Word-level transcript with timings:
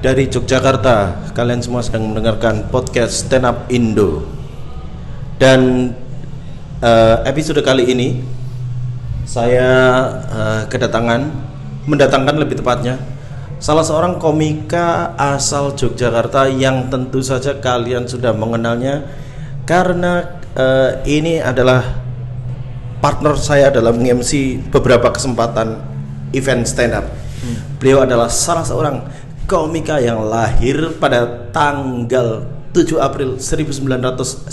dari 0.00 0.28
Yogyakarta. 0.28 1.30
Kalian 1.32 1.60
semua 1.64 1.80
sedang 1.80 2.08
mendengarkan 2.12 2.68
podcast 2.68 3.26
Stand 3.26 3.46
Up 3.46 3.58
Indo. 3.72 4.24
Dan 5.36 5.92
eh, 6.80 7.16
episode 7.28 7.60
kali 7.60 7.92
ini 7.92 8.08
saya 9.28 9.68
eh, 10.28 10.62
kedatangan 10.68 11.20
mendatangkan 11.86 12.36
lebih 12.40 12.58
tepatnya 12.64 12.96
salah 13.56 13.84
seorang 13.84 14.20
komika 14.20 15.16
asal 15.16 15.72
Yogyakarta 15.76 16.48
yang 16.52 16.92
tentu 16.92 17.24
saja 17.24 17.56
kalian 17.56 18.04
sudah 18.04 18.32
mengenalnya 18.32 19.04
karena 19.64 20.40
eh, 20.56 20.90
ini 21.08 21.40
adalah 21.40 21.84
partner 23.00 23.36
saya 23.36 23.68
dalam 23.68 24.00
MC 24.00 24.60
beberapa 24.72 25.12
kesempatan 25.12 25.78
event 26.32 26.64
stand 26.64 26.96
up. 26.96 27.06
Beliau 27.78 28.02
adalah 28.02 28.26
salah 28.32 28.64
seorang 28.64 29.04
komika 29.46 30.02
yang 30.02 30.26
lahir 30.26 30.98
pada 30.98 31.48
tanggal 31.54 32.42
7 32.74 32.98
April 32.98 33.38
1991. 33.38 34.50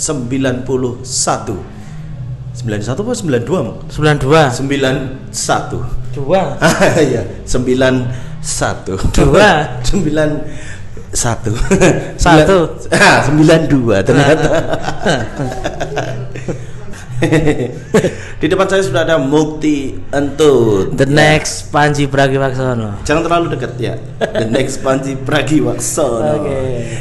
91 2.54 2.86
apa 2.94 3.12
92? 3.18 3.90
92 3.90 4.54
91. 4.62 6.14
dua 6.14 6.54
Iya, 7.10 7.22
91. 7.42 8.94
Dua. 9.10 9.74
91. 9.90 11.10
Satu. 11.14 11.50
Ah, 12.94 13.26
92 13.26 14.06
ternyata. 14.06 14.48
Di 18.40 18.46
depan 18.46 18.66
saya 18.66 18.80
sudah 18.80 19.02
ada 19.02 19.16
Mukti 19.16 19.96
Entut. 20.08 20.92
the 20.92 21.04
next 21.04 21.68
Panji 21.68 22.04
Pragiwaksono 22.04 23.00
Jangan 23.02 23.22
terlalu 23.22 23.46
dekat 23.52 23.72
ya. 23.76 23.94
The 24.18 24.48
next 24.56 24.80
Panji 24.80 25.16
Pragiwaksono. 25.16 26.40
Oke. 26.40 26.58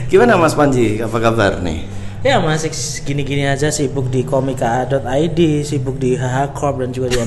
Gimana 0.07 0.35
Mas 0.35 0.53
Panji? 0.53 0.97
Apa 0.97 1.19
kabar 1.19 1.59
nih? 1.59 2.05
ya 2.23 2.39
masih 2.39 2.71
gini-gini 3.03 3.43
aja 3.43 3.67
sibuk 3.67 4.07
di 4.07 4.23
komika.id 4.23 5.39
sibuk 5.61 5.99
di 5.99 6.15
HH 6.15 6.55
Corp 6.55 6.79
dan 6.79 6.89
juga 6.89 7.11
di 7.11 7.19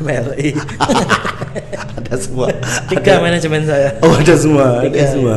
MLI 0.00 0.58
ada 2.02 2.14
semua. 2.16 2.50
tiga 2.90 3.14
Ada- 3.14 3.22
manajemen 3.22 3.62
saya 3.62 3.94
Oh, 4.00 4.10
ada 4.10 4.34
semua, 4.34 4.82
ada 4.82 4.90
Tiga. 4.90 5.06
semua. 5.06 5.36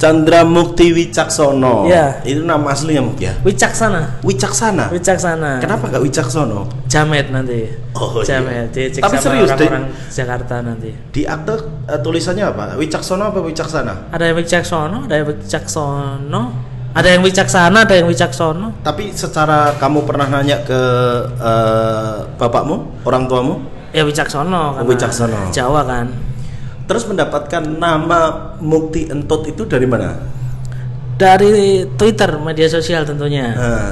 Chandra 0.00 0.48
Mukti 0.48 0.96
Wicaksono. 0.96 1.84
Iya. 1.84 2.24
Itu 2.24 2.48
nama 2.48 2.72
aslinya 2.72 3.04
ya? 3.20 3.36
Wicaksana 3.44 4.24
Wicaksana. 4.24 4.88
Wicaksana 4.88 5.60
Kenapa 5.60 5.92
gak 5.92 6.00
Wicaksono? 6.00 6.64
Jamet 6.88 7.28
nanti 7.28 7.68
Oh, 7.92 8.24
iya. 8.24 8.40
Jamet 8.40 8.72
dicek 8.72 9.04
Tapi 9.04 9.20
sama 9.20 9.36
serius, 9.36 9.50
Dek? 9.52 9.68
orang-orang 9.68 9.84
Jakarta 10.08 10.54
nanti 10.64 10.90
Di 11.12 11.28
akte 11.28 11.52
eh, 11.84 12.00
tulisannya 12.00 12.44
apa? 12.48 12.80
Wicaksono 12.80 13.28
apa 13.28 13.44
Wicaksana? 13.44 14.08
ada 14.08 14.24
yang 14.24 14.40
Wicaksono 14.40 15.04
ada 15.04 15.14
yang 15.20 15.26
Wicaksono 15.28 16.42
ada 16.90 17.06
yang 17.12 17.22
Wicaksana 17.22 17.78
ada 17.84 17.94
yang 17.94 18.08
Wicaksono 18.08 18.66
Tapi 18.80 19.12
secara 19.12 19.76
kamu 19.76 20.08
pernah 20.08 20.26
nanya 20.26 20.64
ke 20.64 20.80
eh, 21.36 22.16
bapakmu, 22.40 23.04
orang 23.04 23.28
tuamu, 23.28 23.54
ya 23.92 24.02
Wicaksono 24.02 24.80
karena 24.80 24.88
Wicaksono. 24.88 25.38
Jawa 25.52 25.84
kan 25.84 26.08
terus 26.90 27.06
mendapatkan 27.06 27.62
nama 27.62 28.50
Mukti 28.58 29.06
Entut 29.06 29.46
itu 29.46 29.62
dari 29.62 29.86
mana? 29.86 30.18
dari 31.14 31.84
Twitter 31.94 32.40
media 32.40 32.66
sosial 32.66 33.06
tentunya 33.06 33.52
Nah, 33.52 33.90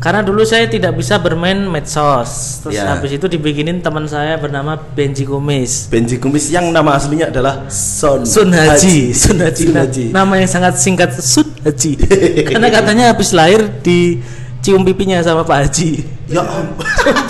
Karena 0.00 0.20
dulu 0.20 0.44
saya 0.44 0.68
tidak 0.68 1.00
bisa 1.00 1.16
bermain 1.16 1.56
medsos. 1.64 2.60
Terus 2.60 2.76
Ya. 2.76 2.92
habis 2.92 3.16
itu 3.16 3.24
dibikinin 3.24 3.80
teman 3.80 4.04
saya 4.04 4.36
bernama 4.36 4.76
Benji 4.76 5.24
Kumis. 5.24 5.88
Benji 5.88 6.20
Kumis 6.20 6.52
yang 6.52 6.68
nama 6.76 6.92
aslinya 6.92 7.32
adalah 7.32 7.64
Son 7.72 8.20
Sun 8.28 8.52
Haji, 8.52 9.16
Sun 9.16 9.40
Haji. 9.40 9.64
Sun 9.64 9.76
Haji. 9.80 10.04
Nama 10.12 10.32
yang 10.44 10.50
sangat 10.50 10.76
singkat 10.76 11.08
Sun 11.16 11.48
Haji. 11.64 11.96
Karena 12.52 12.68
katanya 12.68 13.04
habis 13.16 13.32
lahir 13.32 13.64
di 13.80 14.20
cium 14.60 14.84
pipinya 14.84 15.24
sama 15.24 15.40
Pak 15.40 15.72
Haji. 15.72 15.90
Ya 16.28 16.42
ampun. 16.44 16.84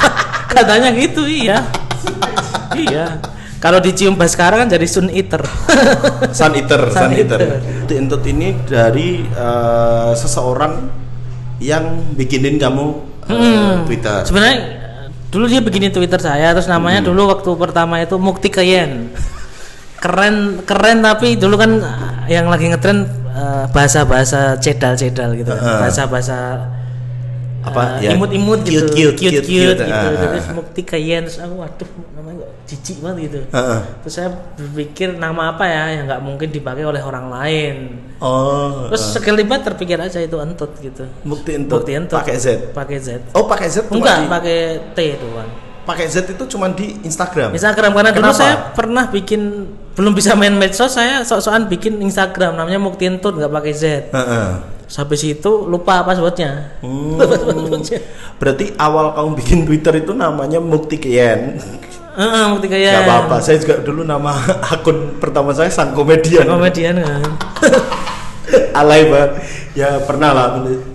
Katanya 0.58 0.90
gitu, 0.98 1.22
iya. 1.30 1.62
iya. 2.74 3.22
Kalau 3.64 3.80
dicium 3.80 4.12
Baskara 4.12 4.60
kan 4.60 4.68
jadi 4.68 4.84
Sun 4.84 5.08
Eater. 5.08 5.40
Sun 6.36 6.52
Eater, 6.52 6.92
Sun 6.92 7.00
Sun 7.00 7.12
Eater. 7.16 7.40
Entut 7.88 8.20
ini 8.24 8.52
dari 8.62 9.24
eh, 9.24 10.10
seseorang 10.12 10.84
yang 11.58 12.12
bikinin 12.12 12.60
kamu 12.60 12.84
eh, 13.24 13.32
Hmm. 13.32 13.88
Twitter. 13.88 14.20
Sebenarnya 14.20 14.56
dulu 15.32 15.48
dia 15.48 15.58
begini 15.58 15.88
Twitter 15.88 16.20
saya, 16.20 16.52
terus 16.52 16.68
namanya 16.68 17.00
Hmm. 17.00 17.08
dulu 17.08 17.32
waktu 17.32 17.50
pertama 17.56 17.98
itu 17.98 18.20
Mukti 18.20 18.52
Kayen. 18.52 19.08
Keren, 19.96 20.60
keren 20.62 21.00
tapi 21.00 21.32
dulu 21.34 21.56
kan 21.56 21.80
eh, 21.80 22.36
yang 22.36 22.52
lagi 22.52 22.68
ngetren 22.68 23.08
eh, 23.32 23.64
bahasa-bahasa 23.72 24.60
cedal-cedal 24.60 25.32
gitu, 25.34 25.48
kan. 25.50 25.88
Bahasa-bahasa 25.88 26.68
Apa, 27.64 27.96
eh, 27.96 28.04
ya? 28.04 28.10
imut-imut 28.12 28.60
gitu, 28.60 28.84
Cute, 28.92 29.16
cute, 29.16 29.16
cute, 29.16 29.40
cute, 29.40 29.48
cute, 29.48 29.72
cute. 29.72 29.80
gitu. 29.80 29.84
Ah, 29.88 30.12
Terus. 30.12 30.44
Mukti 30.52 30.82
Kayen, 30.84 31.24
terus 31.24 31.40
aku 31.40 31.64
waduh 31.64 31.88
namanya 32.12 32.43
jijik 32.64 32.98
banget 32.98 33.18
gitu. 33.26 33.40
Heeh. 33.48 33.80
Terus 34.00 34.14
saya 34.14 34.28
berpikir 34.54 35.12
nama 35.12 35.52
apa 35.52 35.64
ya 35.64 35.82
yang 35.92 36.04
nggak 36.06 36.20
mungkin 36.20 36.48
dipakai 36.48 36.82
oleh 36.82 36.98
orang 36.98 37.28
lain. 37.28 37.74
Oh. 38.18 38.88
Terus 38.88 39.12
sekelibat 39.12 39.60
terpikir 39.62 39.96
aja 39.96 40.16
itu 40.16 40.36
entut 40.36 40.72
gitu. 40.78 41.04
Mukti 41.22 41.54
Entut. 41.54 41.80
Bukti 41.80 41.92
entut. 41.92 42.16
Pakai 42.16 42.36
Z. 42.36 42.46
Pakai 42.72 42.98
Z. 42.98 43.08
Oh, 43.32 43.44
pakai 43.44 43.68
Z 43.68 43.84
Enggak, 43.86 44.16
di- 44.18 44.30
pakai 44.30 44.58
T 44.90 44.98
doang. 45.16 45.50
pakai 45.84 46.08
Z 46.08 46.24
itu 46.26 46.44
cuma 46.48 46.66
di 46.68 46.96
Instagram. 47.00 47.52
Instagram 47.52 47.92
karena 47.92 48.08
dulu 48.10 48.24
Kenapa? 48.24 48.40
saya 48.40 48.54
pernah 48.72 49.04
bikin 49.04 49.68
belum 49.92 50.16
bisa 50.16 50.32
main 50.32 50.50
medsos 50.50 50.88
saya 50.90 51.20
sok-sokan 51.20 51.68
bikin 51.68 52.00
Instagram 52.00 52.56
namanya 52.56 52.80
Mukti 52.80 53.04
Entut 53.04 53.36
nggak 53.36 53.52
pakai 53.52 53.72
Z. 53.72 53.84
Heeh. 54.08 54.48
Terus 54.84 54.96
habis 54.96 55.20
itu 55.22 55.50
lupa 55.64 56.00
passwordnya. 56.00 56.80
Hmm. 56.80 57.16
Lupa 57.16 57.28
passwordnya. 57.36 58.00
Berarti 58.34 58.72
awal 58.74 59.12
kamu 59.12 59.30
bikin 59.36 59.58
Twitter 59.64 59.94
itu 59.98 60.12
namanya 60.12 60.56
Mukti 60.56 60.96
Kian. 60.96 61.60
Heeh, 62.14 62.44
Mukti 62.46 62.66
kayak 62.70 62.94
Gak 62.94 63.04
apa-apa. 63.10 63.36
Saya 63.42 63.58
juga 63.58 63.82
dulu 63.82 64.06
nama 64.06 64.38
akun 64.74 65.18
pertama 65.18 65.50
saya 65.50 65.70
sang 65.70 65.90
komedian. 65.90 66.46
komedian 66.46 67.02
kan. 67.02 67.22
Alay 68.80 69.02
banget. 69.10 69.30
Ya 69.74 69.98
pernah 70.06 70.30
lah. 70.30 70.46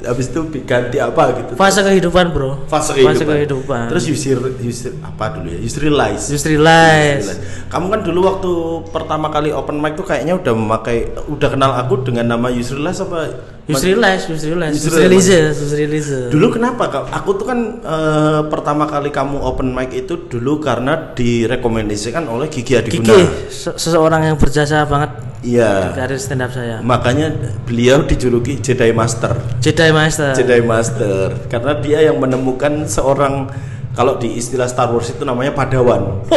Habis 0.07 0.31
itu 0.31 0.39
ganti 0.63 0.97
apa 1.03 1.35
gitu. 1.35 1.51
Fase 1.59 1.83
kehidupan, 1.83 2.31
Bro. 2.31 2.65
Fase 2.71 2.95
kehidupan. 2.95 3.15
Fase 3.15 3.23
kehidupan. 3.27 3.85
Terus 3.91 4.03
Yusir, 4.07 4.39
Yusir 4.63 4.95
apa 5.03 5.35
dulu 5.35 5.51
ya? 5.51 5.59
Yusri 5.59 5.91
Lies. 5.91 6.31
Justru 6.31 6.55
lies. 6.55 7.25
Kamu 7.67 7.85
kan 7.91 7.99
dulu 8.07 8.19
waktu 8.23 8.51
pertama 8.95 9.27
kali 9.27 9.51
open 9.51 9.77
mic 9.83 9.99
tuh 9.99 10.07
kayaknya 10.07 10.39
udah 10.39 10.53
memakai, 10.55 11.11
udah 11.27 11.49
kenal 11.51 11.75
aku 11.75 12.07
dengan 12.07 12.31
nama 12.31 12.47
Yusri 12.47 12.79
Lies 12.79 13.03
apa? 13.03 13.29
Lies, 13.69 13.85
lies. 13.85 14.23
Yusri 14.25 14.55
Lies. 14.57 14.81
lies, 14.81 15.57
justru 15.59 15.85
lies. 15.85 16.09
Dulu 16.33 16.57
kenapa 16.57 16.89
kak? 16.89 17.03
Aku 17.21 17.37
tuh 17.37 17.45
kan 17.45 17.59
eh, 17.83 18.41
pertama 18.49 18.89
kali 18.89 19.13
kamu 19.13 19.37
open 19.43 19.75
mic 19.75 19.93
itu 19.93 20.25
dulu 20.25 20.57
karena 20.57 21.13
direkomendasikan 21.13 22.25
oleh 22.25 22.49
Gigi 22.49 22.73
Adiguna. 22.73 23.13
Kiki, 23.13 23.53
se- 23.53 23.77
seseorang 23.77 24.25
yang 24.25 24.41
berjasa 24.41 24.89
banget 24.89 25.28
Iya. 25.39 25.95
karir 25.95 26.19
stand 26.19 26.43
up 26.43 26.51
saya. 26.51 26.83
Makanya 26.83 27.31
beliau 27.63 28.03
dijuluki 28.03 28.59
Jedi 28.59 28.91
Master. 28.91 29.39
Jedi 29.59 29.87
Master. 29.89 30.35
Jedi 30.35 30.59
Master 30.59 31.47
karena 31.47 31.79
dia 31.79 31.99
yang 32.03 32.19
menemukan 32.19 32.83
seorang 32.83 33.47
kalau 33.91 34.15
di 34.15 34.35
istilah 34.35 34.67
Star 34.67 34.91
Wars 34.91 35.07
itu 35.07 35.23
namanya 35.23 35.51
Padawan. 35.51 36.27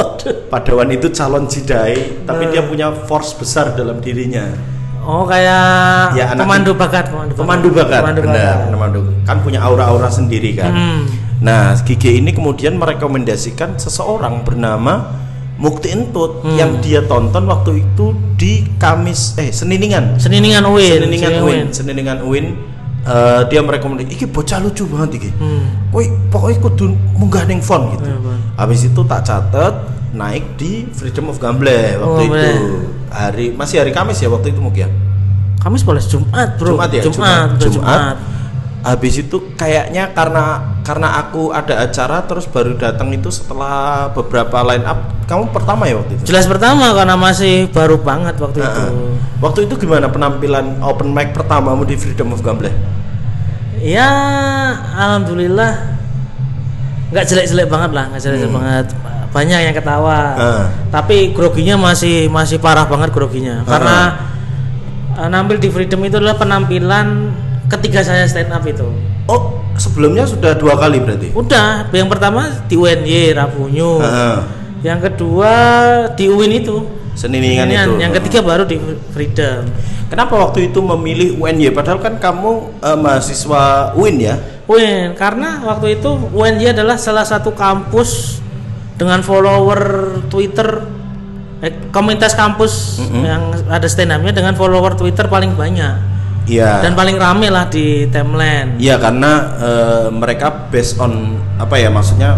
Padawan 0.46 0.88
itu 0.90 1.10
calon 1.10 1.46
Jedi 1.46 2.22
tapi 2.22 2.46
dia 2.48 2.62
punya 2.62 2.94
force 3.06 3.34
besar 3.34 3.74
dalam 3.74 3.98
dirinya. 3.98 4.46
Oh 5.02 5.26
kayak 5.26 6.14
Ya, 6.14 6.30
anak- 6.30 6.46
pemandu 6.46 6.78
bakat, 6.78 7.10
pemandu, 7.10 7.34
Pemandu 7.34 7.68
bakat, 7.74 8.00
Pemandu 8.06 8.20
benar, 8.22 8.38
bakat. 8.38 8.70
pemandu. 8.70 9.00
Kan 9.26 9.36
punya 9.42 9.58
aura-aura 9.58 10.06
sendiri 10.06 10.54
kan. 10.54 10.70
Hmm. 10.70 11.02
Nah, 11.42 11.74
Gigi 11.82 12.22
ini 12.22 12.30
kemudian 12.30 12.78
merekomendasikan 12.78 13.74
seseorang 13.74 14.46
bernama 14.46 15.21
Mukti 15.62 15.88
Entut 15.88 16.42
Hmm. 16.42 16.58
yang 16.58 16.82
dia 16.82 17.00
tonton 17.02 17.46
waktu 17.46 17.80
itu 17.80 18.10
di 18.34 18.66
Kamis 18.76 19.38
eh 19.38 19.48
Seniningan. 19.48 20.18
Seningan 20.18 20.66
Uin. 20.66 20.98
Seningan 21.00 21.34
Uin, 21.40 21.64
Seningan 21.70 22.18
Uin. 22.20 22.46
eh, 23.02 23.42
dia 23.46 23.58
merekomendasikan 23.58 24.10
iki 24.12 24.26
bocah 24.26 24.58
lucu 24.58 24.82
banget 24.86 25.10
iki. 25.16 25.30
Hmm. 25.32 25.90
Woi, 25.90 26.10
pokoknya 26.28 26.58
kudu 26.60 26.84
munggah 27.14 27.46
ning 27.46 27.58
font 27.58 27.94
gitu. 27.94 28.06
Bang. 28.06 28.38
Habis 28.54 28.80
itu 28.84 29.00
tak 29.02 29.22
catet 29.22 29.74
naik 30.12 30.54
di 30.54 30.86
Freedom 30.88 31.30
of 31.30 31.38
Gamble 31.38 31.70
waktu 31.96 32.06
Oh, 32.10 32.18
itu. 32.20 32.30
boleh. 32.30 32.54
Hari 33.08 33.46
masih 33.52 33.80
hari 33.80 33.90
Kamis 33.90 34.18
ya 34.18 34.26
waktu 34.26 34.50
itu 34.50 34.58
mungkin 34.58 34.86
ya. 34.86 34.90
Kamis 35.58 35.82
boleh 35.82 35.98
Jumat, 36.00 36.58
Bro. 36.58 36.74
Jumat 36.74 36.90
ya, 36.90 37.02
Jumat, 37.02 37.48
udah 37.54 37.70
Jumat. 37.70 38.16
Habis 38.82 39.22
itu 39.22 39.54
kayaknya 39.54 40.10
karena 40.10 40.74
karena 40.82 41.14
aku 41.22 41.54
ada 41.54 41.86
acara 41.86 42.26
terus 42.26 42.50
baru 42.50 42.74
datang 42.74 43.14
itu 43.14 43.30
setelah 43.30 44.10
beberapa 44.10 44.58
line 44.66 44.82
up. 44.82 44.98
Kamu 45.30 45.54
pertama 45.54 45.86
ya 45.86 46.02
waktu 46.02 46.18
itu? 46.18 46.34
Jelas 46.34 46.50
pertama 46.50 46.90
karena 46.90 47.14
masih 47.14 47.70
baru 47.70 48.02
banget 48.02 48.34
waktu 48.42 48.58
itu. 48.58 48.66
Heeh. 48.66 48.90
Waktu 49.38 49.70
itu 49.70 49.86
gimana 49.86 50.10
penampilan 50.10 50.82
open 50.82 51.14
mic 51.14 51.30
pertamamu 51.30 51.86
di 51.86 51.94
Freedom 51.94 52.34
of 52.34 52.42
Gamble? 52.42 52.74
Ya, 53.82 54.10
alhamdulillah 54.98 55.94
nggak 57.14 57.24
jelek-jelek 57.28 57.66
banget 57.70 57.90
lah, 57.94 58.04
nggak 58.10 58.22
jelek-jelek 58.22 58.54
banget. 58.54 58.86
Banyak 59.30 59.58
yang 59.62 59.74
ketawa. 59.78 60.20
Hmm. 60.34 60.42
Ah. 60.42 60.66
Tapi 60.90 61.30
groginya 61.30 61.78
masih 61.78 62.26
masih 62.30 62.58
parah 62.58 62.90
banget 62.90 63.14
groginya. 63.14 63.62
Ah. 63.62 63.70
Karena 63.70 63.98
eh, 65.22 65.28
nampil 65.30 65.62
di 65.62 65.70
Freedom 65.70 66.02
itu 66.02 66.18
adalah 66.18 66.34
penampilan 66.34 67.06
ketiga 67.78 68.04
saya 68.04 68.28
stand 68.28 68.52
up 68.52 68.64
itu. 68.68 68.84
Oh, 69.24 69.62
sebelumnya 69.80 70.28
sudah 70.28 70.52
dua 70.52 70.76
kali 70.76 71.00
berarti. 71.00 71.32
Udah, 71.32 71.88
yang 71.88 72.10
pertama 72.10 72.50
di 72.68 72.76
UNY 72.76 73.32
Rabunyu. 73.32 73.90
Heeh. 74.02 74.36
Yang 74.82 75.00
kedua 75.10 75.52
di 76.18 76.26
UIN 76.26 76.52
itu. 76.58 76.82
Seniningan 77.14 77.70
itu. 77.70 77.92
Yang 78.02 78.12
ketiga 78.20 78.40
baru 78.42 78.66
di 78.66 78.76
Freedom. 79.14 79.62
Kenapa 80.10 80.36
waktu 80.36 80.68
itu 80.68 80.84
memilih 80.84 81.40
UNY 81.40 81.72
padahal 81.72 81.96
kan 82.02 82.20
kamu 82.20 82.82
eh, 82.84 82.98
mahasiswa 82.98 83.96
UIN 83.96 84.16
ya? 84.20 84.36
UIN 84.68 85.16
karena 85.16 85.64
waktu 85.64 85.96
itu 85.96 86.10
UNY 86.36 86.76
adalah 86.76 87.00
salah 87.00 87.24
satu 87.24 87.56
kampus 87.56 88.42
dengan 89.00 89.24
follower 89.24 89.80
Twitter 90.28 90.84
eh, 91.64 91.72
komunitas 91.88 92.36
kampus 92.36 93.00
yang 93.08 93.56
ada 93.72 93.88
stand 93.88 94.12
up-nya 94.12 94.36
dengan 94.36 94.52
follower 94.52 94.92
Twitter 95.00 95.24
paling 95.32 95.56
banyak 95.56 96.11
Iya. 96.42 96.82
dan 96.82 96.98
paling 96.98 97.16
rame 97.22 97.48
lah 97.54 97.70
di 97.70 98.10
timeline. 98.10 98.74
Iya 98.82 98.98
karena 98.98 99.32
eh, 99.62 100.06
mereka 100.10 100.70
based 100.74 100.98
on 100.98 101.38
apa 101.58 101.78
ya 101.78 101.86
maksudnya 101.86 102.34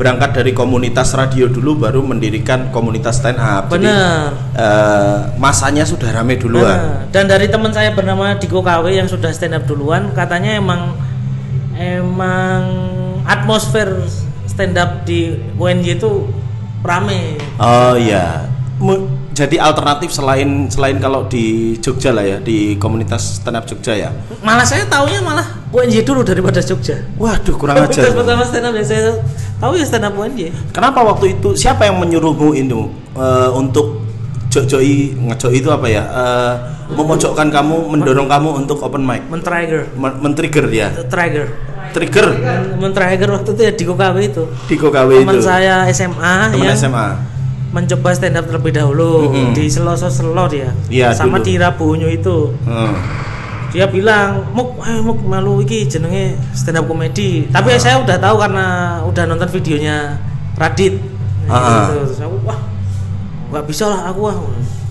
berangkat 0.00 0.32
dari 0.32 0.52
komunitas 0.56 1.12
radio 1.12 1.44
dulu 1.44 1.84
baru 1.84 2.00
mendirikan 2.00 2.72
komunitas 2.72 3.20
stand 3.20 3.36
up. 3.36 3.68
Jadi, 3.68 3.84
Bener. 3.84 4.32
eh, 4.56 5.18
masanya 5.36 5.84
sudah 5.84 6.08
rame 6.08 6.40
duluan. 6.40 6.64
Nah, 6.64 7.12
dan 7.12 7.28
dari 7.28 7.52
teman 7.52 7.68
saya 7.68 7.92
bernama 7.92 8.32
Diko 8.40 8.64
KW 8.64 8.96
yang 8.96 9.12
sudah 9.12 9.28
stand 9.28 9.52
up 9.52 9.68
duluan, 9.68 10.08
katanya 10.16 10.56
emang 10.56 10.96
emang 11.76 12.64
atmosfer 13.28 14.08
stand 14.48 14.80
up 14.80 15.04
di 15.04 15.36
UNJ 15.60 16.00
itu 16.00 16.32
rame. 16.80 17.36
Oh 17.60 17.92
iya. 17.92 18.48
Jadi 19.40 19.56
alternatif 19.56 20.12
selain 20.12 20.68
selain 20.68 21.00
kalau 21.00 21.24
di 21.24 21.72
Jogja 21.80 22.12
lah 22.12 22.20
ya 22.20 22.36
di 22.44 22.76
komunitas 22.76 23.40
stand 23.40 23.56
up 23.56 23.64
Jogja 23.64 23.96
ya. 23.96 24.12
Malah 24.44 24.68
saya 24.68 24.84
taunya 24.84 25.24
malah 25.24 25.64
UNJ 25.72 26.04
dulu 26.04 26.20
daripada 26.20 26.60
Jogja. 26.60 27.00
Waduh 27.16 27.56
kurang 27.56 27.80
ajar. 27.88 28.12
pertama 28.12 28.44
stand 28.44 28.68
up 28.68 28.76
yang 28.76 28.84
saya 28.84 29.16
tahu 29.56 29.80
ya 29.80 29.84
stand 29.88 30.04
up 30.04 30.12
UNJ. 30.12 30.52
Kenapa 30.76 31.00
waktu 31.00 31.40
itu 31.40 31.56
siapa 31.56 31.88
yang 31.88 31.96
menyuruhmu 31.96 32.52
itu 32.52 32.92
eh, 33.16 33.50
untuk 33.56 34.04
jojoi 34.52 35.16
ngejoi 35.16 35.56
itu 35.56 35.72
apa 35.72 35.86
ya? 35.88 36.04
Eh, 36.04 36.54
memojokkan 36.92 37.48
kamu, 37.48 37.96
mendorong 37.96 38.28
kamu 38.28 38.48
untuk 38.60 38.82
open 38.84 39.06
mic, 39.08 39.24
Men-trigger. 39.32 39.88
Men- 39.96 40.20
men-trigger 40.20 40.66
ya. 40.68 40.92
Trigger. 41.08 41.48
Trigger 41.90 42.26
Men-trigger 42.76 43.28
waktu 43.34 43.50
itu 43.56 43.62
ya 43.66 43.72
Diko 43.74 43.94
KW 43.96 44.16
itu. 44.22 44.44
di 44.68 44.76
KW 44.78 45.10
Teman 45.24 45.34
itu. 45.38 45.42
saya 45.42 45.88
SMA 45.90 46.54
Teman 46.54 46.66
yang 46.70 46.76
SMA. 46.76 47.39
Mencoba 47.70 48.10
stand 48.10 48.34
up 48.34 48.44
terlebih 48.44 48.72
dahulu 48.72 49.26
Mm-mm. 49.26 49.52
di 49.52 49.66
Seloso 49.66 50.06
Selo 50.06 50.44
dia. 50.46 50.74
Iya, 50.86 51.10
sama 51.12 51.38
dulu. 51.38 51.46
di 51.46 51.52
Rabunyu 51.56 52.08
itu. 52.08 52.50
Heeh. 52.64 52.94
dia 53.70 53.86
bilang 53.86 54.50
muk 54.50 54.82
ayo 54.82 54.98
muk 55.00 55.22
malu 55.22 55.62
iki 55.62 55.86
jenenge 55.86 56.34
stand 56.50 56.74
up 56.74 56.84
komedi 56.84 57.46
tapi 57.48 57.70
saya 57.76 58.02
udah 58.02 58.18
tahu 58.18 58.34
karena 58.36 58.66
udah 59.00 59.22
nonton 59.24 59.46
videonya 59.48 60.18
Radit 60.54 60.98
Nah, 61.46 61.54
Ah. 61.54 61.86
gitu. 61.86 62.10
Terus 62.10 62.18
aku 62.20 62.36
wah 62.42 62.58
nggak 63.48 63.64
bisa 63.64 63.86
lah 63.86 64.10
aku 64.10 64.26
wah 64.26 64.34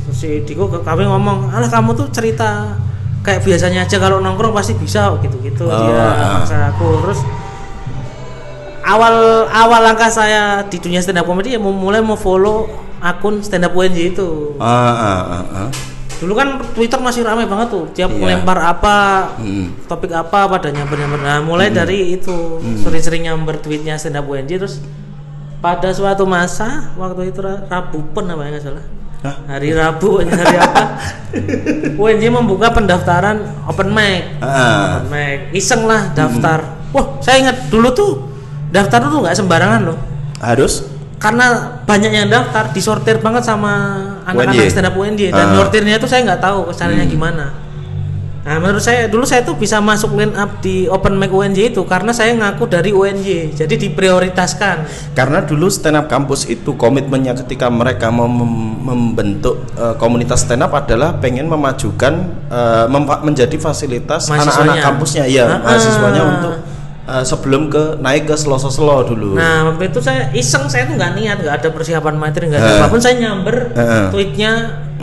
si 0.10 0.44
Diko 0.44 0.72
kami 0.72 1.04
ngomong 1.04 1.48
alah 1.50 1.68
kamu 1.68 1.92
tuh 1.94 2.08
cerita 2.08 2.72
kayak 3.20 3.44
biasanya 3.44 3.84
aja 3.84 3.96
kalau 3.96 4.18
nongkrong 4.18 4.52
pasti 4.52 4.72
bisa 4.74 5.12
gitu 5.20 5.36
gitu 5.40 5.68
Oh, 5.68 5.76
dia 5.86 6.40
maksa 6.40 6.72
aku 6.72 7.04
terus 7.04 7.20
awal 8.90 9.16
awal 9.48 9.82
langkah 9.84 10.10
saya 10.10 10.42
di 10.64 10.78
dunia 10.78 10.98
stand 10.98 11.18
up 11.18 11.26
komedi 11.26 11.54
ya 11.54 11.60
mulai 11.60 12.02
mau 12.02 12.16
follow 12.16 12.66
akun 13.00 13.40
stand 13.40 13.64
up 13.64 13.72
UNJ 13.72 14.12
itu 14.12 14.58
Ah, 14.58 14.66
ah, 14.90 15.22
ah, 15.32 15.46
ah. 15.58 15.70
dulu 16.18 16.34
kan 16.34 16.48
Twitter 16.74 16.98
masih 16.98 17.22
ramai 17.22 17.46
banget 17.46 17.70
tuh 17.70 17.86
tiap 17.90 18.10
Iya. 18.10 18.18
melempar 18.18 18.60
apa 18.60 18.98
Hmm. 19.38 19.72
topik 19.86 20.12
apa 20.12 20.50
pada 20.50 20.68
nyamber 20.68 20.98
nyamber 20.98 21.20
nah 21.20 21.40
mulai 21.40 21.70
dari 21.70 22.12
itu 22.12 22.60
sering-sering 22.78 23.24
nyamber 23.24 23.56
tweetnya 23.58 23.96
stand 23.96 24.16
up 24.16 24.26
UNJ 24.26 24.58
terus 24.58 24.82
pada 25.60 25.92
suatu 25.92 26.24
masa 26.24 26.92
waktu 26.96 27.30
itu 27.30 27.40
Ra- 27.40 27.64
Rabu 27.64 28.04
pun 28.10 28.26
namanya 28.26 28.58
nggak 28.58 28.66
salah 28.66 28.86
Hah? 29.20 29.36
hari 29.50 29.72
Rabu 29.72 30.20
hari 30.24 30.56
apa 30.56 30.84
UNJ 31.94 32.24
membuka 32.30 32.68
pendaftaran 32.70 33.38
open 33.64 33.90
mic 33.90 34.40
Ah. 34.40 34.98
open 34.98 35.08
mic 35.10 35.40
iseng 35.52 35.84
lah 35.84 36.10
daftar 36.10 36.64
wah 36.90 37.20
saya 37.20 37.44
ingat 37.44 37.68
dulu 37.68 37.92
tuh 37.92 38.12
daftar 38.70 39.00
tuh 39.04 39.20
nggak 39.20 39.36
sembarangan 39.36 39.82
loh 39.84 39.98
Harus 40.40 40.86
karena 41.18 41.46
banyak 41.84 42.12
yang 42.14 42.28
daftar 42.28 42.72
disortir 42.72 43.20
banget 43.20 43.44
sama 43.44 43.74
anak-anak 44.24 44.66
stand 44.68 44.88
up 44.88 44.96
UNJ 44.96 45.30
dan 45.30 45.52
Ah. 45.52 45.56
sortirnya 45.58 45.96
itu 45.96 46.08
saya 46.08 46.24
nggak 46.24 46.40
tahu 46.40 46.72
caranya 46.72 47.04
Hmm. 47.04 47.12
gimana. 47.12 47.46
Nah 48.40 48.56
menurut 48.56 48.80
saya 48.80 49.06
dulu 49.06 49.28
saya 49.28 49.44
tuh 49.44 49.54
bisa 49.54 49.78
masuk 49.78 50.16
line 50.16 50.32
up 50.34 50.58
di 50.58 50.88
open 50.88 51.14
mic 51.14 51.28
UNJ 51.28 51.70
itu 51.70 51.84
karena 51.84 52.10
saya 52.10 52.32
ngaku 52.34 52.66
dari 52.66 52.90
UNJ 52.90 53.52
jadi 53.54 53.76
diprioritaskan. 53.76 54.88
karena 55.12 55.44
dulu 55.44 55.68
stand 55.68 55.94
up 55.94 56.08
kampus 56.08 56.48
itu 56.48 56.72
komitmennya 56.74 57.36
ketika 57.36 57.68
mereka 57.68 58.08
mau 58.08 58.26
mem- 58.26 58.80
membentuk 58.82 59.60
eh, 59.76 59.94
komunitas 59.96 60.42
stand 60.42 60.62
up 60.62 60.72
adalah 60.72 61.14
pengen 61.14 61.46
memajukan 61.46 62.16
memfa- 62.88 63.22
menjadi 63.22 63.60
fasilitas 63.60 64.32
anak-anak 64.32 64.78
kampusnya 64.80 65.28
ya 65.28 65.46
Ah. 65.46 65.60
mahasiswanya 65.62 66.22
untuk 66.32 66.54
eh, 67.12 67.24
sebelum 67.24 67.68
ke 67.68 67.98
naik 67.98 68.26
ke 68.26 68.36
Selo-Selo 68.36 69.02
dulu. 69.04 69.34
Nah 69.34 69.66
waktu 69.66 69.90
itu 69.90 69.98
saya 69.98 70.30
iseng 70.32 70.66
saya 70.66 70.86
tuh 70.86 70.94
nggak 70.94 71.12
niat 71.14 71.38
nggak 71.40 71.56
ada 71.58 71.70
persiapan 71.70 72.16
materi 72.16 72.48
nggak 72.48 72.60
ada 72.60 72.70
Ah. 72.70 72.80
apa 72.80 72.88
pun 72.88 73.00
saya 73.00 73.16
nyamber 73.18 73.74
Ah. 73.74 74.08
tweetnya 74.08 74.52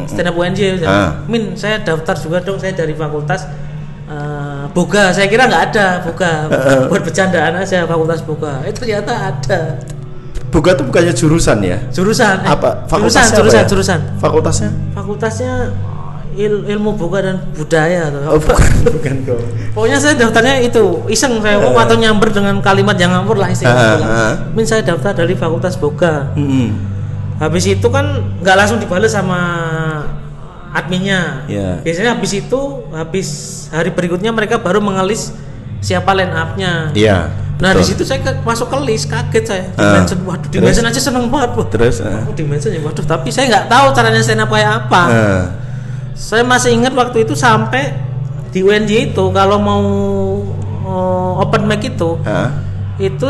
stand 0.05 0.29
up 0.29 0.35
UNJ 0.35 0.81
Ah. 0.82 1.25
Min 1.25 1.53
saya 1.55 1.79
daftar 1.79 2.14
juga 2.14 2.38
dong 2.41 2.56
saya 2.56 2.73
dari 2.73 2.93
fakultas 2.93 3.44
eh, 4.06 4.64
Boga 4.70 5.11
saya 5.11 5.26
kira 5.26 5.44
nggak 5.44 5.62
ada 5.70 5.87
Boga 6.00 6.32
Ah. 6.47 6.87
buat 6.87 7.03
bercandaan 7.03 7.56
aja 7.56 7.82
fakultas 7.85 8.23
Boga 8.23 8.62
eh 8.62 8.70
ternyata 8.70 9.12
ada 9.26 9.61
Buka 10.47 10.73
tuh 10.73 10.87
bukannya 10.87 11.11
jurusan 11.11 11.58
ya? 11.61 11.76
jurusan 11.91 12.38
eh, 12.38 12.49
Apa? 12.49 12.87
jurusan 12.87 12.88
Fakultasnya 12.88 13.26
apa 13.26 13.37
jurusan 13.37 13.58
ya? 13.58 13.67
jurusan 13.67 14.00
Fakultasnya? 14.17 14.70
fakultasnya 14.94 15.53
il- 16.37 16.65
ilmu 16.67 16.94
buka 16.94 17.19
dan 17.21 17.37
budaya 17.50 18.06
atau 18.06 18.21
Oh, 18.27 18.37
apa. 18.37 18.53
bukan, 18.53 18.73
bukan 18.94 19.15
kok. 19.25 19.41
pokoknya 19.73 19.97
saya 19.97 20.15
daftarnya 20.15 20.61
itu 20.61 20.83
iseng 21.06 21.41
saya 21.41 21.56
mau 21.59 21.73
atau 21.75 21.94
nyamber 21.94 22.29
dengan 22.31 22.61
kalimat 22.61 22.94
yang 22.94 23.11
ngambur 23.11 23.35
lah 23.35 23.49
iseng 23.49 23.67
Ah, 23.67 23.97
ah. 23.99 24.33
min 24.53 24.62
saya 24.62 24.81
daftar 24.83 25.12
dari 25.15 25.33
fakultas 25.33 25.75
boga 25.75 26.31
Mm-mm. 26.33 26.77
habis 27.37 27.65
itu 27.67 27.87
kan 27.87 28.05
nggak 28.38 28.55
langsung 28.55 28.77
dibales 28.77 29.11
sama 29.11 29.41
adminnya 30.69 31.44
Iya. 31.46 31.81
biasanya 31.81 32.10
habis 32.13 32.32
itu 32.34 32.60
habis 32.91 33.29
hari 33.70 33.91
berikutnya 33.91 34.29
mereka 34.29 34.56
baru 34.56 34.79
mengelis 34.79 35.32
siapa 35.79 36.13
line 36.13 36.32
up-nya 36.32 36.93
Iya. 36.93 37.32
nah 37.56 37.72
di 37.72 37.81
situ 37.82 38.03
saya 38.03 38.20
ke- 38.20 38.41
masuk 38.43 38.69
ke 38.69 38.79
list 38.84 39.08
kaget 39.08 39.44
saya 39.46 39.65
di 39.67 39.81
Ah. 39.81 39.93
mention 39.96 40.20
waduh 40.22 40.44
di 40.44 40.56
Terus? 40.58 40.77
aja 40.79 41.01
seneng 41.03 41.27
banget 41.27 41.51
wah. 41.55 41.67
Terus 41.67 41.96
eh, 41.99 42.20
Oh, 42.20 42.32
di 42.32 42.44
mention 42.44 42.69
ya 42.69 42.81
waduh 42.81 43.01
tapi 43.03 43.29
saya 43.31 43.49
nggak 43.49 43.67
tahu 43.67 43.87
caranya 43.91 44.20
stand 44.20 44.39
up 44.39 44.51
kayak 44.51 44.70
apa 44.82 45.03
eh, 45.08 45.43
saya 46.17 46.43
masih 46.43 46.73
ingat 46.73 46.96
waktu 46.96 47.23
itu 47.23 47.37
sampai 47.37 47.93
di 48.49 48.65
UNJ 48.65 49.13
itu 49.13 49.25
kalau 49.31 49.61
mau 49.61 49.85
oh, 50.82 51.44
open 51.44 51.69
mic 51.69 51.85
itu 51.85 52.17
Hah? 52.25 52.56
itu 52.96 53.29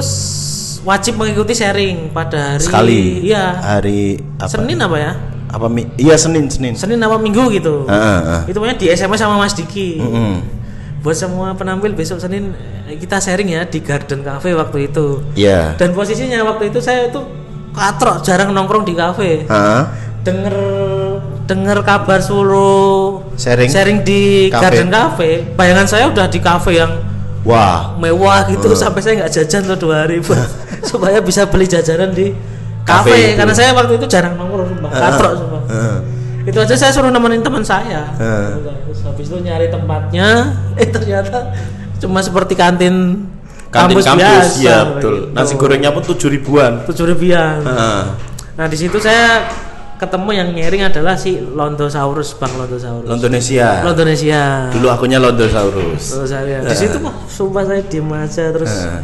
wajib 0.87 1.19
mengikuti 1.19 1.50
sharing 1.50 2.14
pada 2.14 2.55
hari 2.55 2.62
sekali 2.62 3.00
iya 3.26 3.59
hari 3.59 4.23
apa? 4.38 4.47
Senin 4.47 4.78
apa 4.78 4.97
ya 4.97 5.12
apa 5.50 5.66
iya 5.99 6.14
Senin 6.14 6.47
Senin 6.47 6.78
Senin 6.78 7.02
apa 7.02 7.19
Minggu 7.19 7.50
gitu 7.50 7.90
Ah, 7.90 7.95
ah, 7.95 8.19
ah. 8.23 8.40
itu 8.47 8.55
pokoknya 8.55 8.78
di 8.78 8.87
SMS 8.87 9.19
sama 9.19 9.35
Mas 9.35 9.59
Diki 9.59 9.99
Mm-mm. 9.99 10.47
buat 11.02 11.19
semua 11.19 11.59
penampil 11.59 11.90
besok 11.90 12.23
Senin 12.23 12.55
eh, 12.87 12.95
kita 12.95 13.19
sharing 13.19 13.50
ya 13.50 13.66
di 13.66 13.83
Garden 13.83 14.23
Cafe 14.23 14.55
waktu 14.55 14.87
itu 14.87 15.26
Iya. 15.35 15.75
dan 15.75 15.90
posisinya 15.90 16.47
waktu 16.47 16.71
itu 16.71 16.78
saya 16.78 17.11
itu 17.11 17.19
katrok 17.75 18.23
jarang 18.23 18.55
nongkrong 18.55 18.87
di 18.87 18.95
kafe 18.95 19.43
Hah? 19.50 19.90
denger 20.23 20.55
denger 21.47 21.79
kabar 21.81 22.19
suruh 22.19 23.23
Sharing? 23.35 23.71
di 24.03 24.50
Cafe. 24.50 24.61
Garden 24.61 24.88
Cafe 24.88 25.31
bayangan 25.55 25.87
saya 25.87 26.05
udah 26.07 26.26
di 26.26 26.38
kafe 26.38 26.76
yang 26.76 26.91
Wah. 27.43 27.95
mewah 27.97 28.47
gitu 28.47 28.67
Hmm. 28.67 28.79
sampai 28.81 29.00
saya 29.00 29.15
nggak 29.17 29.33
jajan 29.33 29.62
tuh 29.65 29.79
dua 29.81 30.03
hari 30.03 30.19
buat 30.19 30.43
supaya 30.91 31.19
bisa 31.19 31.47
beli 31.47 31.65
jajanan 31.65 32.11
di 32.11 32.35
Cafe 32.83 33.11
kafe 33.11 33.17
itu. 33.25 33.37
karena 33.37 33.53
saya 33.53 33.71
waktu 33.73 33.95
itu 33.95 34.07
jarang 34.07 34.35
nongkrong 34.35 34.67
sumpah 34.69 34.91
Ah, 34.91 35.00
katrok 35.09 35.33
sumpah 35.37 35.62
ah. 35.69 35.99
itu 36.43 36.59
aja 36.61 36.75
saya 36.76 36.91
suruh 36.91 37.09
nemenin 37.09 37.41
teman 37.41 37.62
saya 37.62 38.11
Ah. 38.12 38.50
terus 38.83 39.03
habis 39.03 39.26
itu 39.26 39.38
nyari 39.38 39.67
tempatnya 39.67 40.29
eh 40.83 40.87
ternyata 40.87 41.55
cuma 41.97 42.19
seperti 42.21 42.53
kantin 42.53 43.26
Kantin 43.67 43.99
kampus, 43.99 44.17
biasa 44.17 44.62
ya 44.62 44.79
betul. 44.88 45.15
gitu. 45.21 45.35
Nasi 45.35 45.53
gorengnya 45.55 45.91
pun 45.91 46.00
tujuh 46.00 46.29
ribuan. 46.29 46.83
tujuh 46.85 47.03
ribuan 47.05 47.61
Heeh. 47.61 48.03
nah 48.55 48.67
di 48.67 48.75
situ 48.75 48.97
saya 48.97 49.43
ketemu 49.97 50.31
yang 50.31 50.49
nyaring 50.50 50.83
adalah 50.85 51.15
si 51.15 51.37
Londosaurus 51.37 52.37
Bang 52.37 52.53
Londosaurus 52.53 53.07
Londonesia. 53.07 53.81
Londonesia 53.81 54.69
Dulu 54.69 54.87
akunnya 54.87 55.17
Londosaurus. 55.17 56.03
Terus 56.12 56.29
saya 56.29 56.61
di 56.61 56.75
situ 56.75 56.97
wah 56.99 57.17
sumpah 57.26 57.65
saya 57.65 57.81
diem 57.83 58.05
aja 58.09 58.45
terus 58.50 58.69
Heeh. 58.71 59.00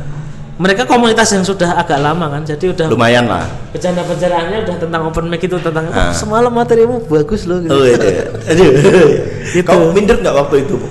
mereka 0.55 0.85
komunitas 0.85 1.27
yang 1.29 1.43
sudah 1.43 1.75
agak 1.75 1.97
lama 1.97 2.29
kan 2.29 2.45
jadi 2.45 2.71
udah 2.71 2.87
lumayan 2.87 3.25
lah 3.25 3.49
bercanda-bercandaannya 3.73 4.59
udah 4.63 4.77
tentang 4.79 5.01
open 5.03 5.27
mic 5.27 5.41
itu 5.41 5.57
tentang 5.57 5.89
Ah. 5.89 6.09
"Oh, 6.09 6.15
semalam 6.15 6.53
materimu 6.53 7.03
bagus 7.03 7.45
loh 7.45 7.59
gitu. 7.59 7.73
oh 7.73 7.83
iya 7.83 8.29
aduh 8.47 8.71
Gitu. 9.57 9.65
kau 9.65 9.91
minder 9.91 10.17
nggak 10.17 10.37
waktu 10.37 10.63
itu 10.63 10.77
Bu? 10.77 10.87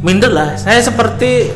minder 0.00 0.30
lah 0.30 0.54
saya 0.54 0.78
seperti 0.78 1.50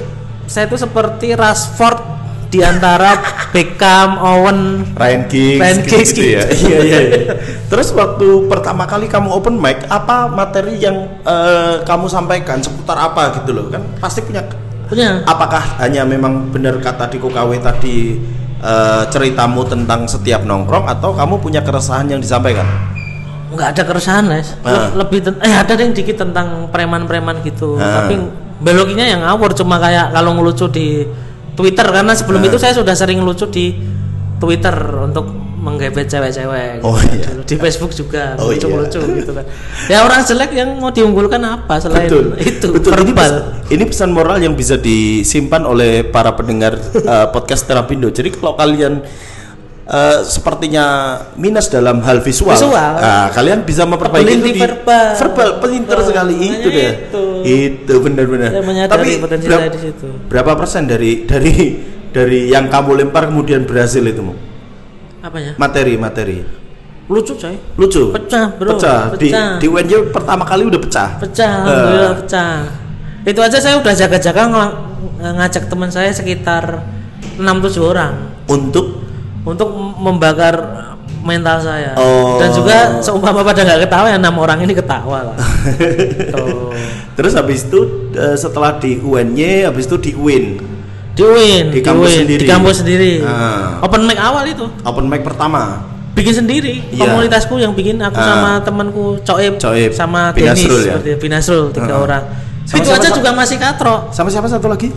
saya 0.45 0.67
itu 0.67 0.77
seperti 0.77 1.33
Rashford 1.33 2.16
di 2.47 2.61
antara 2.61 3.19
Beckham, 3.51 4.19
Owen 4.19 4.59
Ryan 4.93 5.23
Giggs, 5.27 5.59
Ryan 5.59 5.79
Giggs 5.83 6.11
gitu, 6.11 6.23
ya. 6.29 6.43
gitu. 6.47 6.63
Iya 6.67 6.79
iya. 6.81 6.99
iya. 7.03 7.35
Terus 7.67 7.91
waktu 7.91 8.27
pertama 8.47 8.85
kali 8.85 9.07
kamu 9.07 9.29
open 9.31 9.57
mic, 9.57 9.83
apa 9.87 10.27
materi 10.27 10.79
yang 10.79 10.95
eh, 11.21 11.83
kamu 11.83 12.07
sampaikan 12.07 12.59
seputar 12.59 12.97
apa 12.97 13.35
gitu 13.37 13.51
loh 13.53 13.67
kan? 13.69 13.83
Pasti 13.97 14.21
punya. 14.21 14.47
punya 14.87 15.19
Apakah 15.25 15.83
hanya 15.83 16.07
memang 16.07 16.47
benar 16.49 16.79
kata 16.79 17.11
di 17.11 17.19
KW 17.19 17.51
tadi 17.59 18.15
eh, 18.57 19.03
ceritamu 19.07 19.67
tentang 19.67 20.07
setiap 20.07 20.43
nongkrong 20.43 20.87
atau 20.89 21.11
kamu 21.13 21.39
punya 21.39 21.61
keresahan 21.61 22.07
yang 22.07 22.19
disampaikan? 22.19 22.65
nggak 23.47 23.79
ada 23.79 23.83
keresahan 23.85 24.27
les 24.27 24.59
Le- 24.59 24.69
Ah. 24.69 24.91
lebih 24.93 25.23
ten- 25.23 25.39
eh 25.39 25.55
ada 25.55 25.71
yang 25.73 25.95
dikit 25.95 26.19
tentang 26.19 26.67
preman-preman 26.67 27.41
gitu 27.41 27.79
Ah. 27.79 28.03
tapi 28.03 28.19
belokinya 28.59 29.07
yang 29.07 29.23
ngawur 29.23 29.55
cuma 29.55 29.79
kayak 29.79 30.11
kalau 30.11 30.35
ngelucu 30.35 30.67
di 30.69 31.07
Twitter 31.57 31.87
karena 31.87 32.13
sebelum 32.13 32.39
Ah. 32.39 32.47
itu 32.47 32.57
saya 32.57 32.73
sudah 32.73 32.93
sering 32.93 33.19
lucu 33.19 33.49
di 33.49 33.73
Twitter 34.37 34.77
untuk 35.01 35.25
menggebet 35.57 36.07
cewek-cewek 36.07 36.79
Oh, 36.81 36.95
gitu. 36.95 37.17
iya. 37.17 37.27
Dulu 37.27 37.43
di 37.43 37.57
Facebook 37.57 37.91
juga 37.91 38.37
Oh, 38.37 38.53
lucu-lucu 38.53 39.01
gitu 39.17 39.33
kan 39.33 39.43
ya 39.89 39.99
orang 40.01 40.23
jelek 40.23 40.53
yang 40.53 40.77
mau 40.77 40.91
diunggulkan 40.91 41.41
apa 41.41 41.81
selain 41.81 42.07
itu 42.07 42.71
Betul. 42.71 43.03
Ini, 43.03 43.11
verbal 43.11 43.33
pes- 43.35 43.43
ini 43.67 43.83
pesan 43.85 44.11
moral 44.11 44.39
yang 44.39 44.53
bisa 44.53 44.77
disimpan 44.77 45.65
oleh 45.65 46.05
para 46.05 46.31
pendengar 46.31 46.77
eh, 46.95 47.27
podcast 47.27 47.65
Terapindo. 47.65 48.07
Jadi 48.09 48.31
kalau 48.31 48.55
kalian 48.55 49.03
eh, 49.87 50.19
sepertinya 50.23 50.85
minus 51.35 51.67
dalam 51.67 51.99
hal 52.01 52.19
visual, 52.21 52.53
Visual. 52.53 52.75
ah, 52.95 53.31
kalian 53.31 53.63
bisa 53.63 53.83
memperbaiki 53.83 54.35
itu 54.37 54.45
di 54.45 54.53
verbal. 54.57 55.15
verbal 55.17 55.51
pinter 55.61 55.97
Verbal. 55.97 56.05
sekali 56.05 56.35
itu 56.37 56.69
deh. 56.69 56.91
itu. 57.09 57.25
Itu 57.47 57.95
benar-benar. 57.99 58.51
Saya 58.51 58.65
menyadari 58.65 59.13
potensi 59.17 59.47
saya 59.47 59.69
di 59.69 59.81
situ. 59.81 60.07
berapa 60.27 60.53
persen 60.53 60.85
dari 60.85 61.23
dari 61.25 61.55
dari 62.09 62.49
yang 62.49 62.67
kamu 62.67 62.91
lempar 62.99 63.29
kemudian 63.29 63.63
berhasil 63.63 64.01
itu 64.01 64.21
Mo? 64.21 64.35
apanya 65.19 65.53
materi 65.57 65.95
materi 65.97 66.39
lucu 67.07 67.35
coy 67.35 67.55
lucu 67.77 68.11
Pecah, 68.11 68.47
bro. 68.53 68.73
pecah, 68.73 69.11
di 69.13 69.29
Pecah. 69.29 69.59
di 69.59 69.67
UNJ 69.67 69.93
pertama 70.11 70.43
kali 70.43 70.65
udah 70.65 70.79
pecah 70.79 71.19
pecah 71.19 71.51
Eh. 71.53 71.63
alhamdulillah 71.63 72.15
pecah 72.17 72.55
itu 73.23 73.41
aja 73.41 73.59
saya 73.59 73.77
udah 73.77 73.91
jaga-jaga 73.93 74.43
ng- 74.47 74.77
ngajak 75.19 75.67
teman 75.67 75.91
saya 75.91 76.11
sekitar 76.11 76.83
6-7 77.37 77.83
orang 77.85 78.15
untuk 78.47 79.03
untuk 79.43 79.69
membakar 79.99 80.55
mental 81.27 81.59
saya 81.59 81.93
Oh. 81.95 82.39
dan 82.39 82.49
juga 82.51 82.77
seumpama 83.03 83.43
pada 83.43 83.61
nggak 83.61 83.81
ketawa 83.83 84.07
ya 84.07 84.17
enam 84.17 84.35
orang 84.37 84.63
ini 84.63 84.73
ketawa 84.73 85.27
lah 85.27 85.37
Tuh. 86.31 86.71
Terus 87.17 87.33
habis 87.33 87.65
itu 87.65 87.81
eh, 88.13 88.37
setelah 88.37 88.77
di 88.77 88.97
UNY, 88.97 89.65
habis 89.65 89.85
itu 89.85 89.97
di 89.99 90.13
UIN. 90.13 90.61
di 91.13 91.23
UIN 91.23 91.73
Di 91.73 91.81
kampus 91.81 92.13
UIN, 92.13 92.19
sendiri. 92.23 92.41
di 92.41 92.47
kampus 92.47 92.77
sendiri 92.79 93.13
Ah. 93.21 93.81
open 93.81 94.05
mic 94.05 94.17
awal 94.17 94.45
itu 94.45 94.69
Open 94.83 95.05
mic 95.07 95.21
pertama. 95.21 95.81
bikin 96.13 96.33
sendiri 96.35 96.81
Iya. 96.87 97.09
komunitasku 97.09 97.57
yang 97.57 97.73
bikin 97.73 97.97
aku 97.99 98.15
Ah. 98.15 98.25
sama 98.27 98.51
temanku 98.61 99.05
Coib, 99.21 99.57
Coib. 99.57 99.91
sama 99.91 100.31
Denis 100.31 100.61
Binasrul 100.61 100.81
ya? 100.83 100.97
Binasrul 101.15 101.65
tiga 101.71 101.91
Ah. 101.91 102.01
orang 102.01 102.23
Sama 102.65 102.79
itu 102.79 102.89
siapa, 102.89 103.01
aja 103.01 103.09
juga 103.13 103.31
masih 103.33 103.57
katro 103.57 103.97
Sama 104.11 104.29
siapa 104.29 104.45
satu 104.47 104.67
lagi? 104.67 104.93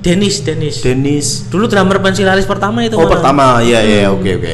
Denis 0.00 0.42
Denis 0.42 0.78
Dennis. 0.78 1.46
dulu 1.48 1.64
drummer 1.64 1.96
pensilaris 1.98 2.44
pertama 2.44 2.80
itu 2.80 2.92
Oh, 2.92 3.02
malah. 3.02 3.12
pertama. 3.14 3.46
Iya, 3.60 3.78
iya, 3.80 4.10
oke, 4.10 4.30
oke. 4.36 4.52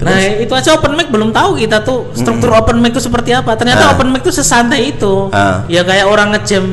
Ha. 0.00 0.08
Nah 0.08 0.16
itu 0.40 0.48
aja 0.50 0.74
open 0.74 0.92
mic 0.92 1.08
belum 1.08 1.28
tahu 1.30 1.56
kita 1.56 1.80
tuh 1.80 2.08
struktur 2.12 2.48
open 2.50 2.80
mic 2.80 2.90
itu 2.90 3.00
seperti 3.00 3.30
apa. 3.30 3.52
Ternyata 3.54 3.84
Ah. 3.84 3.92
open 3.92 4.08
mic 4.08 4.20
itu 4.20 4.32
sesantai 4.32 4.90
itu. 4.90 5.28
Ah. 5.30 5.62
Ya 5.66 5.84
kayak 5.84 6.06
orang 6.06 6.32
ngejam 6.32 6.64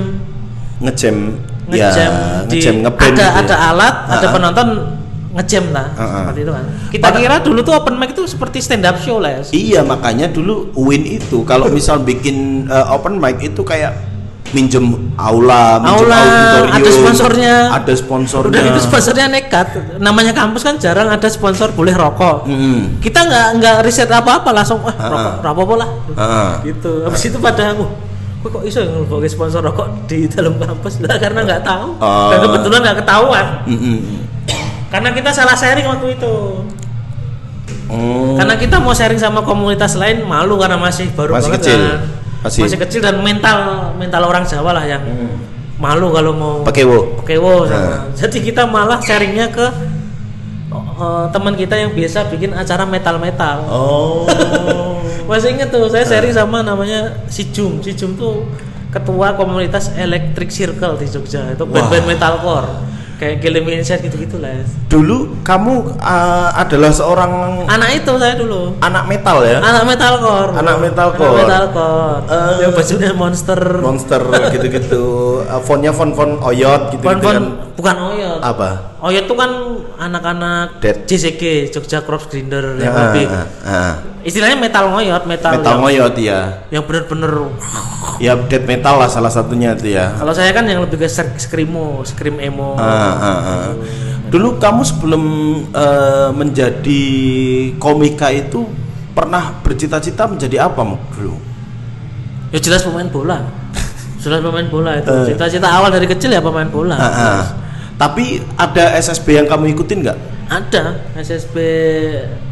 ngejam 0.77 1.15
ya, 1.67 1.89
ngejam 1.89 2.11
di 2.47 2.57
ngejam 2.57 2.75
ngeband 2.85 3.11
ada 3.11 3.17
gitu 3.17 3.23
ya. 3.23 3.31
ada 3.33 3.55
alat, 3.67 3.95
ada 4.05 4.15
Ah, 4.15 4.23
ah. 4.23 4.31
penonton 4.31 4.67
ngejam 5.33 5.65
lah 5.69 5.87
Ah, 5.91 6.01
ah. 6.01 6.09
seperti 6.23 6.39
itu 6.41 6.51
kan. 6.53 6.65
Kita 6.89 7.07
kira 7.13 7.35
dulu 7.41 7.59
tuh 7.61 7.73
open 7.73 7.95
mic 7.95 8.09
itu 8.11 8.23
seperti 8.25 8.57
stand 8.57 8.85
up 8.85 8.97
show 8.97 9.17
lah. 9.17 9.37
ya. 9.37 9.41
Iya, 9.51 9.79
makanya 9.83 10.27
dulu 10.27 10.71
UIN 10.73 11.03
itu 11.03 11.43
kalau 11.43 11.67
misal 11.67 11.99
bikin 11.99 12.65
eh, 12.65 12.85
open 12.87 13.17
mic 13.17 13.37
itu 13.39 13.61
kayak 13.61 13.93
minjem 14.49 14.85
aula, 15.13 15.77
minjem 15.77 16.07
Aula, 16.07 16.17
auditorium, 16.17 16.71
ada 16.71 16.89
sponsornya. 16.89 17.55
ada 17.69 17.93
sponsornya. 17.93 18.51
Udah 18.51 18.61
gitu 18.65 18.79
sponsornya 18.81 19.25
nekat. 19.27 19.67
Namanya 19.97 20.31
kampus 20.31 20.61
kan 20.61 20.75
jarang 20.77 21.07
ada 21.07 21.27
sponsor 21.27 21.71
boleh 21.71 21.91
rokok. 21.91 22.45
Mm. 22.45 22.99
Kita 22.99 23.19
nggak 23.21 23.47
nggak 23.57 23.75
riset 23.81 24.07
apa-apa 24.07 24.49
langsung 24.51 24.79
Ah, 24.79 24.95
rokok, 25.07 25.33
rokok 25.43 25.77
lah. 25.77 25.89
Ah. 26.13 26.51
gitu 26.61 27.03
habis 27.03 27.23
itu 27.23 27.37
pada 27.37 27.71
aku 27.71 27.85
kok 28.37 28.49
kok 28.53 28.63
iso 28.63 28.79
ngelboke 28.79 29.25
sponsor 29.25 29.59
rokok 29.59 30.05
di 30.05 30.25
dalam 30.25 30.55
kampus 30.55 31.01
lah 31.01 31.17
karena 31.17 31.41
nggak 31.41 31.61
tahu 31.61 31.97
Oh. 31.97 32.29
dan 32.29 32.37
kebetulan 32.39 32.79
nggak 32.79 32.97
ketahuan 33.01 33.45
karena 34.87 35.09
kita 35.11 35.29
salah 35.31 35.53
sharing 35.53 35.83
waktu 35.83 36.15
itu 36.15 36.35
Oh. 37.87 38.35
karena 38.35 38.55
kita 38.55 38.77
mau 38.77 38.91
sharing 38.91 39.15
sama 39.15 39.39
komunitas 39.41 39.95
lain 39.95 40.23
malu 40.23 40.55
karena 40.55 40.75
masih 40.75 41.07
baru 41.09 41.35
Masih 41.35 41.49
banget 41.49 41.59
kecil. 41.61 41.79
kan. 41.81 41.99
Masih- 42.45 42.63
masih. 42.65 42.79
kecil 42.85 43.01
dan 43.01 43.17
mental 43.21 43.91
mental 43.97 44.21
orang 44.25 44.45
Jawa 44.45 44.71
lah 44.77 44.85
yang 44.85 45.01
malu 45.77 46.09
kalau 46.09 46.33
mau 46.33 46.55
Pakewo. 46.65 47.21
Pakewo 47.21 47.65
sama. 47.69 47.77
Nah. 47.77 47.99
Jadi 48.17 48.37
kita 48.41 48.65
malah 48.65 48.97
sharingnya 49.01 49.49
ke 49.53 49.65
eh, 50.73 51.25
teman 51.29 51.53
kita 51.53 51.75
yang 51.77 51.91
biasa 51.93 52.29
bikin 52.33 52.51
acara 52.57 52.83
metal-metal. 52.85 53.57
Oh. 53.69 54.25
Masih 55.29 55.59
inget 55.59 55.69
tuh, 55.69 55.91
saya 55.91 56.07
sharing 56.07 56.31
sama 56.31 56.63
namanya 56.63 57.27
si 57.27 57.51
Jum. 57.51 57.83
Si 57.83 57.91
Jum 57.93 58.15
tuh 58.15 58.47
ketua 58.89 59.35
komunitas 59.35 59.91
Electric 59.93 60.49
Circle 60.49 60.95
di 60.97 61.05
Jogja. 61.05 61.51
Itu 61.51 61.67
band-band 61.67 62.05
metalcore. 62.07 62.69
Kayak 63.17 63.41
Gilliam 63.41 63.65
Inside 63.65 64.05
gitu-gitu 64.05 64.37
lah. 64.37 64.61
Dulu 64.87 65.41
kamu 65.41 65.73
uh, 65.97 66.49
adalah 66.53 66.93
seorang 66.93 67.65
Anak 67.65 67.89
itu 67.97 68.13
saya 68.21 68.37
dulu. 68.37 68.77
anak 68.77 69.09
metal 69.09 69.41
ya? 69.41 69.57
Anak 69.57 69.83
metalcore. 69.89 70.51
Anak 70.53 70.75
metalcore. 70.77 71.33
Anak 71.33 71.41
metalcore. 71.41 72.19
Eh. 72.29 72.53
yang 72.61 72.71
bajunya 72.77 73.11
monster. 73.17 73.61
Monster 73.81 74.21
gitu-gitu. 74.53 75.03
Uh, 75.43 75.61
fontnya 75.65 75.89
font-font 75.89 76.37
oyot 76.45 76.93
gitu, 76.93 77.01
Font- 77.01 77.17
gitu 77.17 77.25
font- 77.25 77.37
kan. 77.41 77.73
bukan 77.73 77.95
Oyot. 78.13 78.39
Apa? 78.41 78.69
Oyot 78.97 79.29
tuh 79.29 79.37
kan 79.37 79.51
anak-anak 80.01 80.81
Dead. 80.81 81.05
JCG, 81.05 81.69
Jogja 81.69 82.01
Corps 82.01 82.25
Grinder 82.25 82.81
yang 82.81 82.89
Ah, 82.89 83.01
lebih 83.13 83.25
ah, 83.29 83.45
ah. 83.61 83.93
istilahnya 84.25 84.57
metal 84.57 84.89
ngoyot, 84.89 85.23
metal, 85.29 85.53
Metal 85.53 85.69
yang, 85.69 85.81
ngoyot 85.85 86.13
ya. 86.17 86.39
yang 86.73 86.81
bener-bener 86.81 87.53
Ya 88.17 88.33
death 88.33 88.65
metal 88.65 88.97
lah 88.97 89.05
salah 89.05 89.29
satunya 89.29 89.77
itu 89.77 89.93
ya. 89.93 90.17
Kalau 90.17 90.33
saya 90.33 90.49
kan 90.49 90.65
yang 90.65 90.81
lebih 90.81 90.97
ke 90.97 91.05
sk- 91.05 91.37
screamo, 91.37 92.01
scream 92.01 92.41
emo. 92.41 92.73
Ah, 92.73 93.13
ah, 93.13 93.37
ah. 93.37 93.65
Dulu 94.33 94.57
kamu 94.57 94.81
sebelum 94.81 95.23
eh, 95.69 96.29
menjadi 96.33 97.03
komika 97.77 98.33
itu 98.33 98.65
pernah 99.13 99.61
bercita-cita 99.61 100.25
menjadi 100.25 100.65
apa 100.65 100.81
dulu? 101.13 101.37
Ya 102.49 102.57
jelas 102.57 102.81
pemain 102.81 103.05
bola. 103.05 103.45
jelas 104.25 104.41
pemain 104.41 104.65
bola 104.65 104.97
itu. 104.97 105.05
Eh. 105.05 105.37
Cita-cita 105.37 105.69
awal 105.69 105.93
dari 105.93 106.09
kecil 106.09 106.33
ya 106.33 106.41
pemain 106.41 106.65
bola. 106.65 106.97
Ah, 106.97 107.05
ah. 107.05 107.41
Tapi 107.97 108.25
ada 108.53 108.93
SSB 108.95 109.27
yang 109.35 109.47
kamu 109.49 109.73
ikutin 109.73 110.05
nggak? 110.05 110.17
Ada 110.47 110.83
SSB 111.17 111.55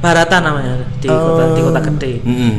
Barata 0.02 0.42
namanya 0.42 0.82
di 0.98 1.08
Oh. 1.08 1.38
kota 1.38 1.44
di 1.54 1.62
kota 1.62 1.80
gede. 1.82 2.14
Mm-mm. 2.22 2.56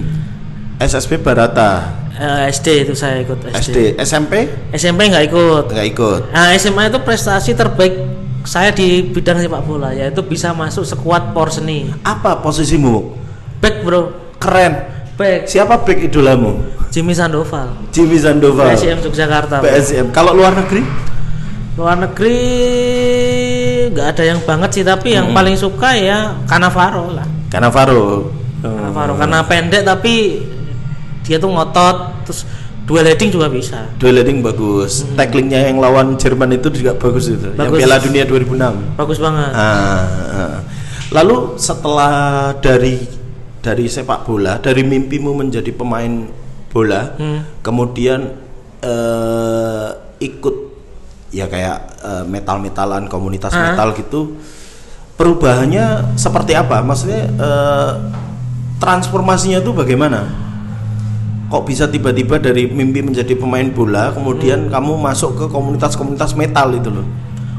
SSB 0.79 1.19
Barata, 1.19 1.71
Eh, 2.17 2.49
SD 2.49 2.89
itu 2.89 2.95
saya 2.97 3.21
ikut 3.21 3.37
SD. 3.45 3.61
SD, 3.61 3.77
SMP 4.01 4.33
SMP 4.73 5.11
nggak 5.11 5.25
ikut. 5.27 5.65
nggak 5.69 5.89
ikut. 5.91 6.21
Nah, 6.33 6.49
SMA 6.55 6.89
itu 6.89 6.99
prestasi 7.01 7.53
terbaik 7.53 7.93
saya 8.41 8.71
di 8.71 9.05
bidang 9.05 9.37
sepak 9.37 9.61
bola 9.61 9.93
yaitu 9.93 10.23
bisa 10.23 10.55
masuk 10.55 10.87
skuad 10.87 11.35
Porseni. 11.35 11.93
Apa 12.01 12.41
posisimu? 12.41 13.13
Back 13.59 13.83
bro, 13.83 14.15
Keren. 14.39 14.73
back 15.17 15.45
Siapa 15.45 15.77
back 15.77 15.99
idolamu? 16.03 16.61
Jimmy 16.89 17.13
Sandoval. 17.13 17.77
Jimmy 17.91 18.17
Sandoval. 18.17 18.73
PSM 18.73 19.03
Yogyakarta. 19.03 19.61
PSM. 19.61 20.07
Kalau 20.09 20.33
luar 20.33 20.55
negeri? 20.55 20.81
Luar 21.77 21.97
negeri 21.99 22.41
nggak 23.93 24.07
ada 24.13 24.23
yang 24.25 24.41
banget 24.43 24.71
sih 24.73 24.85
tapi 24.85 25.13
yang 25.13 25.31
Hmm. 25.31 25.37
paling 25.37 25.57
suka 25.57 25.93
ya 25.93 26.33
Cannavaro 26.45 27.13
lah. 27.13 27.27
Cannavaro. 27.49 28.33
Cannavaro 28.61 29.13
karena 29.15 29.39
pendek 29.45 29.83
tapi 29.85 30.41
dia 31.23 31.37
tuh 31.37 31.51
ngotot 31.51 32.25
terus 32.25 32.49
dual 32.87 33.05
heading 33.05 33.29
juga 33.29 33.51
bisa. 33.51 33.83
Dueling 33.99 34.41
bagus. 34.41 35.05
Tacklingnya 35.13 35.69
yang 35.69 35.77
lawan 35.77 36.15
Jerman 36.17 36.55
itu 36.55 36.71
juga 36.71 36.95
bagus 36.95 37.29
itu. 37.29 37.51
Yang 37.53 37.59
Bagus. 37.59 37.79
Piala 37.79 37.97
Dunia 37.99 38.25
2006. 38.25 38.75
Bagus 38.97 39.19
banget. 39.19 39.51
Ah, 39.53 40.07
ah. 40.33 40.57
Lalu 41.13 41.37
setelah 41.57 42.15
dari 42.57 42.99
dari 43.61 43.85
sepak 43.85 44.23
bola, 44.25 44.63
dari 44.63 44.81
mimpimu 44.81 45.35
menjadi 45.35 45.75
pemain 45.75 46.31
bola, 46.71 47.19
Hmm. 47.19 47.43
kemudian 47.61 48.21
eh, 48.79 49.89
ikut 50.17 50.56
ya 51.37 51.45
kayak 51.45 52.01
eh, 52.01 52.25
metal-metalan 52.25 53.05
komunitas 53.13 53.53
Ah. 53.53 53.77
metal 53.77 53.93
gitu 53.93 54.41
perubahannya 55.21 56.17
seperti 56.17 56.57
apa 56.57 56.81
maksudnya 56.81 57.29
eh, 57.29 57.93
transformasinya 58.81 59.61
tuh 59.61 59.77
bagaimana 59.77 60.25
kok 61.47 61.63
bisa 61.63 61.87
tiba-tiba 61.87 62.41
dari 62.41 62.67
mimpi 62.67 63.05
menjadi 63.05 63.37
pemain 63.37 63.69
bola 63.69 64.11
kemudian 64.17 64.73
kamu 64.73 64.97
masuk 64.97 65.37
ke 65.37 65.45
komunitas-komunitas 65.53 66.33
metal 66.33 66.73
itu 66.73 66.89
loh 66.89 67.05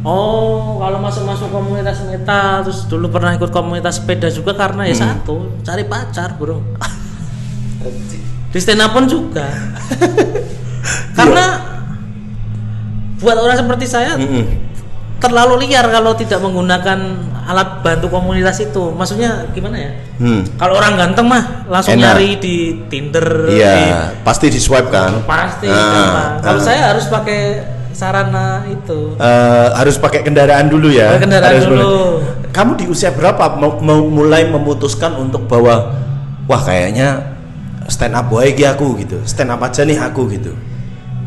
Oh, 0.07 0.79
kalau 0.79 1.03
masuk-masuk 1.03 1.51
komunitas 1.51 2.00
metal, 2.07 2.63
terus 2.63 2.88
dulu 2.88 3.12
pernah 3.12 3.36
ikut 3.36 3.51
komunitas 3.51 4.00
sepeda 4.00 4.31
juga 4.31 4.55
karena 4.55 4.88
ya 4.88 4.96
satu, 4.96 5.60
cari 5.67 5.84
pacar, 5.84 6.39
bro. 6.39 6.63
Di 8.55 8.60
stand 8.62 8.88
up 8.88 8.96
pun 8.96 9.03
juga. 9.03 9.51
karena 11.17 11.66
buat 13.17 13.38
orang 13.38 13.57
seperti 13.57 13.86
saya 13.89 14.13
Mm-mm. 14.15 14.45
terlalu 15.17 15.65
liar 15.65 15.89
kalau 15.89 16.13
tidak 16.13 16.38
menggunakan 16.38 17.00
alat 17.47 17.81
bantu 17.81 18.12
komunitas 18.12 18.59
itu. 18.62 18.93
Maksudnya 18.93 19.50
gimana 19.55 19.77
ya? 19.79 19.91
Hmm. 20.21 20.45
Kalau 20.59 20.77
orang 20.77 20.93
ganteng 21.00 21.25
mah 21.25 21.65
langsung 21.65 21.97
Enak. 21.97 22.13
nyari 22.19 22.29
di 22.38 22.55
Tinder, 22.91 23.50
di 23.50 23.57
Iya, 23.57 24.13
pasti 24.21 24.51
di 24.51 24.59
swipe 24.62 24.91
kan? 24.93 25.24
pasti. 25.25 25.65
Ah. 25.71 26.38
Kalau 26.43 26.59
ah. 26.59 26.63
saya 26.63 26.93
harus 26.93 27.07
pakai 27.09 27.65
sarana 27.97 28.62
itu. 28.69 29.17
Eh, 29.17 29.67
harus 29.74 29.97
pakai 29.97 30.21
kendaraan 30.21 30.69
dulu 30.69 30.93
ya. 30.93 31.17
Pakai 31.17 31.24
kendaraan 31.25 31.50
Harus 31.57 31.65
dulu. 31.65 31.81
mulai- 31.81 32.36
Kamu 32.53 32.71
di 32.77 32.86
usia 32.89 33.09
berapa 33.13 33.57
mau, 33.57 33.77
mau 33.81 34.01
mulai 34.05 34.45
memutuskan 34.50 35.13
untuk 35.17 35.45
bahwa 35.50 35.93
wah 36.45 36.62
kayaknya 36.62 37.38
stand 37.89 38.13
up 38.13 38.29
iki 38.45 38.65
aku 38.65 38.97
gitu. 39.01 39.17
Stand 39.25 39.50
up 39.50 39.62
aja 39.65 39.81
nih 39.81 39.97
aku 39.97 40.29
gitu. 40.29 40.53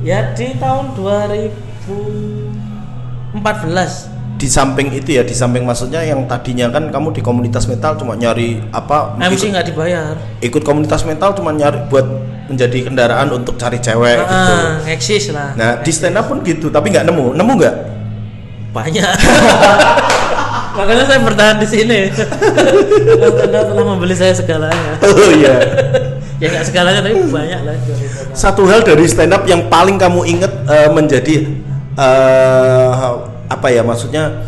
Ya 0.06 0.30
di 0.34 0.54
tahun 0.58 0.94
2014 3.34 4.40
Di 4.40 4.48
samping 4.48 4.88
itu 4.96 5.20
ya, 5.20 5.22
di 5.26 5.36
samping 5.36 5.68
maksudnya 5.68 6.00
yang 6.00 6.24
tadinya 6.24 6.72
kan 6.72 6.88
kamu 6.88 7.12
di 7.12 7.20
komunitas 7.20 7.68
metal 7.68 7.92
cuma 8.00 8.16
nyari 8.16 8.56
apa 8.72 9.20
MC 9.20 9.52
nggak 9.52 9.68
dibayar. 9.68 10.16
ikut 10.40 10.64
komunitas 10.64 11.04
metal 11.04 11.36
cuma 11.36 11.52
nyari 11.52 11.84
buat 11.92 12.08
menjadi 12.48 12.88
kendaraan 12.88 13.28
untuk 13.36 13.60
cari 13.60 13.76
cewek 13.84 14.16
gitu. 14.16 14.54
Ah, 14.56 14.80
eksis 14.88 15.28
lah. 15.28 15.52
Nah, 15.60 15.84
di 15.84 15.92
stand 15.92 16.16
up 16.16 16.32
pun 16.32 16.40
gitu, 16.40 16.72
tapi 16.72 16.88
nggak 16.88 17.04
nemu. 17.04 17.36
Nemu 17.36 17.52
nggak? 17.60 17.76
banyak. 18.70 19.02
Makanya 20.78 21.04
saya 21.04 21.20
bertahan 21.20 21.56
di 21.58 21.66
sini. 21.66 22.00
Anda 23.44 23.60
telah 23.66 23.84
membeli 23.84 24.14
saya 24.14 24.32
segalanya. 24.32 24.94
Oh 25.02 25.30
iya. 25.34 25.56
Ya 26.40 26.46
nggak 26.54 26.64
segalanya 26.70 27.00
tapi 27.04 27.20
banyak 27.26 27.60
lah. 27.66 27.76
Satu 28.32 28.64
hal 28.70 28.86
dari 28.86 29.04
stand 29.10 29.34
up 29.34 29.44
yang 29.44 29.66
paling 29.66 29.98
kamu 29.98 30.24
inget 30.24 30.52
eh, 30.70 30.88
menjadi 30.88 31.34
eh, 31.98 33.12
apa 33.50 33.66
ya 33.70 33.82
maksudnya 33.82 34.46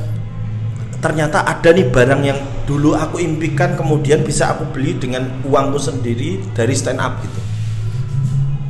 ternyata 1.03 1.43
ada 1.43 1.75
nih 1.75 1.91
barang 1.91 2.23
yang 2.23 2.39
dulu 2.63 2.95
aku 2.95 3.19
impikan 3.19 3.75
kemudian 3.75 4.23
bisa 4.23 4.55
aku 4.55 4.71
beli 4.71 4.95
dengan 4.95 5.27
uangku 5.43 5.79
sendiri 5.79 6.39
dari 6.55 6.75
stand 6.79 7.03
up 7.03 7.19
gitu. 7.23 7.41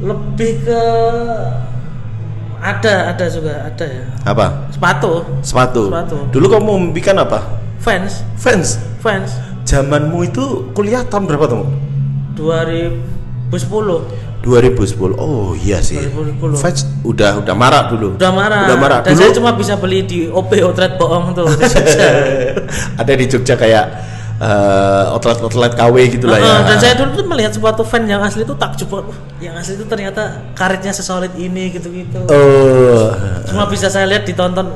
Lebih 0.02 0.64
ke 0.64 0.83
ada 2.62 3.12
ada 3.12 3.26
juga 3.29 3.69
ada 3.69 3.85
ya. 3.85 4.07
Apa? 4.25 4.71
Sepatu, 4.73 5.26
Sepatu. 5.45 5.93
Sepatu. 5.93 6.17
Dulu 6.33 6.47
kamu 6.49 6.69
memimpikan 6.79 7.21
apa? 7.21 7.62
fans, 7.83 8.23
Fans. 8.38 8.79
fans. 9.02 9.35
Zamanmu 9.67 10.23
itu 10.31 10.71
kuliah 10.71 11.02
tahun 11.02 11.26
berapa 11.26 11.50
tuh? 11.50 11.67
2010 13.52 14.40
2010. 14.42 15.12
Oh 15.21 15.52
iya 15.54 15.78
sih. 15.85 16.00
2010. 16.00 16.56
Fans 16.56 16.88
udah 17.04 17.44
udah 17.44 17.54
marah 17.54 17.92
dulu. 17.92 18.16
udah 18.16 18.32
marah. 18.32 18.64
Udah 18.66 18.78
marah. 18.80 18.99
Dan 19.04 19.14
dulu 19.14 19.21
saya 19.23 19.30
cuma 19.37 19.50
bisa 19.54 19.76
beli 19.76 20.02
di 20.09 20.26
OP 20.26 20.50
Outlet 20.64 20.97
bohong 20.97 21.37
tuh 21.37 21.47
di 21.47 21.68
Jogja. 21.68 22.09
ada 23.00 23.12
di 23.12 23.25
Jogja 23.28 23.54
kayak 23.54 23.85
eh, 24.42 25.14
outlet-outlet 25.14 25.73
KW 25.78 25.97
gitu 26.11 26.26
lah 26.26 26.40
ya. 26.40 26.49
Heeh, 26.49 26.61
dan 26.66 26.76
saya 26.80 26.94
dulu 26.99 27.11
tuh 27.14 27.26
melihat 27.28 27.52
sepatu 27.54 27.85
fan 27.87 28.09
yang 28.09 28.25
asli 28.25 28.42
itu 28.42 28.56
takjub 28.59 28.90
yang 29.38 29.54
asli 29.54 29.78
itu 29.78 29.87
ternyata 29.87 30.42
karetnya 30.59 30.90
sesolid 30.90 31.30
ini 31.38 31.71
gitu-gitu. 31.71 32.26
Oh. 32.26 33.15
Cuma 33.47 33.71
bisa 33.71 33.86
saya 33.93 34.08
lihat 34.10 34.26
ditonton 34.26 34.75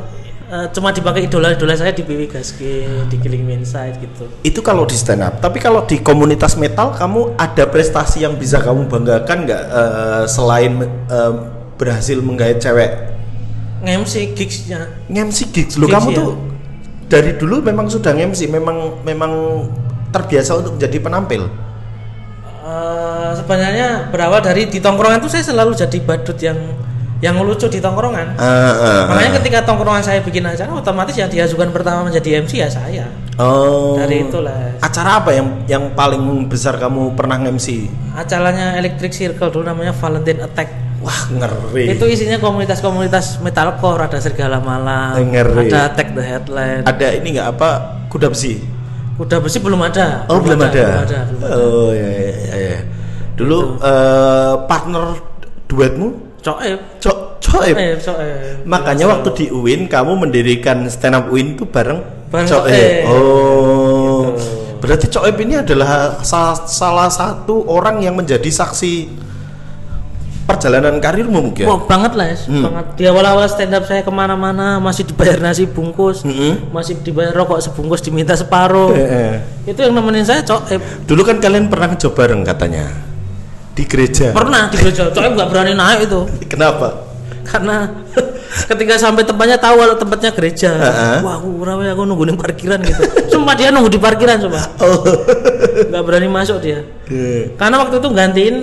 eh, 0.51 0.67
cuma 0.73 0.91
dipakai 0.95 1.27
idola-idola 1.27 1.75
saya 1.75 1.93
di 1.93 2.03
BW 2.07 2.31
Gaske, 2.31 3.07
di 3.11 3.17
Killing 3.19 3.47
Inside 3.51 3.99
gitu. 3.99 4.31
Itu 4.43 4.61
kalau 4.63 4.87
di 4.87 4.95
stand 4.95 5.23
up. 5.23 5.39
Tapi 5.43 5.59
kalau 5.59 5.85
di 5.85 6.01
komunitas 6.01 6.55
metal 6.55 6.95
kamu 6.95 7.39
ada 7.39 7.65
prestasi 7.67 8.23
yang 8.23 8.39
bisa 8.39 8.63
kamu 8.63 8.87
banggakan 8.87 9.47
nggak 9.47 9.63
eh, 9.67 10.25
selain 10.31 10.73
eh, 10.87 11.33
berhasil 11.77 12.19
menggait 12.23 12.59
cewek? 12.59 13.17
MC 13.87 14.33
gigsnya 14.33 14.89
Nge-MC 15.07 15.39
gigs. 15.53 15.75
Lu 15.77 15.87
kamu 15.87 16.09
ya. 16.11 16.17
tuh 16.17 16.31
dari 17.07 17.39
dulu 17.39 17.63
memang 17.63 17.87
sudah 17.87 18.11
nge-MC, 18.17 18.51
memang 18.51 19.05
memang 19.07 19.33
terbiasa 20.11 20.59
untuk 20.59 20.81
menjadi 20.81 20.99
penampil. 20.99 21.47
Eh, 22.67 23.31
sebenarnya 23.39 24.11
berawal 24.11 24.43
dari 24.43 24.67
di 24.67 24.83
tongkrongan 24.83 25.23
itu 25.23 25.31
saya 25.31 25.47
selalu 25.47 25.79
jadi 25.79 25.99
badut 26.03 26.39
yang 26.43 26.59
yang 27.25 27.41
lucu 27.41 27.65
di 27.73 27.81
tongkrongan. 27.81 28.37
Ah, 28.37 28.45
ah, 28.77 29.03
Makanya 29.09 29.41
ketika 29.41 29.65
tongkrongan 29.65 30.05
saya 30.05 30.21
bikin 30.21 30.45
acara, 30.45 30.69
otomatis 30.69 31.17
yang 31.17 31.33
diajukan 31.33 31.73
pertama 31.73 32.05
menjadi 32.05 32.45
MC 32.45 32.61
ya 32.61 32.69
saya. 32.69 33.09
Oh. 33.41 33.97
Dari 33.97 34.29
itulah. 34.29 34.77
Acara 34.85 35.25
apa 35.25 35.33
yang 35.33 35.65
yang 35.65 35.85
paling 35.97 36.21
besar 36.49 36.77
kamu 36.77 37.17
pernah 37.17 37.41
nge-MC? 37.41 37.89
Acaranya 38.13 38.77
Electric 38.77 39.17
Circle 39.17 39.49
dulu 39.49 39.65
namanya 39.65 39.97
Valentine 39.97 40.45
Attack. 40.45 40.69
Wah, 41.01 41.21
ngeri. 41.33 41.97
Itu 41.97 42.05
isinya 42.09 42.37
komunitas-komunitas 42.41 43.41
metalcore, 43.41 44.09
ada 44.09 44.19
Serigala 44.21 44.61
Malam, 44.61 45.17
Ngeri. 45.21 45.69
ada 45.73 45.93
Attack 45.93 46.17
the 46.17 46.25
Headline. 46.25 46.83
ada 46.85 47.07
ini 47.17 47.37
nggak 47.37 47.49
apa 47.57 47.69
kuda 48.13 48.29
besi? 48.33 48.61
Kuda 49.17 49.41
besi 49.41 49.61
belum 49.65 49.81
ada. 49.81 50.29
Oh 50.29 50.41
belum 50.41 50.61
ada. 50.61 50.73
Belum 50.73 51.05
ada. 51.05 51.21
belum 51.33 51.41
ada. 51.45 51.57
Oh 51.57 51.91
ya 51.97 52.09
ya 52.13 52.33
ya. 52.33 52.57
ya. 52.77 52.81
Dulu 53.37 53.59
eh, 53.81 54.55
partner 54.69 55.05
duetmu 55.69 56.26
Coep. 56.47 56.79
Cok 57.03 57.19
Coep. 57.43 57.75
Eh, 57.75 57.99
Coep. 57.99 58.63
Makanya 58.63 59.11
waktu 59.11 59.29
di 59.35 59.45
UIN 59.51 59.91
kamu 59.91 60.15
mendirikan 60.15 60.87
stand 60.87 61.19
up 61.19 61.27
UIN 61.27 61.59
itu 61.59 61.67
bareng 61.67 61.99
Bareng 62.31 62.47
Coep. 62.47 62.71
Coep. 62.71 63.03
Oh. 63.11 64.31
Gitu. 64.31 64.67
Berarti 64.79 65.07
Coep 65.11 65.37
ini 65.43 65.55
adalah 65.59 66.23
salah, 66.23 66.55
salah 66.71 67.11
satu 67.11 67.67
orang 67.67 67.99
yang 68.07 68.15
menjadi 68.15 68.47
saksi 68.47 69.27
perjalanan 70.47 71.03
karirmu 71.03 71.43
mungkin. 71.43 71.67
Wah, 71.67 71.83
banget 71.91 72.15
lah. 72.15 72.31
Hmm. 72.47 72.63
banget. 72.71 72.87
Di 72.95 73.05
awal-awal 73.11 73.51
stand 73.51 73.75
up 73.75 73.83
saya 73.83 74.07
ke 74.07 74.13
mana-mana 74.15 74.79
masih 74.79 75.03
dibayar 75.03 75.43
nasi 75.43 75.67
bungkus, 75.67 76.23
Mm-mm. 76.23 76.71
masih 76.71 77.03
dibayar 77.03 77.35
rokok 77.35 77.59
sebungkus 77.59 77.99
diminta 77.99 78.39
separuh. 78.39 78.95
Eh, 78.95 79.11
eh. 79.11 79.35
Itu 79.75 79.83
yang 79.83 79.99
nemenin 79.99 80.23
saya 80.23 80.47
Coep. 80.47 80.79
Dulu 81.11 81.27
kan 81.27 81.43
kalian 81.43 81.67
pernah 81.67 81.99
coba 81.99 82.15
bareng 82.15 82.47
katanya 82.47 83.06
di 83.77 83.85
gereja. 83.85 84.33
Pernah 84.33 84.73
di 84.73 84.77
gereja, 84.81 85.13
Coep 85.13 85.37
nggak 85.37 85.49
berani 85.53 85.77
naik 85.77 86.09
itu. 86.09 86.21
Kenapa? 86.53 87.07
karena 87.47 87.87
ketika 88.75 88.99
sampai 88.99 89.23
tempatnya 89.23 89.55
tahu 89.55 89.79
kalau 89.79 89.95
tempatnya 89.95 90.35
gereja 90.35 90.71
Heeh. 90.75 91.17
wah 91.23 91.39
aku 91.39 91.63
rawe 91.63 91.87
aku 91.95 92.03
nunggu 92.03 92.27
di 92.27 92.35
parkiran 92.35 92.83
gitu 92.83 93.03
sumpah 93.31 93.55
dia 93.55 93.71
nunggu 93.71 93.87
di 93.87 94.03
parkiran 94.03 94.43
coba 94.43 94.67
Oh. 94.83 94.99
nggak 95.95 96.03
berani 96.03 96.27
masuk 96.27 96.59
dia 96.59 96.83
karena 97.55 97.77
waktu 97.79 98.03
itu 98.03 98.09
gantiin 98.11 98.57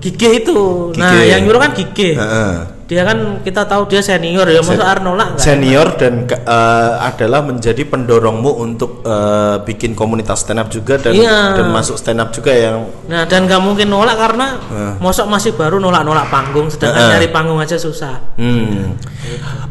Gige 0.00 0.30
itu 0.40 0.56
nah 0.96 1.12
Gige. 1.12 1.28
yang 1.28 1.40
nyuruh 1.44 1.60
kan 1.60 1.70
Gige 1.76 2.16
Heeh. 2.16 2.52
Dia 2.84 3.00
kan 3.00 3.40
kita 3.40 3.64
tahu 3.64 3.88
dia 3.88 4.04
senior 4.04 4.44
ya 4.44 4.60
masa 4.60 4.84
Arnola 4.84 5.40
senior 5.40 5.96
dan 5.96 6.28
eh, 6.28 6.92
adalah 7.00 7.40
menjadi 7.40 7.80
pendorongmu 7.88 8.60
untuk 8.60 9.00
eh, 9.00 9.56
bikin 9.64 9.96
komunitas 9.96 10.44
stand 10.44 10.60
up 10.60 10.68
juga 10.68 11.00
dan 11.00 11.16
Iya. 11.16 11.56
dan 11.56 11.72
masuk 11.72 11.96
stand 11.96 12.20
up 12.20 12.28
juga 12.28 12.52
yang 12.52 12.84
nah 13.08 13.24
dan 13.24 13.48
nggak 13.48 13.62
mungkin 13.64 13.88
nolak 13.88 14.20
karena 14.20 14.60
Heeh. 14.68 14.92
mosok 15.00 15.26
masih 15.32 15.56
baru 15.56 15.80
nolak-nolak 15.80 16.28
panggung 16.28 16.68
sedangkan 16.68 17.00
Heeh. 17.00 17.12
nyari 17.16 17.28
panggung 17.32 17.56
aja 17.56 17.80
susah 17.80 18.20
hmm. 18.36 19.00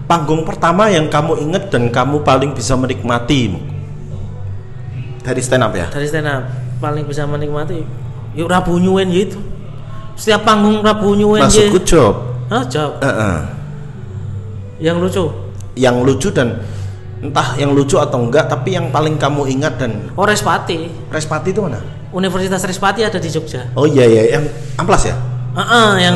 panggung 0.10 0.42
pertama 0.42 0.90
yang 0.90 1.06
kamu 1.06 1.38
inget 1.38 1.70
dan 1.70 1.94
kamu 1.94 2.26
paling 2.26 2.58
bisa 2.58 2.74
menikmati 2.74 3.54
dari 5.22 5.42
stand 5.46 5.62
up 5.62 5.74
ya 5.78 5.86
dari 5.94 6.10
stand 6.10 6.26
up 6.26 6.50
paling 6.82 7.06
bisa 7.06 7.30
menikmati 7.30 7.86
yuk 8.34 8.50
Rabu 8.50 8.82
Nyuen 8.82 9.14
gitu 9.14 9.38
setiap 10.18 10.42
panggung 10.50 10.82
Rabu 10.82 11.14
Nyuen 11.14 11.46
maksudku 11.46 11.78
job 11.86 12.33
Hah, 12.54 12.64
jawab. 12.70 13.02
Heeh. 13.02 13.38
Yang 14.80 14.98
lucu. 15.02 15.26
yang 15.74 16.06
lucu 16.06 16.30
dan 16.30 16.62
entah 17.18 17.58
yang 17.58 17.74
lucu 17.74 17.98
atau 17.98 18.22
enggak 18.22 18.46
tapi 18.46 18.78
yang 18.78 18.94
paling 18.94 19.18
kamu 19.18 19.50
ingat 19.50 19.82
dan 19.82 20.06
Oh, 20.14 20.22
Respati. 20.22 20.86
Respati 21.10 21.50
itu 21.50 21.66
mana 21.66 21.82
Universitas 22.14 22.62
Respati 22.62 23.02
ada 23.02 23.18
di 23.18 23.26
Jogja. 23.26 23.74
oh 23.74 23.90
iya 23.90 24.06
iya 24.06 24.38
yang 24.38 24.46
amplas 24.78 25.10
ya 25.10 25.18
Heeh, 25.58 25.90
yang 25.98 26.14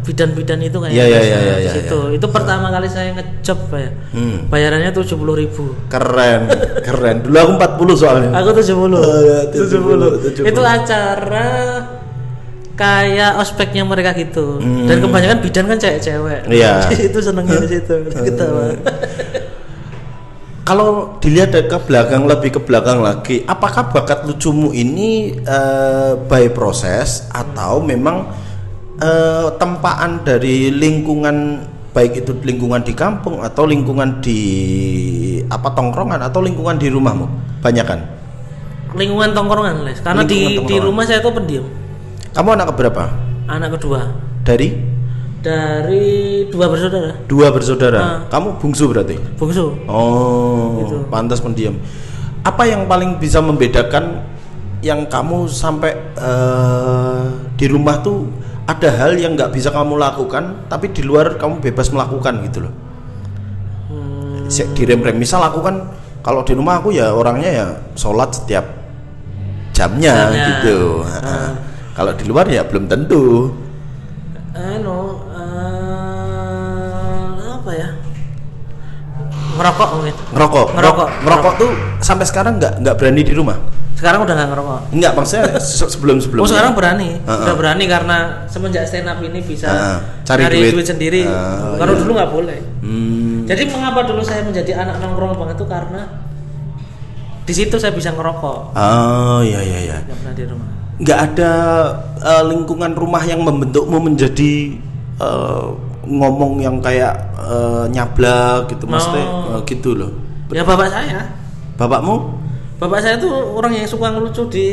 bidan-bidan 0.00 0.60
itu 0.60 0.76
kayaknya. 0.76 0.96
Iya, 0.96 1.06
iya, 1.08 1.20
iya, 1.20 1.38
iya, 1.40 1.56
iya, 1.60 1.72
Situ. 1.72 1.98
Itu 2.14 2.26
pertama 2.28 2.70
kali 2.70 2.86
saya 2.86 3.10
ngejob 3.12 3.58
ya. 3.74 3.90
Hmm. 4.14 4.48
Bayarannya 4.48 4.92
70.000 4.92 5.12
ribu. 5.18 5.64
keren 5.88 6.46
keren 6.86 7.16
dulu 7.20 7.36
aku 7.36 7.52
40 7.58 8.00
soalnya 8.00 8.30
Aku 8.38 8.52
70. 8.52 8.76
Oh, 8.76 9.18
iya, 9.24 9.38
70, 9.50 10.36
70. 10.36 10.52
Itu 10.52 10.60
acara 10.60 11.48
kayak 12.76 13.40
ospeknya 13.40 13.82
mereka 13.88 14.12
gitu 14.12 14.60
dan 14.60 15.00
kebanyakan 15.00 15.38
bidan 15.40 15.64
kan 15.64 15.78
cewek-cewek 15.80 16.40
Hmm. 16.44 16.52
Iya. 16.52 16.72
itu 17.08 17.18
senengnya 17.24 17.58
di 17.64 17.68
situ 17.72 17.94
ketawa 18.28 18.76
Kalau 20.66 21.14
dilihat 21.22 21.54
dari 21.54 21.70
ke 21.70 21.78
belakang 21.78 22.26
lebih 22.26 22.58
ke 22.58 22.60
belakang 22.66 22.98
lagi, 22.98 23.46
apakah 23.46 23.86
bakat 23.94 24.26
lucumu 24.26 24.74
ini 24.74 25.38
eh, 25.38 26.12
by 26.26 26.50
proses 26.50 27.30
atau 27.30 27.78
memang 27.78 28.26
eh, 28.98 29.46
tempaan 29.62 30.26
dari 30.26 30.74
lingkungan 30.74 31.62
baik 31.94 32.26
itu 32.26 32.34
lingkungan 32.42 32.82
di 32.82 32.98
kampung 32.98 33.46
atau 33.46 33.62
lingkungan 33.62 34.18
di 34.18 34.40
apa 35.46 35.70
tongkrongan 35.70 36.18
atau 36.26 36.42
lingkungan 36.42 36.82
di 36.82 36.90
rumahmu? 36.90 37.26
Banyak 37.62 37.86
kan? 37.86 38.00
lingkungan 38.96 39.30
tongkrongan 39.36 39.84
les 39.84 39.98
karena 40.00 40.24
di 40.24 40.34
Lingkungan 40.34 40.50
di 40.50 40.56
tongkrongan. 40.56 40.86
rumah 40.88 41.04
saya 41.04 41.20
tuh 41.20 41.32
pendiam 41.36 41.64
Kamu 42.36 42.48
anak 42.52 42.76
keberapa? 42.76 43.02
anak 43.46 43.78
kedua 43.78 44.10
Dari 44.42 44.74
dari 45.40 46.44
dua 46.50 46.66
bersaudara 46.66 47.14
dua 47.24 47.48
bersaudara. 47.54 48.00
Ah. 48.02 48.18
Kamu 48.28 48.58
bungsu 48.58 48.90
berarti? 48.90 49.16
bungsu 49.38 49.72
Oh, 49.86 50.82
Gitu. 50.82 50.96
pantas 51.08 51.38
pendiam. 51.40 51.78
Apa 52.42 52.66
yang 52.66 52.84
paling 52.84 53.16
bisa 53.16 53.38
membedakan 53.40 54.26
yang 54.82 55.06
kamu 55.06 55.46
sampai 55.48 55.94
eh, 56.18 57.22
di 57.56 57.66
rumah 57.70 58.02
tuh 58.02 58.28
ada 58.66 58.90
hal 58.90 59.14
yang 59.14 59.38
nggak 59.38 59.54
bisa 59.54 59.70
kamu 59.70 59.94
lakukan, 59.94 60.66
tapi 60.66 60.90
di 60.90 61.06
luar 61.06 61.38
kamu 61.38 61.62
bebas 61.62 61.88
melakukan 61.94 62.42
gitu 62.50 62.66
loh. 62.66 62.74
Hmm, 63.88 64.50
Direm-rem. 64.74 65.14
Misal 65.14 65.38
aku 65.46 65.62
kan 65.62 65.86
kalau 66.20 66.42
di 66.42 66.52
rumah 66.58 66.82
aku 66.82 66.90
ya 66.90 67.14
orangnya 67.14 67.50
ya 67.50 67.66
sholat 67.94 68.34
setiap 68.34 68.66
jamnya, 69.70 70.34
Jamnya. 70.34 70.46
gitu. 70.50 70.76
Ah. 71.06 71.50
Kalau 71.96 72.12
di 72.12 72.24
luar 72.24 72.44
ya 72.46 72.60
belum 72.62 72.84
tentu. 72.86 73.50
anu 74.52 75.20
eh, 75.36 77.28
apa 77.50 77.70
ya 77.72 77.88
ngerokok 79.56 79.88
mungkin 79.94 80.14
Ngerokok, 80.32 80.66
Ngerokok. 80.72 81.08
ngerokok 81.24 81.52
tuh 81.56 81.70
sampai 82.00 82.24
sekarang 82.24 82.56
nggak 82.56 82.80
nggak 82.80 82.96
berani 82.96 83.20
di 83.20 83.32
rumah. 83.32 83.56
sekarang 83.96 84.24
udah 84.24 84.32
nggak 84.32 84.48
ngerokok 84.52 84.80
Enggak, 84.92 85.12
maksudnya 85.12 85.56
sebelum 85.60 86.20
sebelum. 86.20 86.44
Oh 86.44 86.48
sekarang 86.48 86.72
berani, 86.72 87.16
Heeh. 87.16 87.40
udah 87.44 87.54
berani 87.56 87.84
karena 87.86 88.16
semenjak 88.44 88.84
stand 88.84 89.08
up 89.08 89.20
ini 89.20 89.40
bisa 89.40 89.68
Heeh, 89.68 89.96
cari 90.22 90.42
cari, 90.44 90.56
duit. 90.58 90.72
duit. 90.76 90.84
sendiri. 90.86 91.24
Ah, 91.24 91.76
Kalau 91.76 91.92
iya. 91.92 92.00
dulu 92.00 92.10
nggak 92.12 92.28
boleh. 92.30 92.58
Hmm. 92.80 93.44
Jadi 93.44 93.62
mengapa 93.68 94.04
dulu 94.04 94.20
saya 94.20 94.40
menjadi 94.40 94.72
anak 94.74 95.00
nongkrong 95.00 95.36
banget 95.36 95.56
itu 95.56 95.64
karena 95.64 96.00
di 97.42 97.54
situ 97.54 97.76
saya 97.76 97.92
bisa 97.92 98.12
ngerokok, 98.12 98.72
Oh 98.72 99.40
iya 99.40 99.60
iya 99.60 99.78
iya. 99.82 99.96
nggak 100.02 100.16
pernah 100.20 100.32
di 100.32 100.44
rumah. 100.44 100.75
Nggak 100.96 101.18
ada 101.32 101.52
eh, 102.16 102.42
lingkungan 102.48 102.92
rumah 102.92 103.20
yang 103.22 103.44
membentukmu 103.44 104.00
menjadi 104.00 104.76
eh, 105.20 105.66
ngomong 106.06 106.62
yang 106.62 106.80
kayak 106.80 107.14
eh, 107.36 107.84
nyablak 107.90 108.70
gitu, 108.70 108.86
maksudnya 108.86 109.24
Oh. 109.26 109.58
eh, 109.58 109.60
gitu 109.68 109.92
loh. 109.92 110.12
Ya 110.48 110.62
bapak 110.62 110.88
saya, 110.88 111.26
Bapakmu 111.76 112.38
bapak 112.76 113.00
saya 113.00 113.16
tuh 113.16 113.32
orang 113.56 113.72
yang 113.72 113.88
suka 113.88 114.12
ngelucu 114.12 114.46
di 114.48 114.66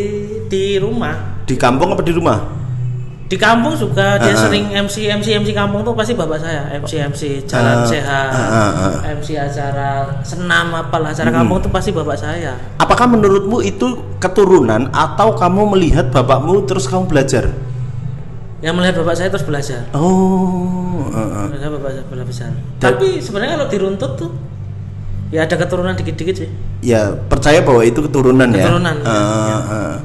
di 0.48 0.76
rumah. 0.78 1.16
di 1.44 1.56
kampung 1.56 1.92
apa 1.92 2.04
di 2.04 2.12
rumah? 2.12 2.40
Di 3.24 3.36
kampung 3.36 3.74
juga 3.74 4.16
dia 4.16 4.30
Ah, 4.30 4.36
ah. 4.36 4.42
sering 4.42 4.66
MC 4.70 5.10
MC 5.10 5.28
MC 5.36 5.50
kampung 5.52 5.82
tuh 5.82 5.92
pasti 5.92 6.14
bapak 6.14 6.38
saya 6.38 6.70
MC 6.72 6.92
MC 7.02 7.22
jalan 7.44 7.82
Ah, 7.82 7.88
sehat, 7.88 8.30
ah, 8.30 8.46
ah, 8.46 8.72
ah. 8.94 8.96
MC 9.10 9.34
acara 9.34 9.90
senam 10.22 10.70
apalah 10.72 11.10
acara 11.10 11.28
Hmm. 11.28 11.42
kampung 11.42 11.58
tuh 11.60 11.72
pasti 11.72 11.90
bapak 11.90 12.14
saya. 12.14 12.54
Apakah 12.78 13.08
menurutmu 13.08 13.58
itu 13.60 13.88
keturunan 14.18 14.88
atau 14.90 15.34
kamu 15.34 15.66
melihat 15.72 16.08
bapakmu 16.08 16.62
terus 16.64 16.86
kamu 16.86 17.08
belajar? 17.08 17.50
Yang 18.60 18.74
melihat 18.78 18.96
bapak 19.02 19.16
saya 19.18 19.28
terus 19.28 19.44
belajar. 19.44 19.82
Oh, 19.92 21.04
eh. 21.10 21.48
Mereka 21.50 21.68
bapak 21.74 21.90
saya 21.92 22.04
belajar. 22.06 22.50
Dan- 22.78 22.94
Tapi 22.94 23.08
sebenarnya 23.18 23.52
kalau 23.58 23.68
diruntut 23.68 24.12
tuh 24.16 24.32
ya 25.30 25.44
ada 25.44 25.56
keturunan 25.58 25.94
dikit-dikit 25.94 26.36
sih. 26.38 26.50
ya 26.80 27.10
percaya 27.26 27.60
bahwa 27.60 27.82
itu 27.82 27.98
keturunan, 28.00 28.46
ya. 28.48 28.62
Keturunan, 28.62 28.96
ya, 29.00 29.10
Eh, 29.10 29.62
eh. 29.74 29.96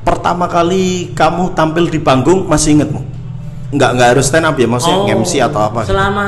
Pertama 0.00 0.46
kali 0.46 1.12
kamu 1.12 1.52
tampil 1.52 1.86
di 1.86 1.98
panggung 1.98 2.44
masih 2.44 2.74
ingetmu? 2.74 3.00
Nggak 3.70 3.90
nggak 3.94 4.08
harus 4.10 4.26
stand 4.26 4.44
up 4.44 4.56
ya, 4.56 4.66
maksudnya 4.66 5.14
MC 5.14 5.32
atau 5.38 5.60
apa? 5.62 5.80
gitu? 5.82 5.92
Oh, 5.92 5.94
Selama 5.94 6.24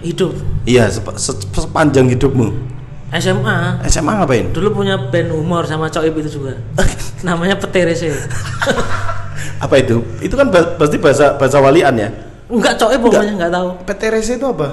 hidup 0.00 0.30
Iya, 0.62 0.84
sep- 0.86 1.16
se- 1.16 1.40
sepanjang 1.54 2.08
hidupmu. 2.08 2.52
SMA 3.10 3.82
SMA 3.84 4.12
ngapain? 4.14 4.54
dulu 4.54 4.70
punya 4.76 4.94
band 5.10 5.30
humor 5.30 5.64
sama 5.64 5.88
Coib 5.88 6.14
itu 6.16 6.38
juga. 6.38 6.54
Namanya 7.26 7.56
Peterese. 7.56 8.14
Apa 9.64 9.76
itu? 9.76 10.00
Itu 10.20 10.34
kan 10.34 10.48
pasti 10.50 10.96
bahasa 10.96 11.34
bahasa 11.34 11.58
walian 11.58 11.94
ya. 11.96 12.08
Enggak 12.46 12.76
Coib 12.76 13.00
pokoknya 13.00 13.34
enggak 13.36 13.52
tahu. 13.52 13.68
PTRC 13.84 14.28
itu 14.36 14.46
apa? 14.46 14.68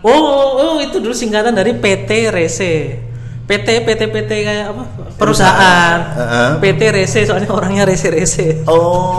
Oh, 0.00 0.10
oh, 0.10 0.48
oh, 0.56 0.74
itu 0.78 0.98
dulu 0.98 1.10
singkatan 1.10 1.52
dari 1.52 1.74
PT 1.74 2.30
Rese. 2.30 3.02
PT 3.46 3.68
PT 3.82 4.00
PT 4.08 4.30
kayak 4.42 4.66
apa? 4.70 4.82
Perusahaan. 5.16 5.96
Heeh. 6.12 6.50
PT 6.60 6.80
Rese 6.92 7.20
soalnya 7.24 7.48
orangnya 7.48 7.84
Rese 7.84 8.08
Rese. 8.08 8.62
Oh, 8.64 9.16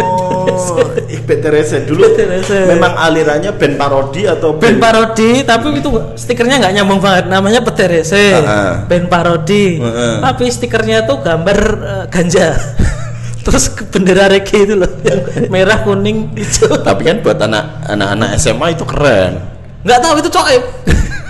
PTRC 1.27 1.83
dulu 1.83 2.07
PTRC. 2.07 2.51
memang 2.67 2.95
alirannya 2.95 3.51
band 3.51 3.75
parodi 3.75 4.23
atau 4.23 4.55
band 4.55 4.79
parodi 4.79 5.43
tapi 5.43 5.75
itu 5.75 5.89
stikernya 6.15 6.59
nggak 6.59 6.73
nyambung 6.73 6.99
banget 6.99 7.25
namanya 7.27 7.59
Peterese 7.59 8.15
Heeh. 8.37 8.71
band 8.87 9.05
parodi 9.07 9.77
Heeh. 9.77 10.15
tapi 10.23 10.47
stikernya 10.47 11.03
tuh 11.03 11.19
gambar 11.19 11.57
eh, 11.77 12.05
ganja 12.07 12.55
terus 13.45 13.63
bendera 13.87 14.27
reggae 14.27 14.63
itu 14.63 14.75
loh 14.75 14.87
yang 15.03 15.19
merah 15.47 15.79
kuning 15.81 16.31
hijau 16.33 16.79
Tapi 16.79 17.01
kan 17.03 17.19
buat 17.19 17.39
anak 17.39 17.63
anak-anak 17.85 18.29
SMA 18.37 18.67
itu 18.71 18.83
keren. 18.83 19.39
nggak 19.83 19.99
tahu 19.99 20.13
itu 20.17 20.29
coib 20.29 20.63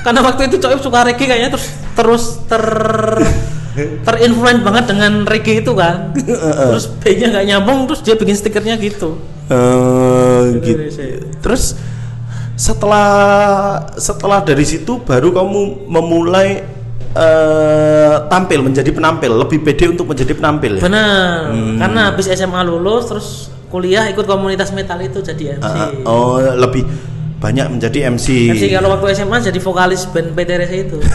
karena 0.01 0.19
waktu 0.21 0.41
itu 0.45 0.58
coib 0.58 0.80
suka 0.80 0.99
reggae 1.03 1.25
kayaknya 1.25 1.49
terus 1.51 1.67
terus 1.93 2.23
ter 2.45 2.63
terinfluence 3.78 4.62
banget 4.62 4.84
dengan 4.88 5.12
reggae 5.24 5.62
itu 5.62 5.72
kan 5.72 6.12
terus 6.68 6.90
B-nya 6.98 7.30
nggak 7.30 7.46
nyambung 7.48 7.86
terus 7.86 8.02
dia 8.02 8.13
bikin 8.13 8.34
stikernya 8.34 8.76
gitu 8.76 9.18
Eh, 9.48 10.60
gitu. 10.60 10.76
PTRC. 10.76 11.00
Terus 11.40 11.63
setelah 12.54 13.08
setelah 13.96 14.42
dari 14.42 14.62
situ 14.62 15.00
baru 15.00 15.32
kamu 15.32 15.62
memulai 15.88 16.68
eh, 17.13 18.16
tampil 18.28 18.60
menjadi 18.62 18.90
penampil, 18.90 19.38
lebih 19.38 19.62
pede 19.62 19.88
untuk 19.90 20.04
menjadi 20.06 20.34
penampil. 20.34 20.76
ya? 20.76 20.82
benar 20.84 21.48
karena 21.78 22.02
habis 22.12 22.28
SMA 22.28 22.60
lulus 22.62 23.08
terus 23.08 23.28
kuliah 23.68 24.08
ikut 24.08 24.24
komunitas 24.24 24.72
metal 24.72 25.00
itu 25.00 25.20
jadi 25.20 25.56
MC 25.56 25.63
Ah, 25.66 25.90
oh, 26.04 26.36
lebih 26.40 26.84
banyak 27.38 27.70
menjadi 27.70 28.10
MC. 28.10 28.52
MC 28.52 28.63
kalau 28.70 28.92
waktu 28.92 29.16
SMA 29.16 29.38
jadi 29.42 29.60
vokalis 29.60 30.10
band 30.10 30.34
PTRS 30.34 30.72
itu 30.74 30.98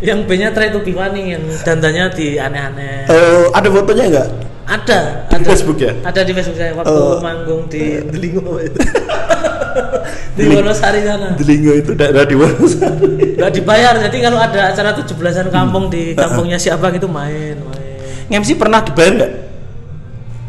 yang 0.00 0.24
bandnya 0.24 0.48
Try 0.50 0.68
to 0.68 0.80
Be 0.80 0.90
Funny 0.90 1.32
yang 1.32 1.44
dandannya 1.60 2.04
di 2.10 2.36
aneh-aneh 2.36 3.04
Eh, 3.06 3.44
ada 3.50 3.68
fotonya 3.68 4.04
enggak? 4.06 4.28
ada 4.66 4.98
Di 5.26 5.34
ada 5.34 5.46
Facebook 5.46 5.78
ya? 5.78 5.92
ada 6.00 6.20
di 6.20 6.32
Facebook 6.32 6.56
saya 6.56 6.72
waktu 6.72 6.88
Oh. 6.90 7.18
manggung 7.18 7.66
di 7.66 8.00
Delingo 8.06 8.56
itu 8.56 8.78
di 10.36 10.46
Wonosari 10.48 11.00
sana 11.02 11.34
Delingo 11.34 11.72
itu 11.74 11.90
daerah 11.92 12.22
di 12.22 12.34
Wonosari. 12.34 13.36
nggak 13.36 13.52
dibayar 13.52 13.94
jadi 14.00 14.16
kalau 14.22 14.38
ada 14.38 14.60
acara 14.68 14.90
17-an 14.94 15.48
kampung 15.48 15.88
di 15.88 16.14
kampungnya 16.14 16.56
siapa 16.56 16.88
gitu 16.90 17.06
main 17.06 17.58
main 17.58 18.30
MC 18.32 18.54
pernah 18.54 18.80
dibayar 18.80 19.12
nggak? 19.16 19.32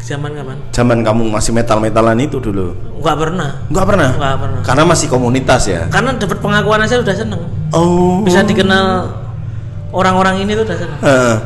zaman 0.00 0.30
kapan 0.32 0.58
Zaman 0.70 0.98
kamu 1.00 1.22
masih 1.28 1.52
metal-metalan 1.52 2.18
itu 2.18 2.38
dulu? 2.38 2.74
nggak 2.98 3.16
pernah 3.16 3.50
Enggak 3.68 3.86
pernah. 3.86 4.10
nggak 4.12 4.36
pernah 4.36 4.60
Karena 4.62 4.82
masih 4.84 5.06
komunitas 5.08 5.62
ya. 5.64 5.82
karena 5.88 6.10
dapat 6.12 6.38
pengakuan 6.38 6.80
aja 6.80 6.96
udah 6.96 7.14
seneng 7.14 7.42
Oh. 7.70 8.20
bisa 8.20 8.42
dikenal 8.42 9.08
orang-orang 9.92 10.40
ini 10.40 10.52
tuh 10.54 10.64
seneng 10.66 10.98
Eh, 10.98 11.36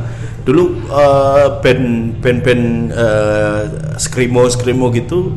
dulu 0.43 0.65
eh, 0.87 1.47
band 1.59 1.85
band 2.19 2.39
band 2.41 2.65
eh, 2.91 3.61
screamo 3.97 4.47
screamo 4.47 4.89
gitu 4.91 5.35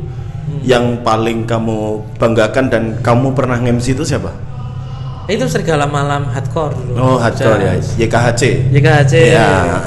yang 0.62 1.02
paling 1.02 1.44
kamu 1.44 1.78
banggakan 2.16 2.66
dan 2.68 2.84
kamu 3.00 3.32
pernah 3.32 3.58
nge-MC 3.58 3.94
itu 3.94 4.04
siapa? 4.04 4.30
itu 5.26 5.46
serigala 5.46 5.86
malam 5.86 6.26
hardcore 6.26 6.74
dulu 6.76 6.94
Oh, 6.98 7.18
hardcore 7.18 7.58
ya, 7.60 7.74
YKHC. 7.96 8.74
YKHC 8.74 9.14
Ya. 9.30 9.78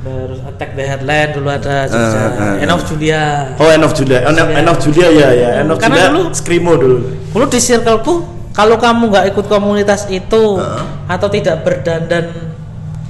terus 0.00 0.38
Attack 0.40 0.70
the 0.72 0.84
Headline 0.84 1.30
dulu 1.34 1.48
ada 1.48 1.82
Jogja 1.84 2.22
eh, 2.54 2.62
End 2.62 2.70
of 2.70 2.82
Julia 2.84 3.22
Oh, 3.56 3.66
End 3.66 3.82
of 3.82 3.90
Julia. 3.92 4.22
End 4.22 4.38
of. 4.38 4.46
End 4.48 4.68
of 4.68 4.78
Julia 4.78 5.08
ya, 5.10 5.28
ya. 5.32 5.50
End 5.58 5.68
of 5.68 5.76
Karena 5.76 5.98
Julia 5.98 6.10
dulu- 6.12 6.30
screamo 6.32 6.72
dulu. 6.74 6.96
dulu 7.28 7.44
di 7.48 7.58
circleku 7.58 8.14
kalau 8.50 8.74
kamu 8.76 9.02
nggak 9.08 9.26
ikut 9.28 9.46
komunitas 9.46 10.06
itu 10.08 10.62
atau 11.04 11.28
tidak 11.28 11.62
berdandan 11.62 12.47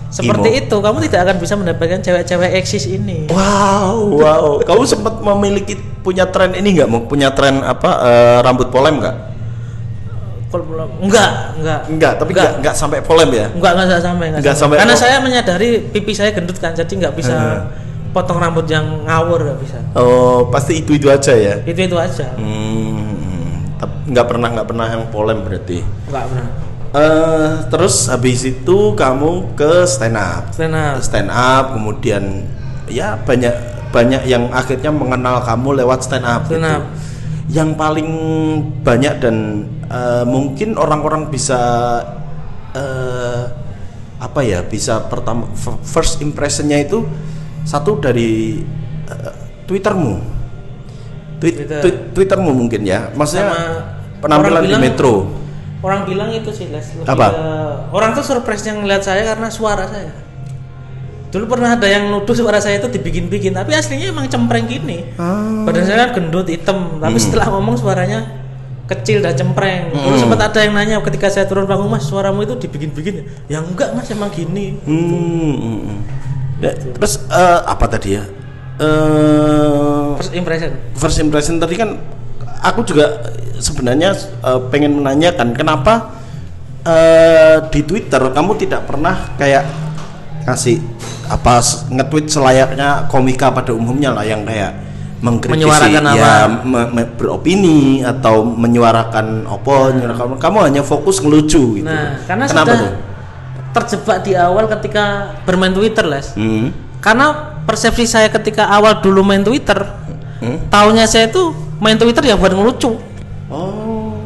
seperti 0.09 0.49
Emo. 0.51 0.61
itu 0.63 0.77
kamu 0.79 0.99
tidak 1.03 1.21
akan 1.23 1.37
bisa 1.37 1.55
mendapatkan 1.55 2.01
cewek-cewek 2.01 2.51
eksis 2.57 2.85
ini 2.87 3.29
Wow, 3.29 4.09
wow. 4.11 4.45
Kamu 4.69 4.83
sempat 4.83 5.15
memiliki 5.19 5.75
punya 5.99 6.25
tren 6.25 6.53
ini 6.53 6.75
nggak? 6.75 6.87
Mau 6.87 7.05
punya 7.05 7.29
tren 7.31 7.61
apa 7.61 7.91
eh, 8.01 8.39
rambut 8.41 8.69
polem 8.69 8.99
nggak? 8.99 9.17
Enggak 10.99 11.31
enggak 11.55 11.81
Enggak, 11.87 12.13
tapi 12.17 12.33
Enggak. 12.33 12.45
enggak 12.49 12.59
enggak 12.59 12.75
sampai 12.75 12.99
polem 13.01 13.29
ya. 13.31 13.47
enggak 13.51 13.73
enggak 13.77 14.01
sampai 14.01 14.25
enggak 14.27 14.41
Enggak 14.41 14.57
sampai. 14.57 14.57
sampai- 14.57 14.79
karena 14.81 14.97
saya 14.97 15.17
menyadari 15.21 15.69
pipi 15.87 16.13
saya 16.13 16.31
gendut 16.33 16.57
kan 16.57 16.73
jadi 16.73 16.89
nggak 16.89 17.15
bisa 17.15 17.35
Heeh. 17.35 17.61
potong 18.11 18.39
rambut 18.39 18.65
yang 18.65 19.05
ngawur 19.05 19.45
nggak 19.45 19.61
bisa 19.61 19.77
Oh, 19.93 20.49
pasti 20.49 20.81
itu 20.81 20.97
itu 20.97 21.07
aja 21.07 21.31
ya. 21.31 21.61
itu 21.61 21.77
itu 21.79 21.93
aja 21.95 22.33
Hmm, 22.35 23.13
tep- 23.77 24.09
nggak 24.09 24.25
pernah 24.27 24.49
nggak 24.51 24.67
pernah 24.67 24.87
yang 24.89 25.05
polem 25.07 25.39
berarti. 25.43 25.85
nggak 26.07 26.25
pernah 26.27 26.47
Eh, 26.89 27.51
terus 27.69 28.09
habis 28.09 28.49
itu 28.49 28.97
kamu 28.97 29.53
ke 29.53 29.85
stand 29.85 30.17
up. 30.17 30.49
stand 30.57 30.73
up 30.73 30.97
Stand 31.05 31.29
up, 31.29 31.77
kemudian 31.77 32.49
ya 32.89 33.13
banyak 33.29 33.53
banyak 33.93 34.25
yang 34.25 34.49
akhirnya 34.49 34.89
mengenal 34.89 35.45
kamu 35.45 35.85
lewat 35.85 36.01
stand 36.09 36.25
up. 36.25 36.49
Stand 36.49 36.65
gitu. 36.65 36.73
up. 36.73 36.85
Yang 37.49 37.71
paling 37.77 38.11
banyak 38.81 39.15
dan 39.21 39.37
eh, 39.85 40.25
mungkin 40.25 40.81
orang-orang 40.81 41.29
bisa 41.29 41.61
eh, 42.73 43.43
apa 44.19 44.41
ya 44.43 44.65
bisa 44.65 45.07
pertama 45.13 45.47
first 45.85 46.25
impressionnya 46.25 46.81
itu 46.81 47.05
satu 47.69 48.01
dari 48.01 48.65
eh, 49.13 49.33
Twittermu. 49.69 50.41
Tweet, 51.39 51.55
Twitter. 51.55 51.81
tweet- 51.85 52.03
Twittermu 52.17 52.51
mungkin 52.57 52.81
ya. 52.89 53.13
Maksudnya 53.13 53.47
Sama 53.53 53.61
penampilan 54.25 54.65
di 54.65 54.77
Metro. 54.81 55.15
Orang 55.81 56.03
bilang 56.05 56.29
itu 56.29 56.51
sih 56.51 56.67
Les 56.67 56.83
lebih 56.93 57.07
Apa? 57.07 57.27
ke- 57.29 57.79
orang 57.93 58.11
tuh 58.13 58.25
surprise 58.25 58.65
yang 58.65 58.81
ngeliat 58.81 59.01
saya 59.01 59.23
karena 59.25 59.49
suara 59.49 59.85
saya 59.85 60.11
dulu 61.29 61.45
pernah 61.47 61.77
ada 61.77 61.85
yang 61.85 62.09
nuduh 62.09 62.33
suara 62.33 62.57
saya 62.57 62.79
itu 62.79 62.89
dibikin-bikin 62.91 63.53
tapi 63.53 63.73
aslinya 63.73 64.09
emang 64.09 64.27
cempreng 64.27 64.65
gini 64.65 65.13
Ah. 65.15 65.63
badan 65.63 65.85
saya 65.85 65.99
kan 66.03 66.17
gendut 66.17 66.49
hitam 66.49 66.97
tapi 66.97 67.17
setelah 67.17 67.53
ngomong 67.53 67.77
suaranya 67.77 68.25
kecil 68.87 69.21
dan 69.21 69.37
cempreng 69.37 69.93
dulu 69.93 70.09
Hmm. 70.09 70.19
sempat 70.19 70.41
ada 70.43 70.59
yang 70.59 70.73
nanya 70.73 70.97
ketika 71.03 71.29
saya 71.29 71.45
turun 71.45 71.65
panggung 71.65 71.87
mas 71.87 72.03
suaramu 72.03 72.41
itu 72.41 72.57
dibikin-bikin 72.59 73.21
ya 73.45 73.61
enggak 73.61 73.93
mas 73.93 74.09
emang 74.09 74.29
gini 74.29 74.81
Hmm, 74.81 75.05
hmm, 75.55 75.57
hmm. 75.85 75.99
Ya, 76.59 76.73
terus 76.75 77.23
eh, 77.25 77.61
apa 77.63 77.87
tadi 77.87 78.17
ya? 78.17 78.25
Eh, 78.79 80.09
first 80.17 80.33
impression 80.33 80.71
first 80.93 81.19
impression 81.19 81.55
tadi 81.57 81.75
kan 81.75 82.01
aku 82.61 82.81
juga 82.83 83.07
sebenarnya 83.57 84.15
eh, 84.43 84.61
pengen 84.69 84.99
menanyakan 84.99 85.53
kenapa 85.53 86.15
eh, 86.83 87.57
di 87.69 87.81
Twitter 87.83 88.21
kamu 88.23 88.53
tidak 88.57 88.87
pernah 88.87 89.35
kayak 89.35 89.65
ngasih 90.45 90.81
apa 91.29 91.61
nge-tweet 91.93 92.27
selayaknya 92.27 93.05
komika 93.07 93.53
pada 93.53 93.77
umumnya 93.77 94.17
lah 94.17 94.25
yang 94.25 94.49
kayak 94.49 94.73
mengkritisi 95.19 95.61
Menyuarakan 95.67 96.03
ya 96.15 96.47
apa? 96.47 96.63
me- 96.63 96.91
me- 96.95 97.11
beropini 97.11 98.01
atau 98.01 98.47
menyuarakan 98.47 99.45
apa 99.45 99.75
menyuarakan 99.93 100.39
kamu 100.39 100.59
hanya 100.71 100.83
fokus 100.87 101.19
ngelucu 101.19 101.83
gitu. 101.83 101.85
nah 101.85 102.17
karena 102.25 102.47
kenapa 102.47 102.71
sudah 102.71 102.79
tuh? 102.81 102.93
terjebak 103.69 104.19
di 104.25 104.33
awal 104.33 104.65
ketika 104.71 105.05
bermain 105.45 105.75
Twitter 105.75 106.07
Les 106.07 106.33
Hmm. 106.33 106.71
karena 107.03 107.27
persepsi 107.67 108.09
saya 108.09 108.31
ketika 108.31 108.65
awal 108.65 109.03
dulu 109.03 109.21
main 109.21 109.43
Twitter 109.43 109.85
Hmm? 110.39 110.71
taunya 110.71 111.03
saya 111.05 111.27
itu 111.27 111.51
main 111.79 111.95
Twitter 111.95 112.25
ya 112.25 112.35
buat 112.35 112.51
ngelucu 112.51 112.95
Oh. 113.49 114.21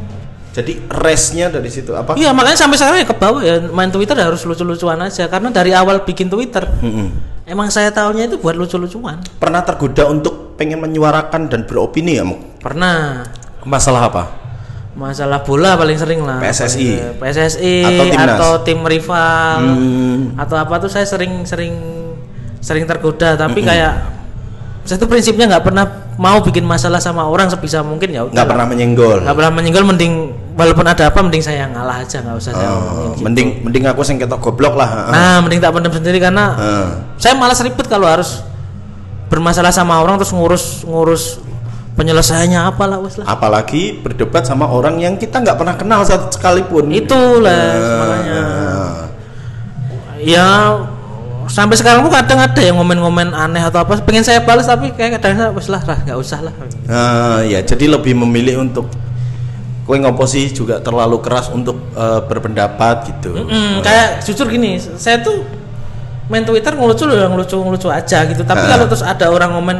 Jadi 0.53 0.85
resnya 0.93 1.49
dari 1.49 1.67
situ 1.67 1.93
apa? 1.93 2.13
iya 2.13 2.29
makanya 2.31 2.59
sampai 2.59 2.77
sekarang 2.77 2.99
ya 2.99 3.07
ke 3.07 3.15
bawah 3.15 3.41
ya 3.41 3.57
main 3.67 3.89
Twitter 3.89 4.13
ya 4.13 4.27
harus 4.27 4.43
lucu-lucuan 4.43 4.99
aja 4.99 5.25
karena 5.25 5.49
dari 5.49 5.73
awal 5.73 6.03
bikin 6.03 6.27
Twitter 6.27 6.69
Mm-mm. 6.77 7.09
emang 7.45 7.69
saya 7.69 7.89
taunya 7.89 8.27
itu 8.27 8.37
buat 8.37 8.53
lucu-lucuan 8.53 9.17
Pernah 9.39 9.63
tergoda 9.63 10.05
untuk 10.07 10.53
pengen 10.55 10.77
menyuarakan 10.79 11.49
dan 11.49 11.65
beropini 11.65 12.17
ya, 12.17 12.23
Muk? 12.23 12.59
pernah 12.59 13.25
Masalah 13.63 14.03
apa? 14.05 14.25
masalah 14.93 15.41
bola 15.41 15.73
paling 15.73 15.97
sering 15.97 16.21
lah 16.21 16.37
PSSI. 16.39 17.17
PSSI 17.17 17.75
Atau 17.81 18.05
timnas. 18.07 18.37
atau 18.37 18.51
tim 18.61 18.81
rival 18.83 19.61
Hmm. 19.73 20.37
atau 20.37 20.57
apa 20.59 20.75
tuh 20.79 20.91
saya 20.91 21.09
sering 21.09 21.47
sering 21.47 21.73
sering 22.59 22.85
tergoda 22.85 23.33
tapi 23.35 23.65
kayak 23.65 24.21
saya 24.83 24.97
tuh 24.97 25.07
prinsipnya 25.07 25.47
nggak 25.47 25.63
pernah 25.63 25.85
mau 26.15 26.39
bikin 26.39 26.63
masalah 26.63 26.99
sama 26.99 27.23
orang 27.23 27.47
sebisa 27.47 27.81
mungkin 27.81 28.09
ya 28.09 28.23
Nggak 28.25 28.45
pernah 28.45 28.67
menyenggol. 28.67 29.23
nggak 29.23 29.33
pernah 29.33 29.53
menyenggol 29.53 29.85
mending 29.87 30.13
walaupun 30.53 30.85
ada 30.85 31.07
apa 31.07 31.19
mending 31.19 31.41
saya 31.41 31.65
ngalah 31.67 32.03
aja 32.03 32.19
nggak 32.19 32.37
usah 32.37 32.51
saya 32.51 32.67
Oh, 32.67 32.77
ngomongin 32.77 33.09
gitu. 33.09 33.23
mending 33.23 33.49
mending 33.63 33.85
aku 33.87 34.03
sing 34.03 34.17
ketok 34.17 34.43
goblok 34.43 34.75
lah. 34.75 35.09
nah 35.09 35.39
mending 35.39 35.59
tak 35.59 35.71
pendam 35.71 35.91
sendiri 35.91 36.19
karena 36.19 36.45
Heeh. 36.53 36.89
saya 37.17 37.33
malas 37.33 37.59
ribet 37.59 37.87
kalau 37.87 38.05
harus 38.05 38.43
bermasalah 39.27 39.71
sama 39.71 39.97
orang 39.97 40.19
terus 40.19 40.31
ngurus 40.31 40.65
ngurus 40.83 41.41
penyelesaiannya 41.93 42.61
apalah 42.67 42.99
wes 42.99 43.17
lah 43.17 43.25
Apalagi 43.27 43.97
berdebat 43.97 44.43
sama 44.43 44.65
orang 44.65 44.99
yang 44.99 45.15
kita 45.15 45.39
nggak 45.39 45.55
pernah 45.55 45.75
kenal 45.75 46.01
satu 46.03 46.29
sekalipun. 46.29 46.89
itulah 46.89 47.53
Eh, 47.73 47.97
makanya 47.97 48.41
eh. 50.19 50.27
ya 50.27 50.51
sampai 51.47 51.75
sekarang 51.75 52.01
pun 52.01 52.11
kadang 52.11 52.37
ada 52.37 52.59
yang 52.59 52.75
ngomen-ngomen 52.75 53.31
aneh 53.31 53.61
atau 53.61 53.81
apa 53.81 53.99
pengen 53.99 54.21
saya 54.21 54.41
balas 54.41 54.65
tapi 54.65 54.91
kayak 54.91 55.17
kadang 55.17 55.35
saya 55.37 55.51
wes 55.51 55.67
lah 55.67 55.81
nggak 55.81 56.15
usah 56.15 56.39
lah 56.41 56.55
Nah, 56.85 57.41
ya 57.43 57.59
jadi 57.61 57.89
lebih 57.89 58.15
memilih 58.17 58.61
untuk 58.61 58.87
kue 59.83 59.97
ngopo 59.97 60.23
sih 60.25 60.47
juga 60.49 60.79
terlalu 60.79 61.19
keras 61.19 61.49
untuk 61.49 61.75
eh, 61.93 62.21
berpendapat 62.23 62.97
gitu. 63.09 63.35
Mm, 63.37 63.81
kayak 63.81 64.23
jujur 64.23 64.47
gini 64.47 64.79
saya 64.79 65.19
tuh 65.19 65.43
main 66.27 66.43
Twitter 66.43 66.71
ngelucu 66.71 67.03
loh 67.03 67.17
yang 67.17 67.31
ngelucu 67.31 67.57
ngelucu 67.57 67.89
aja 67.89 68.25
gitu 68.25 68.43
tapi 68.43 68.63
Ah. 68.63 68.71
kalau 68.73 68.87
terus 68.87 69.03
ada 69.03 69.27
orang 69.27 69.53
ngomen 69.53 69.79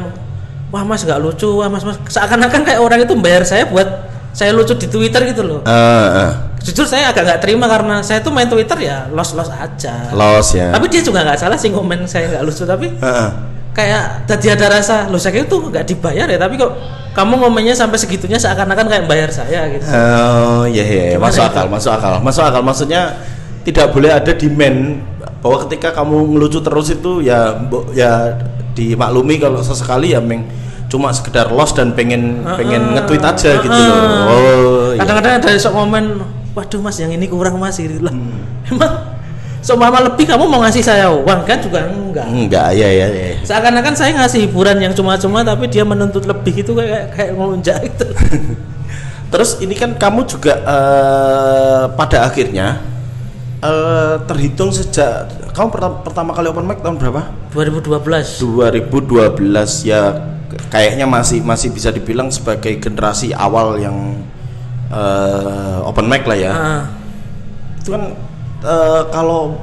wah 0.69 0.83
mas 0.83 1.01
nggak 1.01 1.17
lucu 1.17 1.49
wah 1.55 1.71
mas 1.71 1.81
mas 1.81 1.97
seakan-akan 2.07 2.61
kayak 2.63 2.79
orang 2.79 3.01
itu 3.01 3.15
bayar 3.15 3.41
saya 3.43 3.65
buat 3.65 3.89
saya 4.33 4.51
lucu 4.51 4.75
di 4.75 4.87
Twitter 4.87 5.23
gitu 5.25 5.43
loh 5.43 5.61
Eh, 5.63 5.71
eh. 6.19 6.31
Jujur 6.63 6.87
saya 6.87 7.11
agak 7.11 7.23
nggak 7.27 7.41
terima 7.43 7.67
karena 7.67 7.99
saya 8.01 8.23
tuh 8.23 8.31
main 8.31 8.47
Twitter 8.47 8.79
ya 8.79 9.11
los 9.11 9.35
los 9.35 9.51
aja 9.51 10.15
Los 10.15 10.55
ya. 10.55 10.71
tapi 10.71 10.87
dia 10.87 11.03
juga 11.03 11.27
nggak 11.27 11.39
salah 11.39 11.59
sih 11.59 11.69
ngomen 11.69 12.07
saya 12.07 12.31
nggak 12.31 12.43
lucu 12.47 12.63
tapi 12.63 12.87
Heeh. 12.87 13.29
kayak 13.75 14.31
tadi 14.31 14.47
ada 14.47 14.67
rasa 14.71 15.11
lo 15.11 15.19
saya 15.19 15.43
tuh 15.43 15.69
nggak 15.69 15.85
dibayar 15.85 16.31
ya 16.31 16.39
tapi 16.39 16.55
kok 16.55 16.71
kamu 17.13 17.45
ngomennya 17.45 17.75
sampai 17.75 17.99
segitunya 17.99 18.39
seakan-akan 18.39 18.87
kayak 18.89 19.05
bayar 19.05 19.29
saya 19.29 19.69
gitu 19.69 19.85
Oh 19.85 20.65
iya 20.65 20.81
iya 20.81 21.03
iya. 21.13 21.17
Gimana 21.19 21.29
masuk 21.29 21.43
itu? 21.45 21.51
akal 21.53 21.67
masuk 21.69 21.93
akal 21.93 22.15
masuk 22.23 22.43
akal 22.47 22.63
maksudnya 22.65 23.03
tidak 23.63 23.91
boleh 23.93 24.11
ada 24.11 24.33
demand 24.33 25.03
bahwa 25.43 25.57
ketika 25.67 25.91
kamu 25.93 26.17
ngelucu 26.31 26.63
terus 26.63 26.89
itu 26.91 27.21
ya 27.21 27.59
ya 27.93 28.39
dimaklumi 28.73 29.37
kalau 29.37 29.61
sesekali 29.61 30.15
ya 30.15 30.23
meng 30.23 30.47
cuma 30.89 31.09
sekedar 31.11 31.49
loss 31.49 31.73
dan 31.73 31.93
pengen 31.93 32.45
pengen 32.45 32.93
nge-tweet 32.93 33.25
aja 33.25 33.51
gitu 33.61 33.73
loh. 33.73 34.29
Oh 34.29 34.37
iya. 34.93 35.01
kadang-kadang 35.01 35.33
ada 35.41 35.51
sok 35.57 35.73
ngomen 35.73 36.05
waduh 36.53 36.81
mas 36.81 36.97
yang 36.97 37.11
ini 37.11 37.27
kurang 37.27 37.57
mas 37.57 37.77
gitu 37.77 38.01
lah 38.01 38.13
Hmm. 38.13 38.45
emang 38.69 38.93
seumpama 39.63 40.03
lebih 40.03 40.27
kamu 40.27 40.45
mau 40.45 40.59
ngasih 40.61 40.83
saya 40.83 41.07
uang 41.07 41.47
kan 41.47 41.59
juga 41.59 41.87
enggak 41.87 42.27
Enggak 42.27 42.69
ya 42.75 42.89
ya 42.91 43.07
ya. 43.09 43.39
seakan-akan 43.41 43.95
saya 43.95 44.11
ngasih 44.19 44.51
hiburan 44.51 44.75
yang 44.77 44.91
cuma-cuma 44.91 45.41
tapi 45.41 45.71
dia 45.71 45.87
menuntut 45.87 46.27
lebih 46.27 46.61
itu 46.61 46.75
kayak 46.75 47.15
kayak 47.15 47.33
ngelunjak 47.35 47.79
gitu 47.87 48.07
Terus 49.33 49.57
ini 49.65 49.73
kan 49.73 49.97
kamu 49.97 50.29
juga 50.29 50.61
eh, 50.61 51.85
pada 51.97 52.29
akhirnya 52.29 52.85
eh, 53.61 54.21
terhitung 54.29 54.69
sejak 54.69 55.25
kamu 55.57 55.69
pertama, 55.73 55.95
pertama 56.05 56.31
kali 56.33 56.47
open 56.49 56.69
mic 56.69 56.85
tahun 56.85 57.01
berapa? 57.01 57.23
2012 57.55 58.45
2012 58.45 59.89
ya 59.89 60.03
kayaknya 60.69 61.09
masih 61.09 61.41
masih 61.41 61.73
bisa 61.73 61.89
dibilang 61.89 62.29
sebagai 62.29 62.77
generasi 62.77 63.33
awal 63.33 63.81
yang 63.81 64.21
eh, 64.93 65.89
open 65.89 66.07
mic 66.07 66.29
lah 66.29 66.39
ya. 66.39 66.53
Ah, 66.53 66.83
Itu 67.81 67.97
kan 67.97 68.03
eh, 68.63 69.03
kalau 69.11 69.57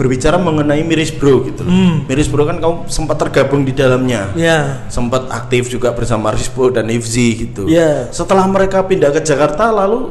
berbicara 0.00 0.40
mengenai 0.40 0.80
Miris 0.80 1.12
Bro 1.12 1.44
gitu 1.52 1.60
loh. 1.60 1.72
Hmm. 1.72 2.08
Miris 2.08 2.24
Bro 2.32 2.48
kan 2.48 2.56
kamu 2.56 2.88
sempat 2.88 3.20
tergabung 3.20 3.68
di 3.68 3.76
dalamnya. 3.76 4.32
ya 4.32 4.88
Sempat 4.88 5.28
aktif 5.28 5.68
juga 5.68 5.92
bersama 5.92 6.32
Rispo 6.32 6.72
dan 6.72 6.88
Ifzi 6.88 7.48
gitu. 7.48 7.68
Iya. 7.68 8.08
Setelah 8.08 8.48
mereka 8.48 8.80
pindah 8.80 9.12
ke 9.12 9.20
Jakarta 9.20 9.68
lalu 9.68 10.08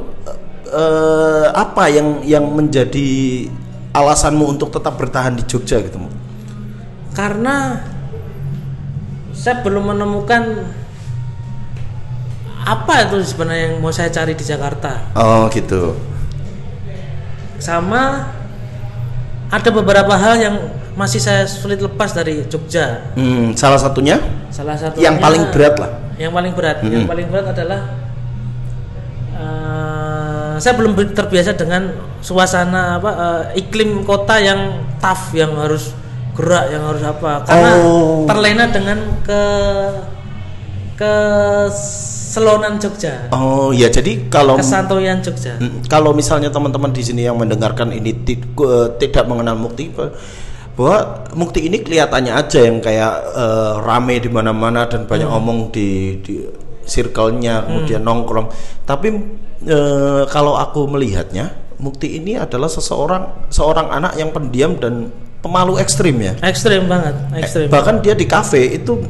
eh, 0.69 1.47
apa 1.49 1.89
yang 1.89 2.21
yang 2.21 2.45
menjadi 2.45 3.49
alasanmu 3.97 4.45
untuk 4.45 4.69
tetap 4.69 4.93
bertahan 5.01 5.33
di 5.33 5.41
Jogja 5.49 5.81
gitu? 5.81 5.97
Karena 7.17 7.81
saya 9.33 9.65
belum 9.65 9.97
menemukan 9.97 10.69
apa 12.69 12.93
itu 13.03 13.17
sebenarnya 13.25 13.63
yang 13.67 13.75
mau 13.79 13.89
saya 13.89 14.09
cari 14.09 14.31
di 14.31 14.43
Jakarta 14.43 15.09
Oh 15.13 15.49
gitu. 15.49 15.97
sama 17.57 18.29
ada 19.49 19.69
beberapa 19.69 20.13
hal 20.13 20.37
yang 20.37 20.55
masih 20.93 21.17
saya 21.17 21.43
sulit 21.43 21.79
lepas 21.79 22.11
dari 22.11 22.45
Jogja 22.45 23.09
Hmm, 23.15 23.51
salah 23.53 23.75
satunya 23.75 24.21
salah 24.49 24.75
satunya 24.75 25.01
yang 25.03 25.17
paling 25.17 25.49
berat 25.49 25.75
lah. 25.75 25.91
yang 26.15 26.29
paling 26.29 26.53
berat 26.53 26.77
Mm-mm. 26.79 26.93
yang 26.93 27.05
paling 27.05 27.25
berat 27.27 27.47
adalah 27.49 27.81
eh, 29.33 30.53
saya 30.57 30.73
belum 30.75 30.93
terbiasa 31.09 31.51
dengan 31.53 31.89
suasana 32.19 32.99
apa 32.99 33.11
eh, 33.11 33.59
iklim 33.59 34.03
kota 34.03 34.37
yang 34.37 34.61
tough 34.97 35.31
yang 35.33 35.55
harus 35.55 35.95
gerak 36.35 36.69
yang 36.69 36.83
harus 36.85 37.01
apa 37.01 37.43
karena 37.43 37.71
Oh. 37.79 38.23
terlena 38.23 38.67
dengan 38.67 38.99
ke 39.21 39.41
ke 40.95 41.13
selonan 42.29 42.77
Jogja. 42.77 43.33
Oh 43.33 43.73
ya 43.73 43.89
jadi 43.89 44.29
kalau 44.29 44.61
kesantuyan 44.61 45.17
Jogja. 45.25 45.57
kalau 45.89 46.13
misalnya 46.13 46.53
teman-teman 46.53 46.93
di 46.93 47.01
sini 47.01 47.25
yang 47.25 47.41
mendengarkan 47.41 47.89
ini 47.89 48.13
eh, 48.13 48.87
tidak 49.01 49.25
mengenal 49.25 49.57
Mukti 49.57 49.89
pe- 49.89 50.13
bahwa 50.77 51.25
Mukti 51.33 51.65
ini 51.65 51.81
kelihatannya 51.81 52.37
aja 52.37 52.59
yang 52.61 52.77
kayak 52.85 53.13
eh, 53.33 53.73
rame 53.81 54.21
di 54.21 54.29
mana-mana 54.29 54.85
dan 54.85 55.09
banyak 55.09 55.25
omong 55.25 55.73
di 55.73 56.21
di 56.21 56.45
circle-nya 56.85 57.65
kemudian 57.65 58.05
nongkrong. 58.05 58.53
Tapi 58.85 59.07
eh, 59.65 60.23
kalau 60.29 60.53
aku 60.53 60.85
melihatnya 60.85 61.49
Mukti 61.81 62.21
ini 62.21 62.37
adalah 62.37 62.69
seseorang 62.69 63.49
seorang 63.49 63.89
anak 63.89 64.13
yang 64.21 64.29
pendiam 64.29 64.77
dan 64.77 65.09
pemalu 65.41 65.81
ekstrim 65.81 66.19
ya. 66.21 66.37
ekstrim 66.45 66.85
banget 66.85 67.15
ekstrim. 67.41 67.67
Bahkan 67.73 68.05
dia 68.05 68.13
di 68.13 68.29
kafe 68.29 68.77
itu 68.77 69.01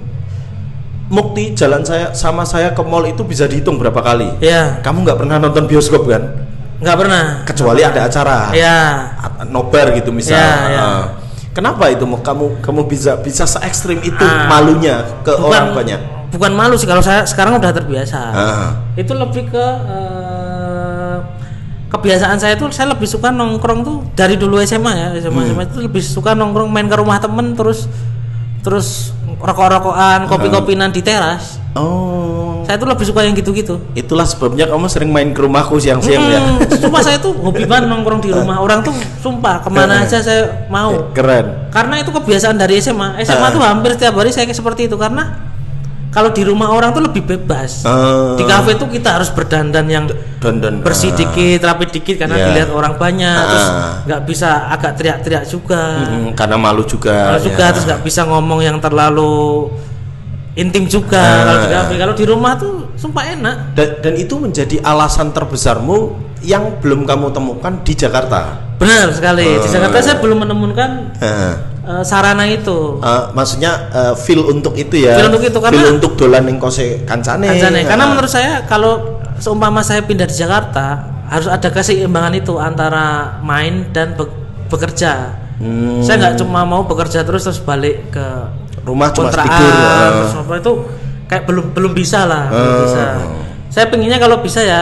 Mukti 1.09 1.57
jalan 1.57 1.81
saya 1.81 2.13
sama 2.13 2.45
saya 2.45 2.69
ke 2.69 2.81
mall 2.81 3.01
itu 3.03 3.21
bisa 3.21 3.49
dihitung 3.49 3.75
berapa 3.75 3.97
kali. 3.97 4.29
ya 4.39 4.77
Kamu 4.79 5.01
nggak 5.01 5.17
pernah 5.17 5.37
nonton 5.37 5.65
bioskop 5.65 6.05
kan? 6.05 6.45
nggak 6.79 6.95
pernah 6.95 7.23
Kecuali 7.43 7.81
ada 7.81 8.05
acara. 8.05 8.53
ya 8.53 8.77
A- 9.17 9.43
nobar 9.43 9.91
gitu 9.91 10.13
misal. 10.13 10.37
Ya, 10.37 10.53
ya. 10.69 10.85
Kenapa 11.51 11.89
itu 11.89 12.05
kamu 12.05 12.61
kamu 12.61 12.81
bisa 12.85 13.17
bisa 13.17 13.43
se 13.43 13.59
ekstrim 13.59 13.99
itu 13.99 14.21
Ah. 14.21 14.47
malunya 14.47 15.03
ke 15.19 15.33
orang 15.33 15.73
banyak? 15.73 15.99
bukan 16.29 16.53
malu 16.53 16.77
sih 16.77 16.85
kalau 16.85 17.01
saya 17.01 17.25
sekarang 17.25 17.57
udah 17.57 17.73
terbiasa 17.73 18.19
Ah. 18.29 18.69
itu 18.93 19.09
lebih 19.11 19.49
ke 19.49 19.65
eh, 19.89 21.17
kebiasaan 21.89 22.37
saya 22.37 22.53
tuh 22.53 22.69
saya 22.69 22.93
lebih 22.93 23.09
suka 23.09 23.27
nongkrong 23.27 23.81
tuh 23.81 23.97
dari 24.13 24.37
dulu 24.37 24.61
SMA 24.61 24.93
ya 24.93 25.07
SMA, 25.17 25.41
Hmm. 25.41 25.49
SMA 25.51 25.63
itu 25.65 25.77
lebih 25.81 25.99
suka 25.99 26.31
nongkrong 26.31 26.69
main 26.69 26.85
ke 26.85 26.93
rumah 26.93 27.17
temen 27.17 27.57
terus 27.57 27.89
terus 28.61 29.09
rokok-rokokan 29.39 30.27
kopi-kopinan 30.27 30.91
di 30.91 31.01
teras. 31.01 31.57
Oh, 31.73 32.65
saya 32.67 32.77
tuh 32.77 32.85
lebih 32.85 33.05
suka 33.07 33.25
yang 33.25 33.33
gitu-gitu. 33.33 33.81
Itulah 33.97 34.27
sebabnya 34.27 34.69
kamu 34.69 34.85
sering 34.91 35.09
main 35.09 35.31
ke 35.33 35.41
rumahku 35.41 35.79
siang-siang 35.81 36.21
ya. 36.27 36.39
Hmm, 36.43 36.59
sumpah 36.69 37.01
saya 37.01 37.17
tuh 37.17 37.33
hobi 37.33 37.65
banget 37.65 37.89
nongkrong 37.89 38.21
di 38.21 38.29
rumah. 38.29 38.61
Orang 38.61 38.85
tuh 38.85 38.93
sumpah 39.23 39.63
ke 39.63 39.69
mana 39.73 40.05
aja 40.05 40.21
saya 40.21 40.67
mau. 40.69 41.09
Keren. 41.15 41.71
karena 41.73 42.01
itu 42.01 42.09
kebiasaan 42.09 42.57
dari 42.57 42.81
SMA 42.81 43.21
SMA 43.21 43.47
tuh 43.53 43.61
hampir 43.61 43.93
setiap 43.93 44.17
hari 44.17 44.33
saya 44.33 44.49
seperti 44.49 44.89
itu 44.89 44.97
karena 44.97 45.37
kalau 46.09 46.29
di 46.29 46.41
rumah 46.41 46.69
orang 46.69 46.89
tuh 46.89 47.03
lebih 47.03 47.21
bebas 47.23 47.83
Ah. 47.83 48.33
di 48.33 48.43
kafe 48.43 48.73
tuh 48.75 48.87
kita 48.87 49.15
harus 49.15 49.29
berdandan 49.29 49.85
yang 49.85 50.05
Dan 50.39 50.57
dan 50.57 50.79
bersih 50.79 51.11
dikit 51.11 51.61
rapi 51.61 51.85
dikit 51.85 52.15
karena 52.17 52.33
Iya. 52.33 52.45
dilihat 52.47 52.69
orang 52.71 52.95
banyak 52.95 53.39
terus 53.45 53.67
Ah. 53.67 54.01
nggak 54.03 54.21
bisa 54.23 54.49
agak 54.67 54.95
teriak-teriak 54.95 55.45
juga 55.45 56.01
Mm, 56.01 56.33
karena 56.33 56.55
malu 56.55 56.81
juga. 56.83 57.29
kalau 57.29 57.41
juga 57.43 57.61
ya. 57.61 57.71
terus 57.71 57.85
nggak 57.85 58.01
bisa 58.01 58.21
ngomong 58.23 58.59
yang 58.59 58.77
terlalu 58.79 59.69
intim 60.55 60.85
juga 60.85 61.19
Ah. 61.19 61.37
kalau 61.45 61.55
di 61.57 61.69
kafe 61.69 61.93
kalau 61.95 62.13
di 62.13 62.25
rumah 62.25 62.53
tuh 62.55 62.73
sumpah 62.95 63.23
enak 63.29 63.55
Dan, 63.73 63.89
dan 64.01 64.13
itu 64.15 64.33
menjadi 64.35 64.75
alasan 64.81 65.29
terbesarmu 65.29 66.17
yang 66.41 66.79
belum 66.79 67.03
kamu 67.03 67.29
temukan 67.29 67.73
di 67.79 67.93
Jakarta. 67.93 68.65
benar 68.75 69.11
sekali 69.11 69.43
di 69.55 69.59
Ah. 69.61 69.71
Jakarta 69.71 69.97
saya 69.99 70.17
belum 70.17 70.39
menemukan 70.41 71.11
Heeh. 71.19 71.53
Eh, 71.81 72.03
sarana 72.03 72.43
itu 72.43 72.99
Eh, 72.99 73.23
maksudnya 73.31 73.71
eh, 73.89 74.13
feel 74.15 74.43
untuk 74.45 74.73
itu 74.73 74.99
ya. 74.99 75.15
Feel 75.15 75.29
untuk 75.29 75.43
itu, 75.43 75.57
karena- 75.57 75.73
Feel 75.75 75.89
untuk 75.93 76.11
dolan 76.15 76.43
ning 76.43 76.57
kose 76.57 77.03
kancane. 77.03 77.47
Kancane. 77.47 77.81
Karena 77.83 78.05
menurut 78.07 78.27
saya 78.27 78.63
kalau 78.63 79.17
seumpama 79.35 79.79
saya 79.79 80.01
pindah 80.01 80.23
di 80.23 80.35
Jakarta 80.35 80.99
harus 81.25 81.45
ada 81.45 81.67
keseimbangan 81.67 82.33
itu 82.35 82.57
antara 82.57 83.05
main 83.39 83.89
dan 83.89 84.13
be- 84.13 84.31
bekerja. 84.67 85.37
Hmm. 85.55 85.99
Saya 85.99 86.15
nggak 86.17 86.35
cuma 86.37 86.63
mau 86.63 86.83
bekerja 86.83 87.21
terus 87.21 87.43
terus 87.43 87.59
balik 87.59 88.09
ke 88.09 88.25
rumah 88.81 89.11
cuma 89.11 89.27
kontrakan 89.27 89.59
tidur. 89.59 90.09
terus 90.15 90.33
apa 90.37 90.53
itu 90.57 90.71
kayak 91.25 91.43
belum 91.45 91.65
belum 91.71 91.91
bisa 91.93 92.23
lah, 92.23 92.47
belum 92.47 92.71
Oh. 92.71 92.81
bisa. 92.81 93.03
Saya 93.69 93.85
pengennya 93.85 94.17
kalau 94.17 94.39
bisa 94.39 94.59
ya 94.59 94.81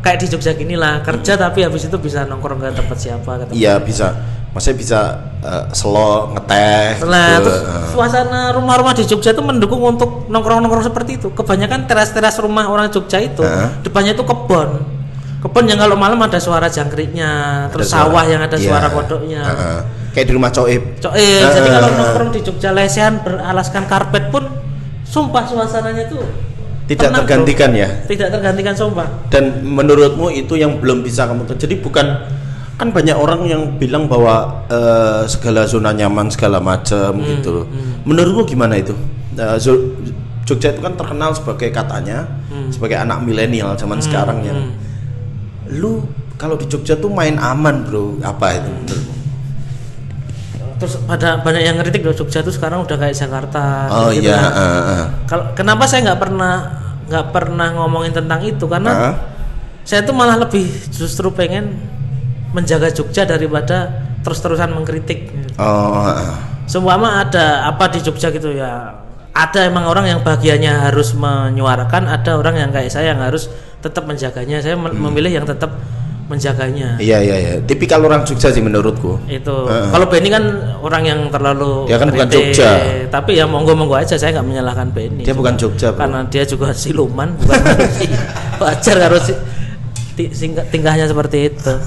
kayak 0.00 0.18
di 0.18 0.26
Jogja 0.26 0.52
gini 0.52 0.74
lah 0.74 0.98
kerja 1.00 1.36
tapi 1.36 1.62
habis 1.62 1.86
itu 1.86 1.94
bisa 1.96 2.24
nongkrong 2.24 2.58
ke 2.58 2.74
tempat 2.74 2.98
siapa 2.98 3.30
ke 3.36 3.44
tempat 3.46 3.54
Iya 3.54 3.78
bisa. 3.78 4.10
Maksudnya 4.52 4.76
bisa 4.76 5.00
eh, 5.40 5.64
selo 5.72 6.32
ngeteh. 6.32 7.00
Setelah 7.00 7.26
gitu. 7.32 7.42
terus 7.42 7.60
Eh. 7.62 7.86
suasana 7.90 8.40
rumah-rumah 8.52 8.92
di 8.92 9.02
Jogja 9.02 9.32
itu 9.32 9.40
mendukung 9.40 9.80
untuk 9.80 10.28
nongkrong-nongkrong 10.28 10.84
seperti 10.84 11.16
itu. 11.16 11.28
Kebanyakan 11.32 11.88
teras-teras 11.88 12.36
rumah 12.38 12.68
orang 12.68 12.88
Jogja 12.88 13.16
itu 13.16 13.40
Heeh. 13.40 13.80
depannya 13.80 14.12
itu 14.12 14.22
kebon. 14.22 14.84
Kebon 15.42 15.64
yang 15.66 15.74
kalau 15.76 15.98
malam 15.98 16.20
ada 16.20 16.38
suara 16.38 16.70
jangkriknya, 16.70 17.30
terus 17.68 17.90
Ada 17.90 17.98
suara- 17.98 18.06
sawah 18.06 18.24
yang 18.28 18.40
ada 18.40 18.54
iya. 18.54 18.66
suara 18.68 18.88
kodoknya. 18.88 19.40
Heeh. 19.42 19.78
Kayak 20.12 20.26
di 20.28 20.32
rumah 20.36 20.50
Coib. 20.52 20.82
Cok, 21.00 21.12
eh, 21.16 21.40
jadi 21.42 21.68
kalau 21.72 21.88
nongkrong 21.90 22.30
di 22.30 22.40
Jogja 22.44 22.70
lesehan 22.70 23.14
beralaskan 23.18 23.82
karpet 23.88 24.28
pun 24.28 24.44
sumpah 25.02 25.42
suasananya 25.42 26.06
tuh 26.06 26.22
Tidak 26.86 27.08
tenang, 27.08 27.12
bro. 27.14 27.20
tergantikan 27.24 27.70
ya. 27.72 27.88
Tidak 28.04 28.28
tergantikan 28.28 28.76
sumpah. 28.76 29.08
Dan 29.26 29.64
menurutmu 29.64 30.28
itu 30.28 30.54
yang 30.54 30.76
belum 30.76 31.00
bisa 31.00 31.24
kamu 31.24 31.48
jadi 31.48 31.74
bukan 31.80 32.06
kan 32.82 32.90
banyak 32.90 33.14
orang 33.14 33.40
yang 33.44 33.62
bilang 33.76 34.04
bahwa 34.04 34.66
eh, 34.66 35.22
segala 35.24 35.62
zona 35.64 35.90
nyaman 35.90 36.26
segala 36.26 36.58
macam 36.58 37.14
Hmm, 37.14 37.26
gitu 37.28 37.48
loh. 37.52 37.66
Menurutmu 38.02 38.42
gimana 38.44 38.74
itu? 38.74 38.90
Zo- 39.56 39.94
Jogja 40.42 40.74
itu 40.74 40.82
kan 40.82 40.92
terkenal 40.92 41.30
sebagai 41.32 41.70
katanya 41.70 42.26
Hmm. 42.50 42.68
sebagai 42.68 42.98
anak 42.98 43.22
milenial 43.22 43.72
zaman 43.74 44.02
sekarang 44.02 44.42
yang 44.42 44.74
lu 45.70 46.02
kalau 46.34 46.58
di 46.58 46.66
Jogja 46.66 46.94
tuh 46.94 47.08
main 47.08 47.38
aman 47.38 47.86
bro 47.86 48.18
apa 48.20 48.58
itu 48.58 48.68
menurutmu? 48.68 49.14
Terus 50.76 50.98
ada 51.06 51.38
banyak 51.38 51.62
yang 51.62 51.78
ngeritik 51.78 52.02
loh 52.02 52.10
Jogja 52.12 52.42
tuh 52.42 52.50
sekarang 52.50 52.82
udah 52.82 52.98
kayak 52.98 53.14
Jakarta. 53.14 53.86
Oh 53.88 54.10
gitu 54.10 54.26
iya, 54.26 54.34
kan. 54.36 54.50
eh, 54.50 54.82
eh. 54.90 55.04
Kalau 55.24 55.44
kenapa 55.54 55.86
saya 55.86 56.10
nggak 56.10 56.20
pernah 56.20 56.54
nggak 57.06 57.26
pernah 57.30 57.68
ngomongin 57.72 58.10
tentang 58.10 58.42
itu 58.42 58.64
karena 58.66 58.90
Hah? 58.90 59.14
saya 59.82 60.02
tuh 60.02 60.10
malah 60.10 60.34
lebih 60.36 60.66
justru 60.90 61.30
pengen 61.30 61.78
menjaga 62.52 62.88
Jogja 62.88 63.24
daripada 63.24 63.88
terus-terusan 64.22 64.70
mengkritik. 64.70 65.32
Oh, 65.56 66.06
eh. 66.08 66.32
Seumpama 66.64 67.20
ada 67.20 67.66
apa 67.66 67.88
di 67.88 67.98
Jogja 67.98 68.28
gitu 68.28 68.52
ya. 68.52 68.92
Ada 69.32 69.66
emang 69.66 69.88
orang 69.88 70.06
yang 70.06 70.20
bagiannya 70.20 70.92
harus 70.92 71.16
menyuarakan, 71.16 72.04
ada 72.06 72.36
orang 72.36 72.54
yang 72.54 72.70
kayak 72.70 72.88
saya 72.88 73.16
yang 73.16 73.20
harus 73.20 73.48
tetap 73.80 74.04
menjaganya. 74.04 74.60
Saya 74.60 74.76
Hmm. 74.76 74.92
mem- 74.92 75.08
memilih 75.08 75.40
yang 75.40 75.46
tetap 75.48 75.72
menjaganya. 76.22 76.96
Iya 76.96 77.18
iya 77.18 77.36
iya. 77.36 77.52
Tipikal 77.60 78.00
orang 78.00 78.22
Jogja 78.22 78.48
sih 78.48 78.60
menurutku. 78.60 79.20
Itu. 79.26 79.66
Heeh. 79.66 79.88
Kalau 79.90 80.06
Benny 80.06 80.28
kan 80.28 80.44
orang 80.80 81.02
yang 81.02 81.20
terlalu 81.28 81.88
Dia 81.88 81.98
kan 81.98 82.08
bukan. 82.08 82.28
Jogja. 82.30 82.70
Tapi 83.10 83.36
ya 83.36 83.44
monggo-monggo 83.44 83.96
aja 83.96 84.14
saya 84.14 84.36
nggak 84.36 84.46
menyalahkan 84.46 84.88
Benny. 84.92 85.24
Dia 85.24 85.34
bukan 85.34 85.56
Jogja, 85.56 85.92
bro. 85.92 85.98
karena 86.06 86.20
dia 86.28 86.44
juga 86.44 86.72
siluman 86.72 87.32
bukan 87.36 87.58
manusia. 87.58 88.16
wajar 88.62 88.96
harus 89.02 89.24
tingkahnya 90.68 91.08
seperti 91.08 91.52
itu 91.52 91.72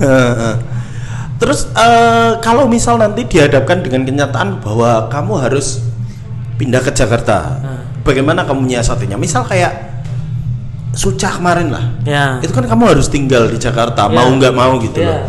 Terus 1.36 1.68
eh, 1.76 2.40
kalau 2.40 2.64
misal 2.64 2.96
nanti 2.96 3.28
dihadapkan 3.28 3.84
dengan 3.84 4.08
kenyataan 4.08 4.64
bahwa 4.64 5.12
kamu 5.12 5.34
harus 5.44 5.84
pindah 6.56 6.80
ke 6.80 6.96
Jakarta, 6.96 7.60
bagaimana 8.08 8.48
kamu 8.48 8.64
menyiasatinya? 8.64 9.20
Misal 9.20 9.44
kayak 9.44 10.00
Suca 10.96 11.28
kemarin 11.36 11.76
lah, 11.76 11.92
ya 12.08 12.40
itu 12.40 12.56
kan 12.56 12.64
kamu 12.64 12.96
harus 12.96 13.12
tinggal 13.12 13.52
di 13.52 13.60
Jakarta, 13.60 14.08
Ya. 14.08 14.16
mau 14.16 14.32
nggak 14.32 14.54
mau 14.56 14.80
gitu 14.80 15.04
Ya. 15.04 15.12
loh. 15.12 15.20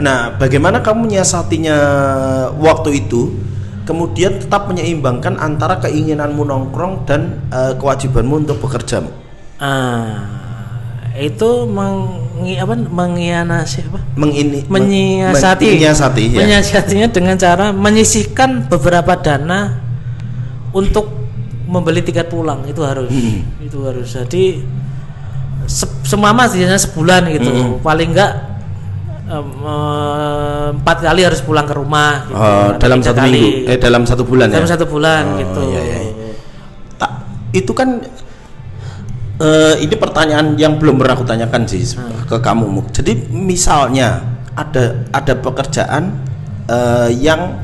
Nah, 0.00 0.32
bagaimana 0.40 0.80
kamu 0.80 1.12
menyiasatinya 1.12 1.76
waktu 2.56 3.04
itu? 3.04 3.28
Kemudian 3.84 4.40
tetap 4.40 4.64
menyeimbangkan 4.64 5.36
antara 5.36 5.76
keinginanmu 5.76 6.40
nongkrong 6.40 7.04
dan 7.04 7.36
eh, 7.52 7.76
kewajibanmu 7.76 8.48
untuk 8.48 8.64
bekerja. 8.64 9.04
ah 9.60 10.40
itu 11.12 11.66
mengi, 11.66 12.54
apa 12.54 12.74
mengianasi 12.74 13.78
apa 13.84 13.98
Mengini, 14.14 14.62
menyiasati 14.64 15.66
men- 15.66 15.74
menyiasati, 15.76 16.22
ya. 16.28 16.38
menyiasatinya 16.38 17.08
dengan 17.08 17.34
cara 17.34 17.70
menyisihkan 17.70 18.66
beberapa 18.66 19.14
dana 19.14 19.74
untuk 20.70 21.10
membeli 21.66 22.00
tiket 22.00 22.26
pulang 22.26 22.62
itu 22.64 22.78
harus 22.80 23.08
Hmm. 23.08 23.42
itu 23.58 23.78
harus 23.80 24.06
jadi 24.08 24.62
se- 25.64 25.98
semua 26.04 26.30
mas 26.30 26.50
biasanya 26.50 26.78
sebulan 26.80 27.22
gitu 27.32 27.50
Hmm. 27.50 27.70
paling 27.80 28.10
enggak 28.10 28.32
em, 29.26 29.46
empat 30.72 30.96
kali 31.00 31.22
harus 31.22 31.38
pulang 31.40 31.62
ke 31.62 31.70
rumah 31.72 32.22
gitu. 32.24 32.34
Oh, 32.34 32.70
dalam 32.76 32.98
satu 32.98 33.18
kali. 33.20 33.30
minggu, 33.32 33.50
eh 33.66 33.78
dalam 33.78 34.02
satu 34.02 34.22
bulan 34.22 34.46
dalam 34.46 34.62
ya. 34.62 34.70
satu 34.70 34.86
bulan 34.86 35.22
Oh, 35.24 35.38
gitu 35.38 35.60
iya, 35.68 35.80
iya, 35.80 35.98
iya. 36.00 36.14
Tak, 36.96 37.10
itu 37.52 37.70
kan 37.70 38.02
eh, 39.40 39.74
ini 39.80 39.94
pertanyaan 39.96 40.54
yang 40.54 40.76
belum 40.76 41.00
pernah 41.00 41.16
aku 41.16 41.24
tanyakan 41.24 41.64
sih 41.64 41.82
Hmm. 41.96 42.28
ke 42.28 42.36
kamu. 42.38 42.64
Muk. 42.68 42.86
Jadi 42.92 43.32
misalnya 43.32 44.20
ada 44.54 45.02
ada 45.10 45.32
pekerjaan 45.34 46.12
eh, 46.68 47.10
yang 47.18 47.56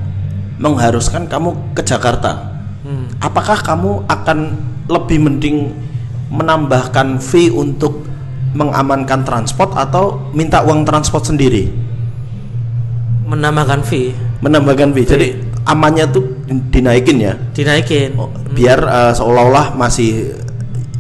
mengharuskan 0.57 1.29
kamu 1.29 1.77
ke 1.77 1.85
Jakarta, 1.85 2.57
Hmm. 2.83 3.07
apakah 3.21 3.61
kamu 3.61 4.09
akan 4.09 4.39
lebih 4.89 5.21
mending 5.21 5.57
menambahkan 6.27 7.21
fee 7.21 7.53
untuk 7.53 8.03
mengamankan 8.51 9.23
transport 9.23 9.77
atau 9.77 10.33
minta 10.33 10.65
uang 10.65 10.83
transport 10.83 11.29
sendiri? 11.29 11.69
menambahkan 13.27 13.83
fee 13.83 14.15
Menambahkan 14.39 14.95
fee. 14.95 15.03
Jadi 15.03 15.29
amannya 15.67 16.07
tuh 16.09 16.23
dinaikin 16.71 17.19
ya. 17.19 17.35
dinaikin 17.51 18.15
Oh, 18.15 18.31
biar 18.55 18.79
eh, 18.79 19.13
seolah-olah 19.13 19.75
masih 19.75 20.31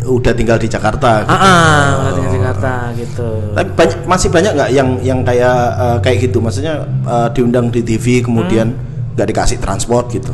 udah 0.04 0.32
tinggal 0.36 0.60
di 0.60 0.68
Jakarta 0.68 1.24
gitu. 1.24 1.32
ah, 1.32 1.40
ah 1.40 1.84
berarti 1.98 2.20
di 2.20 2.30
Jakarta 2.36 2.72
gitu 2.94 3.28
Tapi 3.56 3.68
banyak 3.72 3.98
masih 4.04 4.28
banyak 4.28 4.52
nggak 4.52 4.70
yang 4.70 4.88
yang 5.00 5.18
kayak 5.24 5.58
eh, 5.74 5.98
kayak 6.04 6.16
gitu, 6.28 6.38
maksudnya 6.38 6.84
eh, 6.84 7.28
diundang 7.32 7.72
di 7.72 7.80
TV 7.80 8.20
kemudian 8.20 8.76
nggak 9.16 9.26
dikasih 9.32 9.56
transport 9.56 10.12
gitu 10.12 10.30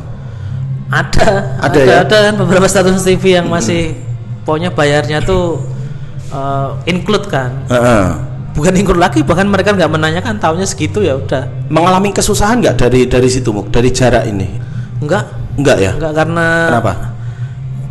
Ada, 0.90 1.56
Ada 1.62 1.72
ada, 1.72 1.80
ya? 1.80 1.96
ada 2.04 2.16
kan 2.28 2.34
beberapa 2.36 2.66
stasiun 2.66 2.98
TV 2.98 3.38
yang 3.38 3.48
masih 3.48 3.96
pokoknya 4.42 4.74
bayarnya 4.74 5.22
tuh 5.22 5.62
eh, 6.28 6.68
include 6.90 7.30
kan. 7.30 7.64
Heeh. 7.70 8.04
Bukan 8.52 8.76
include 8.76 9.00
lagi, 9.00 9.24
bahkan 9.24 9.48
mereka 9.48 9.72
nggak 9.72 9.88
menanyakan 9.88 10.36
tahunnya 10.36 10.68
segitu 10.68 11.00
ya 11.00 11.16
udah. 11.16 11.48
mengalami 11.72 12.12
kesusahan 12.12 12.60
nggak 12.60 12.76
dari 12.76 13.08
dari 13.08 13.24
situ 13.24 13.48
Muk? 13.48 13.72
dari 13.72 13.88
jarak 13.88 14.28
ini 14.28 14.60
Enggak, 15.00 15.24
enggak 15.56 15.76
ya 15.80 15.92
enggak 15.96 16.12
karena 16.12 16.46
kenapa 16.68 16.92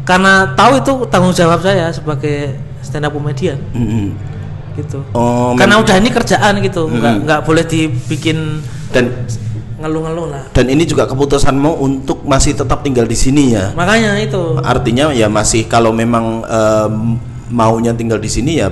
karena 0.02 0.54
tahu 0.54 0.72
itu 0.78 0.91
tanggung 1.08 1.32
jawab 1.32 1.62
saya 1.62 1.89
sebagai 1.89 2.58
stand 2.82 3.06
up 3.06 3.14
comedian 3.14 3.58
Mm-mm. 3.72 4.18
gitu. 4.76 5.06
oh 5.14 5.54
karena 5.54 5.78
udah 5.78 5.95
ini 5.95 6.10
kerjaan 6.10 6.58
gitu, 6.60 6.88
nggak 6.88 7.14
Mm-mm. 7.14 7.26
nggak 7.28 7.41
boleh 7.45 7.64
dibikin 7.64 8.60
dan 8.89 9.28
ngeluh-ngeluh 9.78 10.28
lah. 10.30 10.43
dan 10.54 10.66
ini 10.68 10.86
juga 10.86 11.06
keputusanmu 11.06 11.78
untuk 11.78 12.22
masih 12.22 12.54
tetap 12.54 12.82
tinggal 12.82 13.06
di 13.06 13.18
sini 13.18 13.54
ya 13.54 13.74
Makanya 13.74 14.14
itu 14.18 14.62
artinya 14.62 15.10
ya 15.10 15.26
masih 15.26 15.66
kalau 15.66 15.89
memang 15.89 16.45
em, 16.45 17.18
maunya 17.49 17.89
tinggal 17.91 18.18
di 18.18 18.30
sini 18.30 18.62
ya 18.62 18.70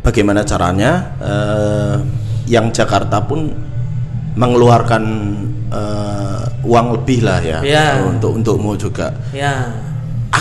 bagaimana 0.00 0.40
caranya 0.42 1.12
eh, 1.20 1.94
yang 2.48 2.72
Jakarta 2.72 3.20
pun 3.20 3.52
mengeluarkan 4.34 5.02
eh, 5.68 6.42
uang 6.64 6.86
lebih 6.96 7.28
lah 7.28 7.38
ya 7.40 7.58
Ya. 7.60 7.86
untuk 8.04 8.36
untukmu 8.36 8.72
juga 8.74 9.12
ya 9.30 9.68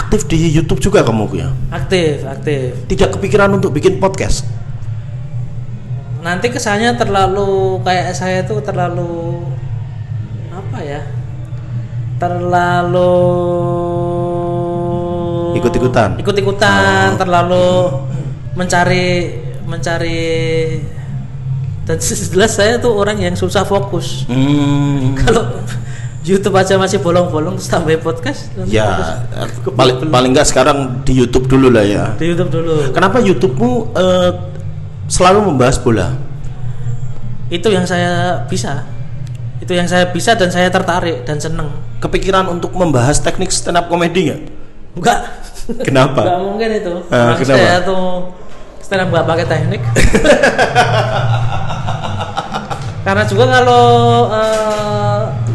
aktif 0.08 0.24
di 0.26 0.40
YouTube 0.48 0.80
juga 0.80 1.04
kamu 1.04 1.28
ya 1.36 1.52
aktif 1.70 2.24
aktif. 2.24 2.88
tidak 2.88 3.14
kepikiran 3.14 3.52
untuk 3.52 3.76
bikin 3.76 4.00
podcast 4.00 4.48
Nanti 6.18 6.52
kesannya 6.52 6.96
terlalu 6.96 7.80
kayak 7.84 8.12
saya 8.12 8.44
tuh 8.44 8.60
terlalu 8.60 9.48
apa 10.52 10.80
ya? 10.82 11.00
Terlalu 12.20 13.16
Ikut-ikutan? 15.56 16.20
Ikut-ikutan, 16.20 17.16
Oh. 17.16 17.20
terlalu 17.22 17.68
mencari 18.54 19.40
mencari 19.64 20.28
dan 21.84 21.96
jelas 22.36 22.60
saya 22.60 22.76
tuh 22.76 22.92
orang 22.92 23.18
yang 23.18 23.32
susah 23.32 23.64
fokus. 23.64 24.28
Hmm, 24.28 25.16
Kalau 25.16 25.64
YouTube 26.28 26.56
aja 26.60 26.76
masih 26.76 27.00
bolong-bolong 27.00 27.56
terus 27.56 27.72
tambah 27.72 27.96
podcast 28.04 28.52
ya 28.68 29.24
paling 29.72 30.12
paling 30.12 30.32
nggak 30.36 30.48
sekarang 30.48 31.00
di 31.08 31.16
YouTube 31.16 31.48
dulu 31.48 31.72
lah 31.72 31.88
ya 31.88 32.12
di 32.20 32.36
YouTube 32.36 32.52
dulu. 32.52 32.92
kenapa 32.92 33.24
YouTubemu 33.24 33.72
eh, 33.96 34.32
selalu 35.08 35.40
membahas 35.52 35.80
bola 35.80 36.08
Itu 37.48 37.72
yang 37.72 37.88
saya 37.88 38.44
bisa. 38.44 38.84
Itu 39.64 39.72
yang 39.72 39.88
saya 39.88 40.12
bisa 40.12 40.36
dan 40.36 40.52
saya 40.52 40.68
tertarik 40.68 41.24
dan 41.24 41.40
seneng. 41.40 41.72
kepikiran 42.04 42.44
untuk 42.52 42.76
membahas 42.76 43.24
teknik 43.24 43.50
stand 43.50 43.80
up 43.80 43.88
comedy 43.88 44.30
nggak 44.30 44.42
Enggak. 45.00 45.20
Kenapa? 45.88 46.28
Enggak 46.28 46.40
mungkin 46.44 46.70
itu. 46.76 46.94
Orang 47.08 47.40
kenapa? 47.40 47.64
Saya 47.64 47.80
tuh 47.88 48.36
stand 48.84 49.08
up 49.08 49.16
nggak 49.16 49.26
pakai 49.32 49.46
teknik. 49.48 49.82
Karena 53.08 53.24
juga 53.24 53.46
kalau 53.48 53.84
eh, 54.28 55.07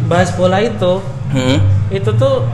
bahas 0.07 0.31
bola 0.35 0.59
itu, 0.59 1.03
Hmm. 1.33 1.59
itu 1.89 2.11
tuh 2.15 2.45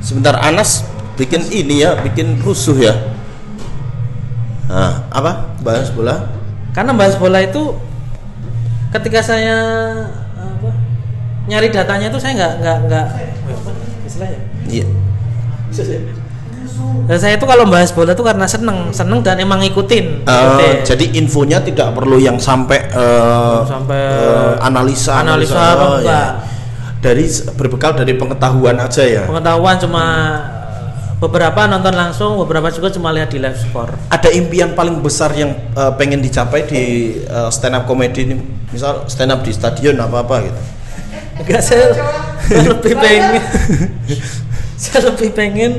Sebentar 0.00 0.32
Anas 0.40 0.84
bikin 1.14 1.44
ini 1.52 1.84
ya, 1.84 1.92
bikin 2.00 2.40
rusuh 2.40 2.72
ya. 2.76 2.94
Nah, 4.64 5.04
apa? 5.12 5.56
Bahas 5.60 5.92
bola? 5.92 6.40
karena 6.70 6.94
bahas 6.94 7.18
bola 7.18 7.42
itu 7.42 7.74
ketika 8.94 9.18
saya 9.20 9.58
apa, 10.38 10.70
nyari 11.50 11.66
datanya 11.68 12.06
itu 12.06 12.18
saya 12.22 12.38
nggak 12.38 12.52
nggak 12.62 12.76
nggak 12.86 13.06
istilahnya 14.06 14.38
Iya. 14.70 14.86
Dan 17.10 17.18
saya 17.18 17.34
itu 17.34 17.42
kalau 17.42 17.66
bahas 17.66 17.90
bola 17.90 18.14
itu 18.14 18.22
karena 18.22 18.46
seneng 18.46 18.94
seneng 18.94 19.18
dan 19.18 19.34
emang 19.42 19.58
ngikutin, 19.66 20.22
Ngikutin. 20.30 20.74
jadi 20.86 21.04
infonya 21.18 21.58
tidak 21.58 21.90
perlu 21.90 22.22
yang 22.22 22.38
sampai 22.38 22.86
eh, 22.86 23.58
Sampai 23.66 23.98
eh, 23.98 24.54
analisa 24.62 25.18
analisa 25.18 25.58
apa, 25.58 25.84
oh, 25.90 25.98
enggak. 25.98 26.06
ya. 26.06 26.22
Dari 27.02 27.26
berbekal 27.58 27.98
dari 27.98 28.14
pengetahuan 28.14 28.78
aja 28.78 29.02
ya. 29.02 29.26
pengetahuan 29.26 29.74
cuma 29.82 30.04
beberapa 31.18 31.66
nonton 31.66 31.98
langsung 31.98 32.38
beberapa 32.46 32.70
juga 32.70 32.94
cuma 32.94 33.10
lihat 33.10 33.34
di 33.34 33.42
live 33.42 33.58
score 33.58 33.90
Ada 34.06 34.30
impian 34.30 34.78
paling 34.78 35.02
besar 35.02 35.34
yang 35.34 35.50
eh, 35.74 35.92
pengen 35.98 36.22
dicapai 36.22 36.62
di 36.70 36.82
stand 37.50 37.74
up 37.74 37.90
comedy 37.90 38.22
ini, 38.22 38.38
misal 38.70 39.02
stand 39.10 39.34
up 39.34 39.42
di 39.42 39.50
stadion 39.50 39.98
apa 39.98 40.22
apa 40.22 40.46
gitu. 40.46 40.60
enggak 41.42 41.58
saya, 41.58 41.90
saya 42.46 42.70
lebih 42.70 42.94
pengen 42.94 43.42
saya 44.78 45.10
lebih 45.10 45.34
pengen 45.34 45.72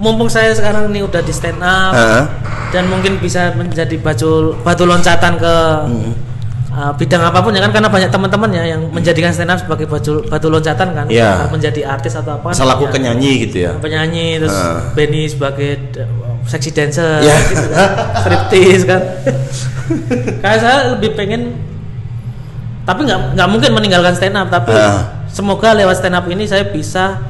mumpung 0.00 0.26
saya 0.26 0.50
sekarang 0.50 0.88
ini 0.88 1.00
udah 1.00 1.20
di 1.20 1.30
stand 1.30 1.60
up 1.60 1.92
Heeh. 1.92 2.24
dan 2.70 2.88
mungkin 2.88 3.16
bisa 3.16 3.52
menjadi 3.52 3.94
batu 3.96 4.56
batu 4.58 4.82
loncatan 4.82 5.36
ke 5.36 5.54
Hmm. 5.82 6.12
uh, 6.70 6.92
bidang 6.94 7.20
apa 7.20 7.38
pun 7.38 7.50
ya 7.50 7.60
kan 7.60 7.70
karena 7.70 7.86
banyak 7.86 8.08
teman-teman 8.08 8.48
ya 8.50 8.64
yang 8.68 8.88
menjadikan 8.88 9.28
stand 9.28 9.48
up 9.48 9.58
sebagai 9.58 9.84
batu 9.84 10.24
batu 10.24 10.46
loncatan 10.46 10.88
kan 10.90 11.04
Iya. 11.04 11.36
Entah 11.36 11.50
menjadi 11.50 11.80
artis 11.84 12.14
atau 12.14 12.32
apa 12.32 12.48
kan 12.48 12.54
Misal 12.54 12.68
aku 12.70 12.82
banyak. 12.82 12.94
penyanyi 12.94 13.32
gitu 13.42 13.56
ya. 13.60 13.72
penyanyi 13.76 14.38
terus 14.38 14.54
Ah. 14.54 14.88
Benny 14.90 15.26
sebagai 15.26 15.70
d- 15.90 16.08
sexy 16.42 16.70
dancer 16.70 17.20
Ya. 17.20 17.36
gitu 17.44 17.66
kan. 17.68 17.88
striptease 18.20 18.84
kan 18.84 19.02
kayak 20.40 20.58
saya 20.58 20.78
lebih 20.90 21.12
pengen 21.12 21.60
tapi 22.80 23.04
nggak 23.04 23.36
nggak 23.36 23.48
mungkin 23.48 23.70
meninggalkan 23.72 24.14
stand 24.14 24.34
up 24.34 24.48
tapi 24.48 24.72
Ah. 24.72 25.26
semoga 25.26 25.74
lewat 25.74 25.98
stand 25.98 26.14
up 26.14 26.24
ini 26.24 26.42
saya 26.44 26.64
bisa 26.64 27.20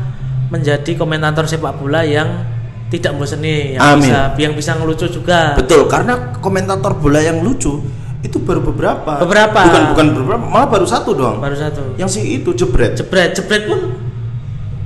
menjadi 0.46 0.94
komentator 0.94 1.44
sepak 1.44 1.74
bola 1.74 2.02
yang 2.02 2.46
tidak 2.90 3.14
bosenin 3.14 3.78
yang 3.78 3.96
Amin. 3.96 4.10
bisa 4.10 4.20
yang 4.36 4.52
bisa 4.52 4.74
ngelucu 4.74 5.06
juga 5.06 5.54
Betul, 5.54 5.86
karena 5.86 6.34
komentator 6.38 6.92
bola 6.94 7.18
yang 7.18 7.38
lucu 7.38 7.78
itu 8.20 8.36
baru 8.36 8.60
beberapa. 8.60 9.16
Beberapa. 9.16 9.60
Bukan 9.64 9.82
bukan 9.96 10.06
beberapa, 10.12 10.44
malah 10.44 10.68
baru 10.68 10.84
satu 10.84 11.16
doang. 11.16 11.40
baru 11.40 11.56
satu 11.56 11.96
Yang 11.96 12.10
si 12.18 12.36
itu 12.36 12.52
jebret. 12.52 12.92
jebret 12.92 13.32
jebret 13.32 13.64
pun 13.64 13.96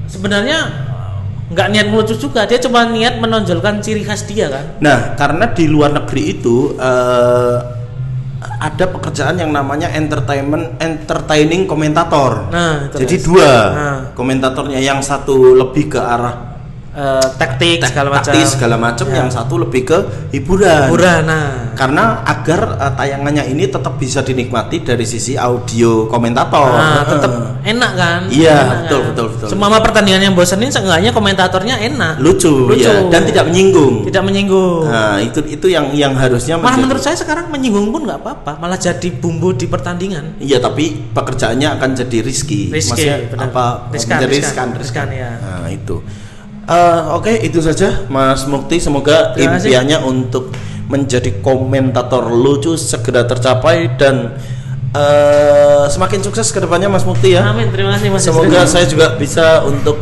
sebenarnya 0.07 0.71
nggak 1.45 1.69
niat 1.71 1.87
ngelucu 1.89 2.15
juga 2.17 2.45
dia 2.45 2.57
cuma 2.57 2.87
niat 2.87 3.19
menonjolkan 3.19 3.81
ciri 3.81 4.01
khas 4.01 4.25
dia 4.25 4.49
kan 4.49 4.65
Nah, 4.79 5.13
karena 5.15 5.51
di 5.51 5.67
luar 5.67 5.93
negeri 5.93 6.23
itu 6.33 6.73
eh, 6.75 7.57
ada 8.45 8.85
pekerjaan 8.87 9.37
yang 9.37 9.51
namanya 9.51 9.89
entertainment 9.91 10.77
entertaining 10.79 11.65
komentator. 11.65 12.49
nah 12.49 12.87
Jadi 12.89 13.17
dua 13.19 13.51
Nah. 13.73 13.99
komentatornya 14.13 14.79
yang 14.79 15.01
satu 15.01 15.53
lebih 15.55 15.91
ke 15.91 16.01
arah 16.01 16.54
Eh, 16.95 17.26
taktik 17.42 17.82
segala 17.82 18.07
macam 18.07 18.30
taktis 18.30 18.55
segala 18.55 18.78
macam, 18.78 19.07
Ya. 19.11 19.18
yang 19.18 19.26
satu 19.26 19.59
lebih 19.59 19.82
ke 19.82 19.99
hiburan. 20.30 20.86
hiburan 20.86 21.26
nah 21.26 21.74
Karena 21.74 22.22
agar 22.22 22.78
eh, 22.78 22.92
tayangannya 22.95 23.51
ini 23.51 23.66
tetap 23.66 23.99
bisa 23.99 24.22
dinikmati 24.22 24.78
dari 24.78 25.03
sisi 25.03 25.34
audio 25.34 26.07
komentator. 26.07 26.70
Nah, 26.70 27.03
Heeh. 27.03 27.11
tetap 27.11 27.32
enak 27.66 27.92
kan? 27.99 28.20
Iya, 28.30 28.55
Enak 28.55 28.78
betul, 28.86 29.01
kan? 29.03 29.09
betul, 29.11 29.26
betul. 29.34 29.49
Semua 29.51 29.82
pertandingan 29.82 30.22
yang 30.22 30.34
bosenin 30.38 30.70
seenggaknya 30.70 31.11
komentatornya 31.11 31.82
enak. 31.82 32.22
lucu, 32.22 32.70
Lucu. 32.70 32.86
ya 32.86 33.11
dan 33.11 33.26
tidak 33.26 33.51
menyinggung. 33.51 34.07
Tidak 34.07 34.22
menyinggung. 34.22 34.86
Nah, 34.86 35.18
itu 35.18 35.42
itu 35.51 35.66
yang 35.66 35.90
yang 35.90 36.14
harusnya 36.14 36.62
Malah 36.62 36.78
menurut 36.78 37.03
saya 37.03 37.18
sekarang 37.18 37.51
menyinggung 37.51 37.90
pun 37.90 38.07
nggak 38.07 38.22
apa-apa, 38.22 38.62
malah 38.62 38.78
jadi 38.78 39.11
bumbu 39.11 39.51
di 39.51 39.66
pertandingan. 39.66 40.38
Iya, 40.38 40.62
tapi 40.62 41.11
pekerjaannya 41.11 41.74
akan 41.74 41.90
jadi 41.99 42.22
risky. 42.22 42.70
Risky, 42.70 43.03
Maksudnya 43.03 43.16
benar. 43.34 43.51
apa? 43.51 43.64
Riskan, 43.90 44.14
menjadi 44.14 44.30
riskan, 44.30 44.66
riskan, 44.78 44.78
riskan, 44.78 45.09
ya. 45.11 45.30
Nah, 45.42 45.66
itu. 45.66 45.99
Eh, 46.65 47.01
Oke, 47.12 47.33
itu 47.45 47.61
saja 47.61 48.09
Mas 48.09 48.49
Mukti. 48.49 48.81
Semoga 48.81 49.37
Terima 49.37 49.61
kasih. 49.61 49.69
impiannya 49.69 49.99
untuk 50.05 50.49
menjadi 50.89 51.41
komentator 51.41 52.29
lucu 52.29 52.77
segera 52.77 53.25
tercapai 53.25 53.97
dan 53.97 54.37
eh, 54.93 55.85
semakin 55.89 56.21
sukses 56.25 56.49
ke 56.53 56.61
depannya 56.61 56.89
Mas 56.89 57.05
Mukti 57.05 57.37
ya. 57.37 57.53
Amin, 57.53 57.69
terima 57.69 57.97
kasih 57.97 58.09
Mas. 58.12 58.25
Semoga 58.25 58.65
saya 58.65 58.89
juga 58.89 59.17
bisa 59.17 59.65
untuk 59.65 60.01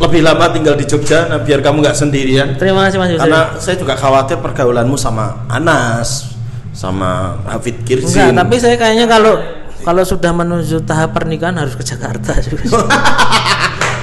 lebih 0.00 0.24
lama 0.24 0.48
tinggal 0.48 0.74
di 0.80 0.88
Jogja, 0.88 1.28
nah 1.28 1.38
biar 1.44 1.60
kamu 1.60 1.84
nggak 1.84 1.96
sendirian. 1.98 2.56
Terima 2.56 2.88
kasih 2.88 2.96
Mas 2.98 3.10
Yusril. 3.12 3.22
Karena 3.28 3.42
saya 3.60 3.76
juga 3.76 3.94
khawatir 3.94 4.40
pergaulanmu 4.40 4.96
sama 4.96 5.44
Anas, 5.46 6.32
sama 6.72 7.36
Hafid 7.44 7.84
Kirzin. 7.84 8.32
Enggak, 8.32 8.48
tapi 8.48 8.54
saya 8.56 8.74
kayaknya 8.80 9.04
kalau 9.04 9.36
kalau 9.84 10.02
sudah 10.04 10.32
menuju 10.32 10.88
tahap 10.88 11.12
pernikahan 11.12 11.56
harus 11.60 11.76
ke 11.76 11.84
Jakarta 11.84 12.32
juga. 12.40 12.80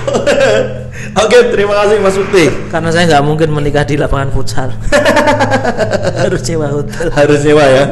Oke, 1.24 1.38
terima 1.54 1.74
kasih 1.84 1.98
Mas 2.02 2.16
Mukti. 2.18 2.46
Karena 2.70 2.90
saya 2.94 3.04
nggak 3.10 3.24
mungkin 3.26 3.50
menikah 3.54 3.86
di 3.86 3.96
lapangan 3.98 4.30
futsal. 4.34 4.70
harus 6.24 6.42
sewa 6.44 6.68
hotel. 6.70 7.08
Harus 7.14 7.40
sewa 7.42 7.66
ya. 7.66 7.86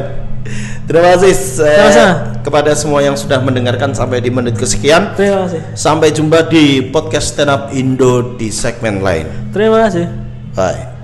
Terima 0.86 1.18
kasih 1.18 1.34
eh, 1.66 2.10
kepada 2.46 2.70
semua 2.78 3.02
yang 3.02 3.18
sudah 3.18 3.42
mendengarkan 3.42 3.90
sampai 3.90 4.22
di 4.22 4.30
menit 4.30 4.54
kesekian. 4.54 5.18
Terima 5.18 5.50
kasih. 5.50 5.60
Sampai 5.74 6.14
jumpa 6.14 6.46
di 6.46 6.94
podcast 6.94 7.34
Stand 7.34 7.50
Up 7.50 7.62
Indo 7.74 8.38
di 8.38 8.54
segmen 8.54 9.02
lain. 9.02 9.50
Terima 9.50 9.82
kasih. 9.90 10.06
Bye. 10.54 10.95